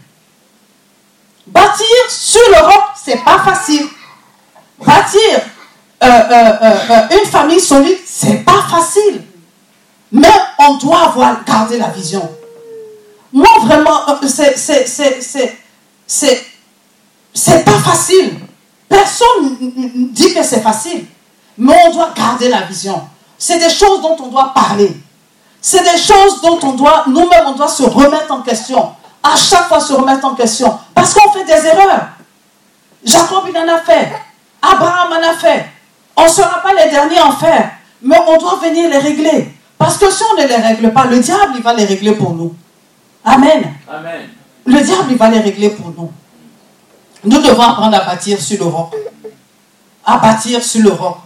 Bâtir 1.47 1.86
sur 2.09 2.40
le 2.51 2.61
roc, 2.64 2.84
c'est 3.03 3.22
pas 3.24 3.38
facile. 3.38 3.86
Bâtir 4.84 5.40
euh, 6.03 6.07
euh, 6.07 6.53
euh, 6.90 7.18
une 7.18 7.30
famille 7.30 7.61
solide, 7.61 7.99
c'est 8.05 8.44
pas 8.44 8.62
facile. 8.68 9.22
Mais 10.11 10.32
on 10.59 10.76
doit 10.78 11.11
avoir 11.11 11.44
gardé 11.44 11.78
la 11.78 11.88
vision. 11.88 12.28
Moi, 13.32 13.49
vraiment, 13.62 14.01
c'est, 14.26 14.57
c'est, 14.57 14.86
c'est, 14.86 15.20
c'est, 16.07 16.47
c'est 17.32 17.64
pas 17.64 17.78
facile. 17.78 18.34
Personne 18.88 19.57
dit 20.12 20.34
que 20.34 20.42
c'est 20.42 20.61
facile. 20.61 21.05
Mais 21.59 21.74
on 21.86 21.92
doit 21.92 22.12
garder 22.16 22.49
la 22.49 22.62
vision. 22.62 23.01
C'est 23.38 23.59
des 23.59 23.70
choses 23.70 24.03
dont 24.03 24.16
on 24.20 24.28
doit 24.28 24.53
parler. 24.53 24.92
C'est 25.68 25.82
des 25.82 25.98
choses 25.98 26.40
dont 26.42 26.60
on 26.62 26.74
doit, 26.74 27.02
nous-mêmes, 27.08 27.42
on 27.48 27.54
doit 27.54 27.66
se 27.66 27.82
remettre 27.82 28.30
en 28.30 28.40
question. 28.40 28.92
À 29.20 29.34
chaque 29.34 29.66
fois 29.66 29.80
se 29.80 29.94
remettre 29.94 30.24
en 30.24 30.36
question. 30.36 30.78
Parce 30.94 31.12
qu'on 31.12 31.28
fait 31.32 31.42
des 31.42 31.66
erreurs. 31.66 32.06
Jacob, 33.04 33.42
il 33.48 33.58
en 33.58 33.74
a 33.74 33.78
fait. 33.78 34.12
Abraham 34.62 35.14
en 35.14 35.28
a 35.28 35.34
fait. 35.34 35.66
On 36.14 36.22
ne 36.22 36.28
sera 36.28 36.62
pas 36.62 36.72
les 36.72 36.88
derniers 36.88 37.18
à 37.18 37.26
en 37.26 37.32
faire. 37.32 37.72
Mais 38.00 38.16
on 38.28 38.36
doit 38.36 38.60
venir 38.62 38.88
les 38.88 38.98
régler. 38.98 39.52
Parce 39.76 39.98
que 39.98 40.08
si 40.08 40.22
on 40.30 40.40
ne 40.40 40.46
les 40.46 40.54
règle 40.54 40.92
pas, 40.92 41.06
le 41.06 41.18
diable, 41.18 41.54
il 41.56 41.62
va 41.62 41.74
les 41.74 41.84
régler 41.84 42.12
pour 42.12 42.32
nous. 42.32 42.54
Amen. 43.24 43.74
Amen. 43.92 44.28
Le 44.66 44.80
diable, 44.80 45.08
il 45.10 45.16
va 45.16 45.28
les 45.30 45.40
régler 45.40 45.70
pour 45.70 45.90
nous. 45.90 46.12
Nous 47.24 47.42
devons 47.42 47.62
apprendre 47.62 47.96
à 47.96 48.04
bâtir 48.04 48.40
sur 48.40 48.60
le 48.60 48.70
roc. 48.70 48.94
À 50.04 50.18
bâtir 50.18 50.62
sur 50.62 50.84
le 50.84 50.92
roc. 50.92 51.16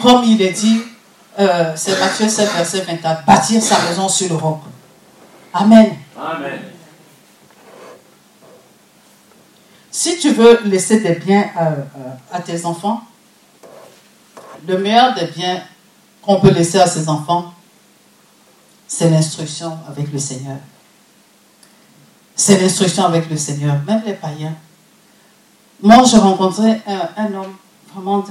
Comme 0.00 0.22
il 0.22 0.40
est 0.40 0.52
dit, 0.52 0.82
euh, 1.38 1.72
c'est 1.76 1.98
Matthieu 1.98 2.28
7, 2.28 2.52
verset 2.52 2.80
24, 2.82 3.24
bâtir 3.24 3.62
sa 3.62 3.80
maison 3.82 4.08
sur 4.08 4.28
le 4.28 4.36
roc. 4.36 4.60
Amen. 5.52 5.96
Amen. 6.18 6.60
Si 9.90 10.18
tu 10.18 10.32
veux 10.32 10.60
laisser 10.64 11.00
des 11.00 11.14
biens 11.14 11.50
à, 11.56 11.68
à, 11.68 12.36
à 12.36 12.40
tes 12.40 12.64
enfants, 12.64 13.02
le 14.66 14.78
meilleur 14.78 15.14
des 15.14 15.26
biens 15.26 15.62
qu'on 16.22 16.40
peut 16.40 16.50
laisser 16.50 16.78
à 16.78 16.86
ses 16.86 17.08
enfants, 17.08 17.52
c'est 18.88 19.10
l'instruction 19.10 19.78
avec 19.88 20.12
le 20.12 20.18
Seigneur. 20.18 20.58
C'est 22.34 22.60
l'instruction 22.60 23.04
avec 23.04 23.30
le 23.30 23.36
Seigneur, 23.36 23.76
même 23.86 24.02
les 24.04 24.14
païens. 24.14 24.54
Moi, 25.82 26.04
j'ai 26.04 26.18
rencontré 26.18 26.80
un, 26.86 27.08
un, 27.16 27.34
homme 27.34 27.54
vraiment 27.94 28.24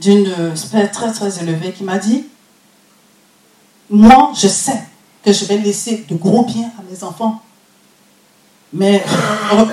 d'une 0.00 0.56
sphère 0.56 0.90
très 0.90 1.12
très 1.12 1.38
élevée 1.40 1.72
qui 1.72 1.84
m'a 1.84 1.98
dit, 1.98 2.26
moi, 3.90 4.32
je 4.34 4.48
sais 4.48 4.82
que 5.24 5.32
je 5.32 5.44
vais 5.46 5.58
laisser 5.58 6.04
de 6.08 6.14
gros 6.14 6.44
biens 6.44 6.70
à 6.78 6.82
mes 6.90 7.02
enfants. 7.02 7.42
Mais 8.72 9.02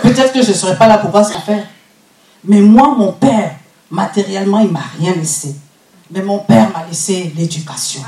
peut-être 0.01 0.33
que 0.33 0.41
je 0.41 0.49
ne 0.49 0.53
serai 0.53 0.77
pas 0.77 0.87
là 0.87 0.97
pour 0.97 1.11
voir 1.11 1.25
ce 1.25 1.37
faire. 1.39 1.65
Mais 2.43 2.61
moi, 2.61 2.95
mon 2.97 3.11
père, 3.11 3.55
matériellement, 3.91 4.59
il 4.59 4.67
ne 4.67 4.71
m'a 4.73 4.83
rien 4.99 5.13
laissé. 5.13 5.55
Mais 6.11 6.21
mon 6.21 6.39
père 6.39 6.71
m'a 6.71 6.85
laissé 6.87 7.33
l'éducation. 7.35 8.01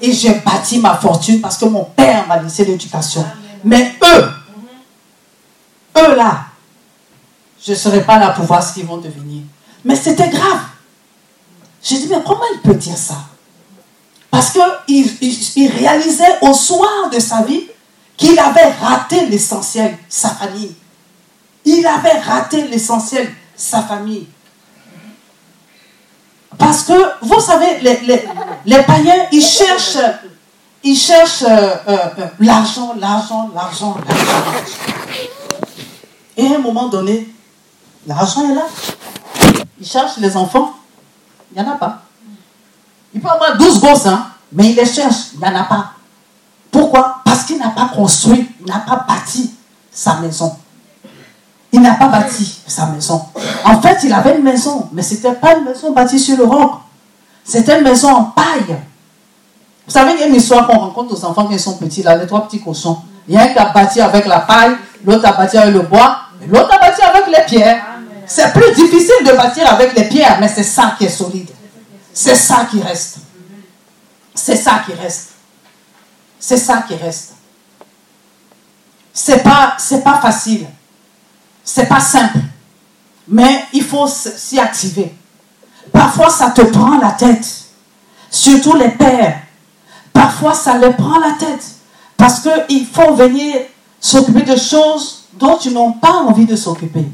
Et 0.00 0.12
j'ai 0.12 0.34
bâti 0.34 0.78
ma 0.78 0.94
fortune 0.96 1.40
parce 1.40 1.58
que 1.58 1.66
mon 1.66 1.84
père 1.84 2.26
m'a 2.26 2.40
laissé 2.40 2.64
l'éducation. 2.64 3.24
Mais 3.64 3.92
eux, 4.02 4.30
eux 5.98 6.16
là, 6.16 6.46
je 7.62 7.72
ne 7.72 7.76
serai 7.76 8.02
pas 8.02 8.18
là 8.18 8.30
pour 8.30 8.44
voir 8.44 8.62
ce 8.62 8.74
qu'ils 8.74 8.86
vont 8.86 8.98
devenir. 8.98 9.42
Mais 9.84 9.96
c'était 9.96 10.28
grave. 10.28 10.60
J'ai 11.84 11.98
dit, 11.98 12.08
mais 12.08 12.22
comment 12.26 12.46
il 12.54 12.60
peut 12.60 12.74
dire 12.74 12.96
ça? 12.96 13.16
Parce 14.30 14.50
qu'il 14.50 14.62
il, 14.88 15.52
il 15.56 15.70
réalisait 15.70 16.38
au 16.40 16.54
soir 16.54 17.10
de 17.12 17.20
sa 17.20 17.42
vie 17.42 17.68
qu'il 18.16 18.38
avait 18.38 18.70
raté 18.80 19.26
l'essentiel, 19.26 19.96
sa 20.08 20.30
famille. 20.30 20.74
Il 21.66 21.86
avait 21.86 22.18
raté 22.20 22.66
l'essentiel, 22.68 23.30
sa 23.54 23.82
famille. 23.82 24.26
Parce 26.56 26.84
que, 26.84 26.92
vous 27.22 27.40
savez, 27.40 27.80
les, 27.80 28.00
les, 28.00 28.24
les 28.64 28.82
païens, 28.84 29.26
ils 29.30 29.44
cherchent, 29.44 29.98
ils 30.82 30.96
cherchent 30.96 31.42
euh, 31.42 31.74
euh, 31.88 32.08
l'argent, 32.40 32.94
l'argent, 32.98 33.50
l'argent, 33.54 33.96
l'argent. 34.08 34.54
Et 36.36 36.46
à 36.46 36.54
un 36.56 36.58
moment 36.58 36.88
donné, 36.88 37.28
l'argent 38.06 38.50
est 38.50 38.54
là. 38.54 38.66
Ils 39.80 39.86
cherchent 39.86 40.16
les 40.18 40.36
enfants, 40.36 40.74
il 41.54 41.62
n'y 41.62 41.68
en 41.68 41.72
a 41.72 41.76
pas. 41.76 42.02
Il 43.14 43.20
peut 43.20 43.28
avoir 43.28 43.56
12 43.56 43.80
gosses, 43.80 44.06
hein, 44.06 44.26
mais 44.52 44.70
il 44.70 44.76
les 44.76 44.86
cherche, 44.86 45.32
il 45.34 45.40
n'y 45.40 45.46
en 45.46 45.54
a 45.54 45.64
pas. 45.64 45.92
Pourquoi? 46.70 47.20
Parce 47.24 47.44
qu'il 47.44 47.58
n'a 47.58 47.70
pas 47.70 47.90
construit, 47.94 48.50
il 48.60 48.66
n'a 48.66 48.80
pas 48.80 49.04
bâti 49.08 49.54
sa 49.92 50.16
maison. 50.16 50.56
Il 51.72 51.80
n'a 51.80 51.94
pas 51.94 52.08
bâti 52.08 52.60
sa 52.66 52.86
maison. 52.86 53.24
En 53.64 53.80
fait, 53.80 53.98
il 54.04 54.12
avait 54.12 54.36
une 54.36 54.44
maison, 54.44 54.88
mais 54.92 55.02
ce 55.02 55.14
n'était 55.14 55.34
pas 55.34 55.56
une 55.56 55.64
maison 55.64 55.92
bâtie 55.92 56.18
sur 56.18 56.36
le 56.36 56.44
roc. 56.44 56.72
C'était 57.44 57.78
une 57.78 57.84
maison 57.84 58.10
en 58.10 58.24
paille. 58.24 58.76
Vous 59.86 59.92
savez, 59.92 60.12
il 60.14 60.20
y 60.20 60.22
a 60.22 60.26
une 60.26 60.34
histoire 60.34 60.66
qu'on 60.66 60.78
rencontre 60.78 61.14
aux 61.14 61.24
enfants 61.24 61.46
qui 61.46 61.58
sont 61.58 61.76
petits, 61.76 62.02
là, 62.02 62.16
les 62.16 62.26
trois 62.26 62.46
petits 62.46 62.60
cochons. 62.60 62.98
Il 63.28 63.34
y 63.34 63.36
a 63.36 63.42
un 63.42 63.48
qui 63.48 63.58
a 63.58 63.66
bâti 63.66 64.00
avec 64.00 64.26
la 64.26 64.40
paille, 64.40 64.76
l'autre 65.04 65.26
a 65.28 65.32
bâti 65.32 65.58
avec 65.58 65.74
le 65.74 65.82
bois, 65.82 66.16
l'autre 66.48 66.74
a 66.74 66.78
bâti 66.78 67.02
avec 67.02 67.26
les 67.26 67.44
pierres. 67.44 67.84
C'est 68.26 68.52
plus 68.52 68.72
difficile 68.74 69.26
de 69.26 69.32
bâtir 69.32 69.70
avec 69.72 69.96
les 69.96 70.04
pierres, 70.04 70.38
mais 70.40 70.48
c'est 70.48 70.62
ça 70.62 70.94
qui 70.96 71.04
est 71.04 71.10
solide. 71.10 71.50
C'est 72.12 72.34
ça 72.34 72.66
qui 72.70 72.80
reste. 72.80 73.18
C'est 74.34 74.56
ça 74.56 74.82
qui 74.84 74.92
reste. 74.92 75.30
C'est 76.38 76.56
ça 76.56 76.84
qui 76.86 76.94
reste. 76.94 77.32
C'est 79.12 79.42
pas, 79.42 79.74
c'est 79.78 80.02
pas 80.02 80.20
facile. 80.20 80.66
C'est 81.62 81.86
pas 81.86 82.00
simple. 82.00 82.38
Mais 83.28 83.64
il 83.72 83.82
faut 83.82 84.06
s'y 84.06 84.58
activer. 84.58 85.14
Parfois, 85.92 86.30
ça 86.30 86.50
te 86.50 86.62
prend 86.62 86.98
la 86.98 87.12
tête. 87.12 87.46
Surtout 88.30 88.74
les 88.74 88.90
pères. 88.90 89.40
Parfois, 90.12 90.54
ça 90.54 90.76
les 90.78 90.92
prend 90.92 91.18
la 91.18 91.32
tête. 91.32 91.64
Parce 92.16 92.40
qu'il 92.40 92.86
faut 92.86 93.14
venir 93.14 93.56
s'occuper 94.00 94.42
de 94.42 94.56
choses 94.56 95.24
dont 95.34 95.58
ils 95.58 95.72
n'ont 95.72 95.92
pas 95.92 96.12
envie 96.12 96.46
de 96.46 96.56
s'occuper. 96.56 97.06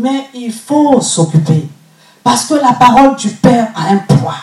Mais 0.00 0.28
il 0.32 0.52
faut 0.52 1.00
s'occuper. 1.00 1.68
Parce 2.22 2.44
que 2.44 2.54
la 2.54 2.72
parole 2.74 3.16
du 3.16 3.30
Père 3.30 3.68
a 3.74 3.92
un 3.92 3.98
poids. 3.98 4.36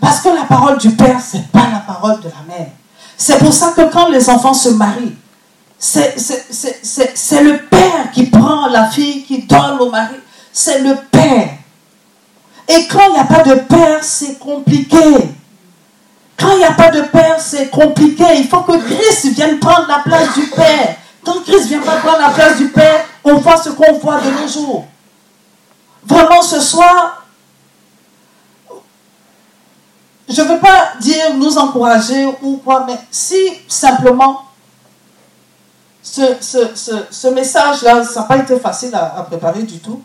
Parce 0.00 0.20
que 0.20 0.28
la 0.28 0.44
parole 0.44 0.76
du 0.76 0.90
Père, 0.90 1.18
ce 1.20 1.38
n'est 1.38 1.44
pas 1.44 1.66
la 1.72 1.78
parole 1.78 2.20
de 2.20 2.28
la 2.28 2.54
mère. 2.54 2.68
C'est 3.16 3.38
pour 3.38 3.54
ça 3.54 3.72
que 3.74 3.90
quand 3.90 4.08
les 4.08 4.28
enfants 4.28 4.52
se 4.52 4.68
marient, 4.68 5.16
c'est 5.78 6.14
le 7.42 7.68
père 7.68 8.10
qui 8.12 8.24
prend 8.26 8.66
la 8.66 8.88
fille, 8.90 9.24
qui 9.24 9.42
donne 9.42 9.78
au 9.80 9.90
mari. 9.90 10.16
C'est 10.52 10.80
le 10.80 10.94
père. 11.10 11.48
Et 12.68 12.86
quand 12.86 13.08
il 13.08 13.12
n'y 13.14 13.18
a 13.18 13.24
pas 13.24 13.42
de 13.42 13.54
père, 13.60 14.02
c'est 14.02 14.38
compliqué. 14.38 14.98
Quand 16.38 16.52
il 16.52 16.58
n'y 16.58 16.64
a 16.64 16.72
pas 16.72 16.90
de 16.90 17.00
père, 17.00 17.36
c'est 17.38 17.70
compliqué. 17.70 18.24
Il 18.36 18.48
faut 18.48 18.60
que 18.60 18.76
Christ 18.76 19.32
vienne 19.34 19.58
prendre 19.58 19.86
la 19.88 20.00
place 20.00 20.34
du 20.34 20.46
père. 20.48 20.96
Quand 21.26 21.42
Christ 21.42 21.66
vient 21.66 21.80
prendre 21.80 22.18
la 22.20 22.30
place 22.30 22.56
du 22.56 22.68
père, 22.68 23.04
on 23.24 23.34
voit 23.38 23.56
ce 23.56 23.70
qu'on 23.70 23.94
voit 23.94 24.20
de 24.20 24.30
nos 24.30 24.46
jours. 24.46 24.86
Vraiment, 26.04 26.40
ce 26.40 26.60
soir, 26.60 27.24
je 30.28 30.40
ne 30.40 30.46
veux 30.46 30.60
pas 30.60 30.92
dire 31.00 31.34
nous 31.34 31.58
encourager 31.58 32.26
ou 32.42 32.58
quoi, 32.58 32.84
mais 32.86 32.96
si 33.10 33.36
simplement 33.66 34.44
ce, 36.00 36.36
ce, 37.10 37.26
message-là, 37.28 38.04
ça 38.04 38.20
n'a 38.20 38.26
pas 38.26 38.36
été 38.36 38.56
facile 38.60 38.94
à, 38.94 39.24
préparer 39.24 39.64
du 39.64 39.80
tout, 39.80 40.00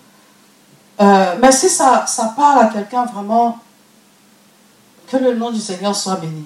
euh, 1.00 1.36
mais 1.40 1.52
si 1.52 1.70
ça, 1.70 2.06
ça 2.08 2.34
parle 2.36 2.66
à 2.66 2.66
quelqu'un 2.66 3.06
vraiment, 3.06 3.60
que 5.08 5.18
le 5.18 5.36
nom 5.36 5.52
du 5.52 5.60
Seigneur 5.60 5.96
soit 5.96 6.16
béni. 6.16 6.46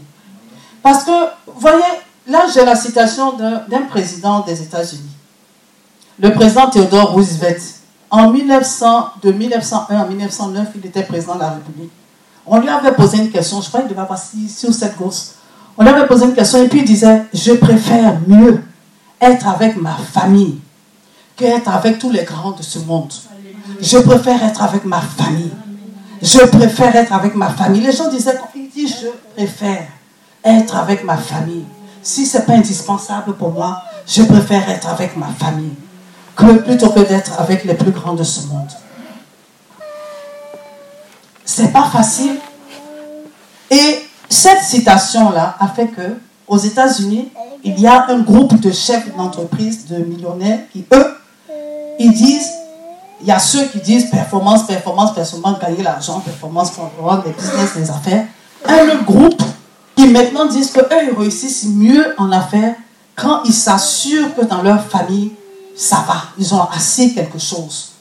Parce 0.83 1.05
que, 1.05 1.11
voyez, 1.47 1.83
là 2.27 2.45
j'ai 2.53 2.65
la 2.65 2.75
citation 2.75 3.33
d'un 3.33 3.81
président 3.89 4.41
des 4.41 4.61
États-Unis, 4.61 5.01
le 6.19 6.33
président 6.33 6.69
Theodore 6.69 7.11
Roosevelt. 7.11 7.61
En 8.11 8.29
1900, 8.31 9.09
de 9.23 9.31
1901 9.31 9.99
à 9.99 10.05
1909, 10.05 10.67
il 10.75 10.85
était 10.85 11.03
président 11.03 11.35
de 11.35 11.39
la 11.39 11.49
République. 11.49 11.91
On 12.45 12.59
lui 12.59 12.69
avait 12.69 12.93
posé 12.93 13.17
une 13.17 13.31
question, 13.31 13.59
je 13.61 13.67
crois 13.67 13.81
qu'il 13.81 13.89
devait 13.89 14.01
avoir 14.01 14.19
six 14.19 14.65
ou 14.69 14.71
sept 14.71 14.95
gosses. 14.95 15.35
On 15.77 15.83
lui 15.83 15.89
avait 15.89 16.07
posé 16.07 16.25
une 16.25 16.33
question 16.35 16.63
et 16.63 16.69
puis 16.69 16.79
il 16.79 16.85
disait, 16.85 17.23
je 17.33 17.53
préfère 17.53 18.19
mieux 18.27 18.63
être 19.19 19.47
avec 19.47 19.75
ma 19.75 19.95
famille 19.95 20.59
qu'être 21.35 21.69
avec 21.69 21.99
tous 21.99 22.11
les 22.11 22.23
grands 22.23 22.51
de 22.51 22.61
ce 22.61 22.79
monde. 22.79 23.11
Je 23.81 23.97
préfère 23.97 24.41
être 24.43 24.61
avec 24.61 24.85
ma 24.85 25.01
famille. 25.01 25.51
Je 26.21 26.39
préfère 26.45 26.95
être 26.95 27.13
avec 27.13 27.35
ma 27.35 27.49
famille. 27.49 27.81
Les 27.81 27.91
gens 27.91 28.09
disaient, 28.09 28.37
il 28.55 28.69
dit, 28.69 28.87
je 28.87 29.07
préfère 29.35 29.87
être 30.43 30.77
avec 30.77 31.03
ma 31.03 31.17
famille. 31.17 31.65
Si 32.05 32.27
ce 32.27 32.37
n'est 32.37 32.43
pas 32.43 32.53
indispensable 32.53 33.33
pour 33.33 33.51
moi, 33.51 33.81
je 34.05 34.21
préfère 34.21 34.69
être 34.69 34.87
avec 34.87 35.17
ma 35.17 35.25
famille 35.25 35.73
que 36.35 36.59
plutôt 36.59 36.89
que 36.91 36.99
d'être 36.99 37.41
avec 37.41 37.63
les 37.63 37.73
plus 37.73 37.89
grands 37.89 38.13
de 38.13 38.23
ce 38.23 38.45
monde. 38.45 38.69
C'est 41.43 41.73
pas 41.73 41.85
facile. 41.85 42.35
Et 43.71 44.05
cette 44.29 44.61
citation-là 44.61 45.55
a 45.59 45.67
fait 45.69 45.87
que, 45.87 46.19
aux 46.47 46.59
États-Unis, 46.59 47.31
il 47.63 47.79
y 47.79 47.87
a 47.87 48.05
un 48.07 48.19
groupe 48.19 48.59
de 48.59 48.71
chefs 48.71 49.11
d'entreprise, 49.17 49.87
de 49.87 49.97
millionnaires, 49.97 50.59
qui, 50.71 50.85
eux, 50.93 51.17
ils 51.97 52.13
disent, 52.13 52.51
il 53.19 53.27
y 53.27 53.31
a 53.31 53.39
ceux 53.39 53.65
qui 53.65 53.79
disent 53.79 54.11
performance, 54.11 54.67
performance, 54.67 55.15
performance, 55.15 55.57
gagner 55.59 55.81
l'argent, 55.81 56.19
performance, 56.19 56.69
performance, 56.69 57.25
les 57.25 57.31
business, 57.31 57.75
les 57.75 57.89
affaires. 57.89 58.25
Un 58.67 58.89
autre 58.89 59.05
groupe 59.05 59.41
qui 60.05 60.11
maintenant 60.11 60.45
disent 60.45 60.71
qu'eux, 60.71 60.85
ils 61.03 61.17
réussissent 61.17 61.65
mieux 61.65 62.13
en 62.19 62.31
affaires 62.31 62.75
quand 63.15 63.41
ils 63.43 63.53
s'assurent 63.53 64.35
que 64.35 64.45
dans 64.45 64.61
leur 64.61 64.85
famille, 64.85 65.31
ça 65.75 66.03
va. 66.07 66.25
Ils 66.37 66.53
ont 66.53 66.67
assez 66.69 67.13
quelque 67.13 67.39
chose. 67.39 67.93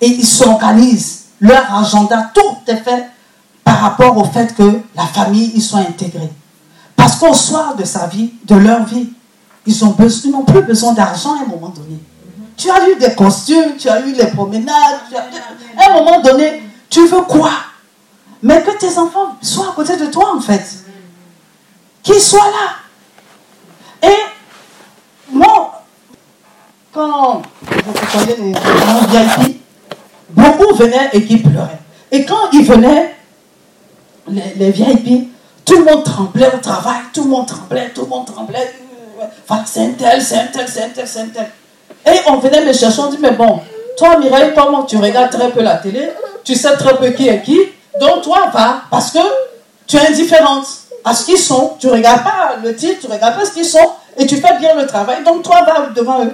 Et 0.00 0.08
ils 0.08 0.26
s'organisent. 0.26 1.26
Leur 1.40 1.72
agenda, 1.72 2.32
tout 2.34 2.56
est 2.66 2.76
fait 2.76 3.06
par 3.62 3.80
rapport 3.80 4.16
au 4.16 4.24
fait 4.24 4.54
que 4.56 4.80
la 4.96 5.06
famille, 5.06 5.52
ils 5.54 5.62
soient 5.62 5.80
intégrés. 5.80 6.32
Parce 6.96 7.16
qu'au 7.16 7.34
soir 7.34 7.76
de 7.76 7.84
sa 7.84 8.06
vie, 8.06 8.32
de 8.44 8.56
leur 8.56 8.84
vie, 8.84 9.10
ils 9.66 9.84
n'ont 9.84 9.92
plus 9.92 10.62
besoin 10.62 10.94
d'argent 10.94 11.34
à 11.34 11.42
un 11.44 11.46
moment 11.46 11.68
donné. 11.68 12.00
Tu 12.56 12.70
as 12.70 12.88
eu 12.88 12.96
des 12.96 13.14
costumes, 13.14 13.76
tu 13.78 13.88
as 13.88 14.00
eu 14.00 14.12
les 14.12 14.26
promenades. 14.28 15.00
À 15.76 15.90
un 15.90 15.94
moment 15.94 16.20
donné, 16.20 16.62
tu 16.88 17.06
veux 17.06 17.22
quoi? 17.22 17.50
Mais 18.42 18.62
que 18.62 18.76
tes 18.78 18.98
enfants 18.98 19.36
soient 19.42 19.68
à 19.68 19.72
côté 19.72 19.96
de 19.96 20.06
toi, 20.06 20.34
en 20.34 20.40
fait. 20.40 20.85
Qu'ils 22.06 22.20
soient 22.20 22.38
là. 22.38 24.08
Et 24.08 24.14
moi, 25.32 25.82
quand 26.92 27.42
voyais 28.14 28.36
les 28.38 28.52
gens 28.54 29.00
VIP, 29.08 29.60
beaucoup 30.30 30.72
venaient 30.76 31.10
et 31.12 31.24
qui 31.24 31.38
pleuraient. 31.38 31.80
Et 32.12 32.24
quand 32.24 32.52
ils 32.52 32.64
venaient, 32.64 33.16
les, 34.28 34.54
les 34.56 34.70
VIP, 34.70 35.32
tout 35.64 35.78
le 35.78 35.84
monde 35.84 36.04
tremblait 36.04 36.54
au 36.54 36.58
travail, 36.58 36.98
tout 37.12 37.24
le 37.24 37.30
monde 37.30 37.48
tremblait, 37.48 37.90
tout 37.92 38.02
le 38.02 38.06
monde 38.06 38.26
tremblait. 38.26 38.72
Enfin, 39.48 39.64
c'est 39.66 39.80
un 39.80 39.90
tel, 39.90 40.22
c'est 40.22 40.38
un 40.38 40.46
tel, 40.46 40.68
c'est 40.68 40.84
un 40.84 40.88
tel, 40.90 41.08
c'est 41.08 41.20
un 41.22 41.26
tel. 41.26 41.50
Et 42.06 42.20
on 42.28 42.36
venait 42.36 42.64
me 42.64 42.72
chercher, 42.72 43.00
on 43.00 43.10
dit, 43.10 43.18
mais 43.20 43.32
bon, 43.32 43.60
toi 43.98 44.16
Mireille, 44.18 44.52
comment 44.54 44.84
tu 44.84 44.96
regardes 44.96 45.30
très 45.30 45.50
peu 45.50 45.60
la 45.60 45.74
télé, 45.78 46.08
tu 46.44 46.54
sais 46.54 46.76
très 46.76 46.96
peu 46.98 47.10
qui 47.10 47.26
est 47.26 47.42
qui, 47.42 47.58
donc 47.98 48.22
toi 48.22 48.48
va, 48.54 48.82
parce 48.92 49.10
que 49.10 49.18
tu 49.88 49.96
es 49.96 50.06
indifférente 50.06 50.66
à 51.06 51.14
ce 51.14 51.24
qu'ils 51.24 51.38
sont, 51.38 51.74
tu 51.78 51.86
ne 51.86 51.92
regardes 51.92 52.24
pas 52.24 52.56
le 52.60 52.74
titre, 52.74 52.98
tu 53.02 53.06
ne 53.06 53.12
regardes 53.12 53.38
pas 53.38 53.44
ce 53.44 53.52
qu'ils 53.52 53.64
sont, 53.64 53.92
et 54.18 54.26
tu 54.26 54.36
fais 54.38 54.58
bien 54.58 54.74
le 54.74 54.86
travail, 54.86 55.22
donc 55.22 55.42
toi 55.44 55.60
va 55.64 55.86
devant 55.94 56.24
eux. 56.24 56.32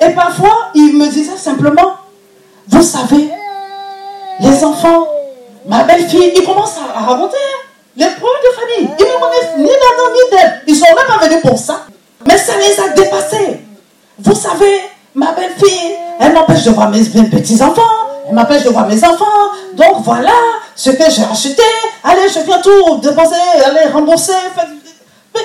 Et 0.00 0.10
parfois, 0.10 0.70
ils 0.74 0.92
me 0.98 1.06
disaient 1.08 1.36
simplement, 1.36 1.94
vous 2.66 2.82
savez, 2.82 3.30
les 4.40 4.64
enfants, 4.64 5.06
ma 5.66 5.84
belle-fille, 5.84 6.32
ils 6.34 6.44
commencent 6.44 6.78
à, 6.78 6.98
raconter 7.00 7.36
les 7.96 8.06
problèmes 8.06 8.42
de 8.44 8.60
famille. 8.60 8.96
Ils 8.98 9.04
ne 9.06 9.20
connaissent 9.20 9.56
ni 9.56 9.66
d'Adam 9.66 10.10
ni 10.12 10.36
d'elle. 10.36 10.62
Ils 10.66 10.76
sont 10.76 10.86
même 10.86 11.06
pas 11.06 11.24
venus 11.24 11.40
pour 11.42 11.56
ça. 11.58 11.86
Mais 12.26 12.36
ça 12.36 12.54
les 12.56 12.80
a 12.80 12.88
dépassés. 12.88 13.60
Vous 14.18 14.34
savez, 14.34 14.80
ma 15.14 15.30
belle-fille, 15.32 15.94
elle 16.18 16.32
m'empêche 16.32 16.64
de 16.64 16.70
voir 16.70 16.90
mes, 16.90 17.04
petits-enfants. 17.04 17.82
Elle 18.28 18.34
m'empêche 18.34 18.62
de 18.62 18.68
voir 18.68 18.86
mes 18.86 19.02
enfants. 19.04 19.24
Donc 19.74 20.02
voilà 20.02 20.34
ce 20.76 20.90
que 20.90 21.10
j'ai 21.10 21.24
acheté. 21.24 21.62
Allez, 22.04 22.28
je 22.28 22.40
viens 22.40 22.60
tout 22.60 22.98
dépenser, 22.98 23.34
allez, 23.64 23.90
rembourser. 23.90 24.32
Mais 25.34 25.40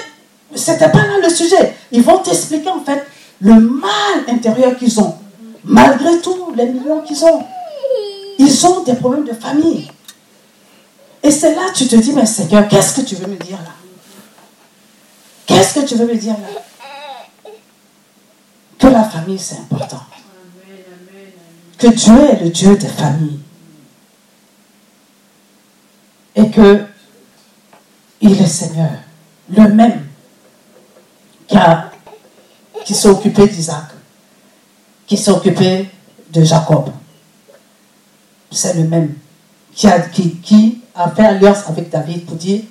c'était 0.58 0.90
pas 0.90 1.00
là 1.00 1.20
le 1.22 1.30
sujet. 1.30 1.76
Ils 1.92 2.04
vont 2.04 2.18
t'expliquer 2.18 2.70
en 2.70 2.84
fait 2.84 3.06
le 3.40 3.54
mal 3.54 4.24
intérieur 4.28 4.76
qu'ils 4.78 5.00
ont. 5.00 5.16
Malgré 5.64 6.20
tout, 6.20 6.54
les 6.56 6.66
millions 6.66 7.02
qu'ils 7.02 7.24
ont. 7.24 7.44
Ils 8.38 8.68
ont 8.68 8.82
des 8.82 8.96
problèmes 8.96 9.26
de 9.26 9.34
famille. 9.34 9.90
Et 11.22 11.32
c'est 11.32 11.56
là 11.56 11.62
que 11.72 11.78
tu 11.78 11.88
te 11.88 11.96
dis, 11.96 12.12
mais 12.12 12.26
Seigneur, 12.26 12.68
qu'est-ce 12.68 13.00
que 13.00 13.06
tu 13.06 13.16
veux 13.16 13.28
me 13.28 13.38
dire 13.38 13.58
là? 13.64 13.72
Qu'est-ce 15.46 15.80
que 15.80 15.86
tu 15.86 15.96
veux 15.96 16.06
me 16.06 16.16
dire 16.16 16.34
là? 16.34 17.52
Que 18.78 18.88
la 18.88 19.04
famille, 19.06 19.40
c'est 19.40 19.56
important. 19.56 20.02
Que 21.84 21.90
Dieu 21.90 22.30
est 22.30 22.42
le 22.42 22.50
Dieu 22.50 22.78
des 22.78 22.88
familles. 22.88 23.40
Et 26.34 26.50
que 26.50 26.86
il 28.22 28.42
est 28.42 28.48
Seigneur, 28.48 28.92
le 29.50 29.68
même 29.68 30.08
qui, 31.46 31.58
qui 32.86 32.94
s'est 32.94 33.10
occupé 33.10 33.48
d'Isaac, 33.48 33.88
qui 35.06 35.18
s'est 35.18 35.32
occupé 35.32 35.90
de 36.32 36.44
Jacob. 36.46 36.90
C'est 38.50 38.76
le 38.76 38.86
même 38.86 39.16
qui 39.76 39.88
a, 39.88 40.00
qui 40.00 40.82
a 40.96 41.12
fait 41.12 41.26
alliance 41.26 41.68
avec 41.68 41.90
David 41.90 42.26
pour 42.26 42.38
dire 42.38 42.62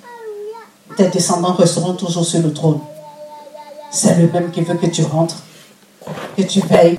tes 0.97 1.09
descendants 1.09 1.53
resteront 1.53 1.93
toujours 1.93 2.25
sur 2.25 2.41
le 2.41 2.51
trône. 2.51 2.79
C'est 3.91 4.15
le 4.15 4.27
même 4.31 4.49
qui 4.49 4.61
veut 4.61 4.73
que 4.73 4.87
tu 4.87 5.03
rentres, 5.03 5.37
que 6.35 6.41
tu 6.41 6.61
veilles 6.61 6.97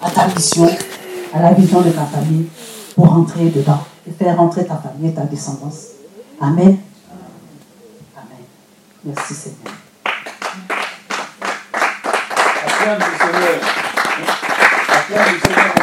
à 0.00 0.10
ta 0.12 0.28
mission, 0.28 0.70
à 1.32 1.42
la 1.42 1.52
vision 1.52 1.80
de 1.80 1.90
ta 1.90 2.04
famille 2.04 2.48
pour 2.94 3.08
rentrer 3.08 3.50
dedans 3.50 3.84
et 4.08 4.12
faire 4.12 4.36
rentrer 4.36 4.66
ta 4.66 4.76
famille 4.76 5.10
et 5.10 5.14
ta 5.14 5.22
descendance. 5.22 5.88
Amen. 6.40 6.78
Amen. 8.16 8.44
Merci 9.04 9.34
Seigneur. 9.34 9.74
Seigneur. 15.42 15.79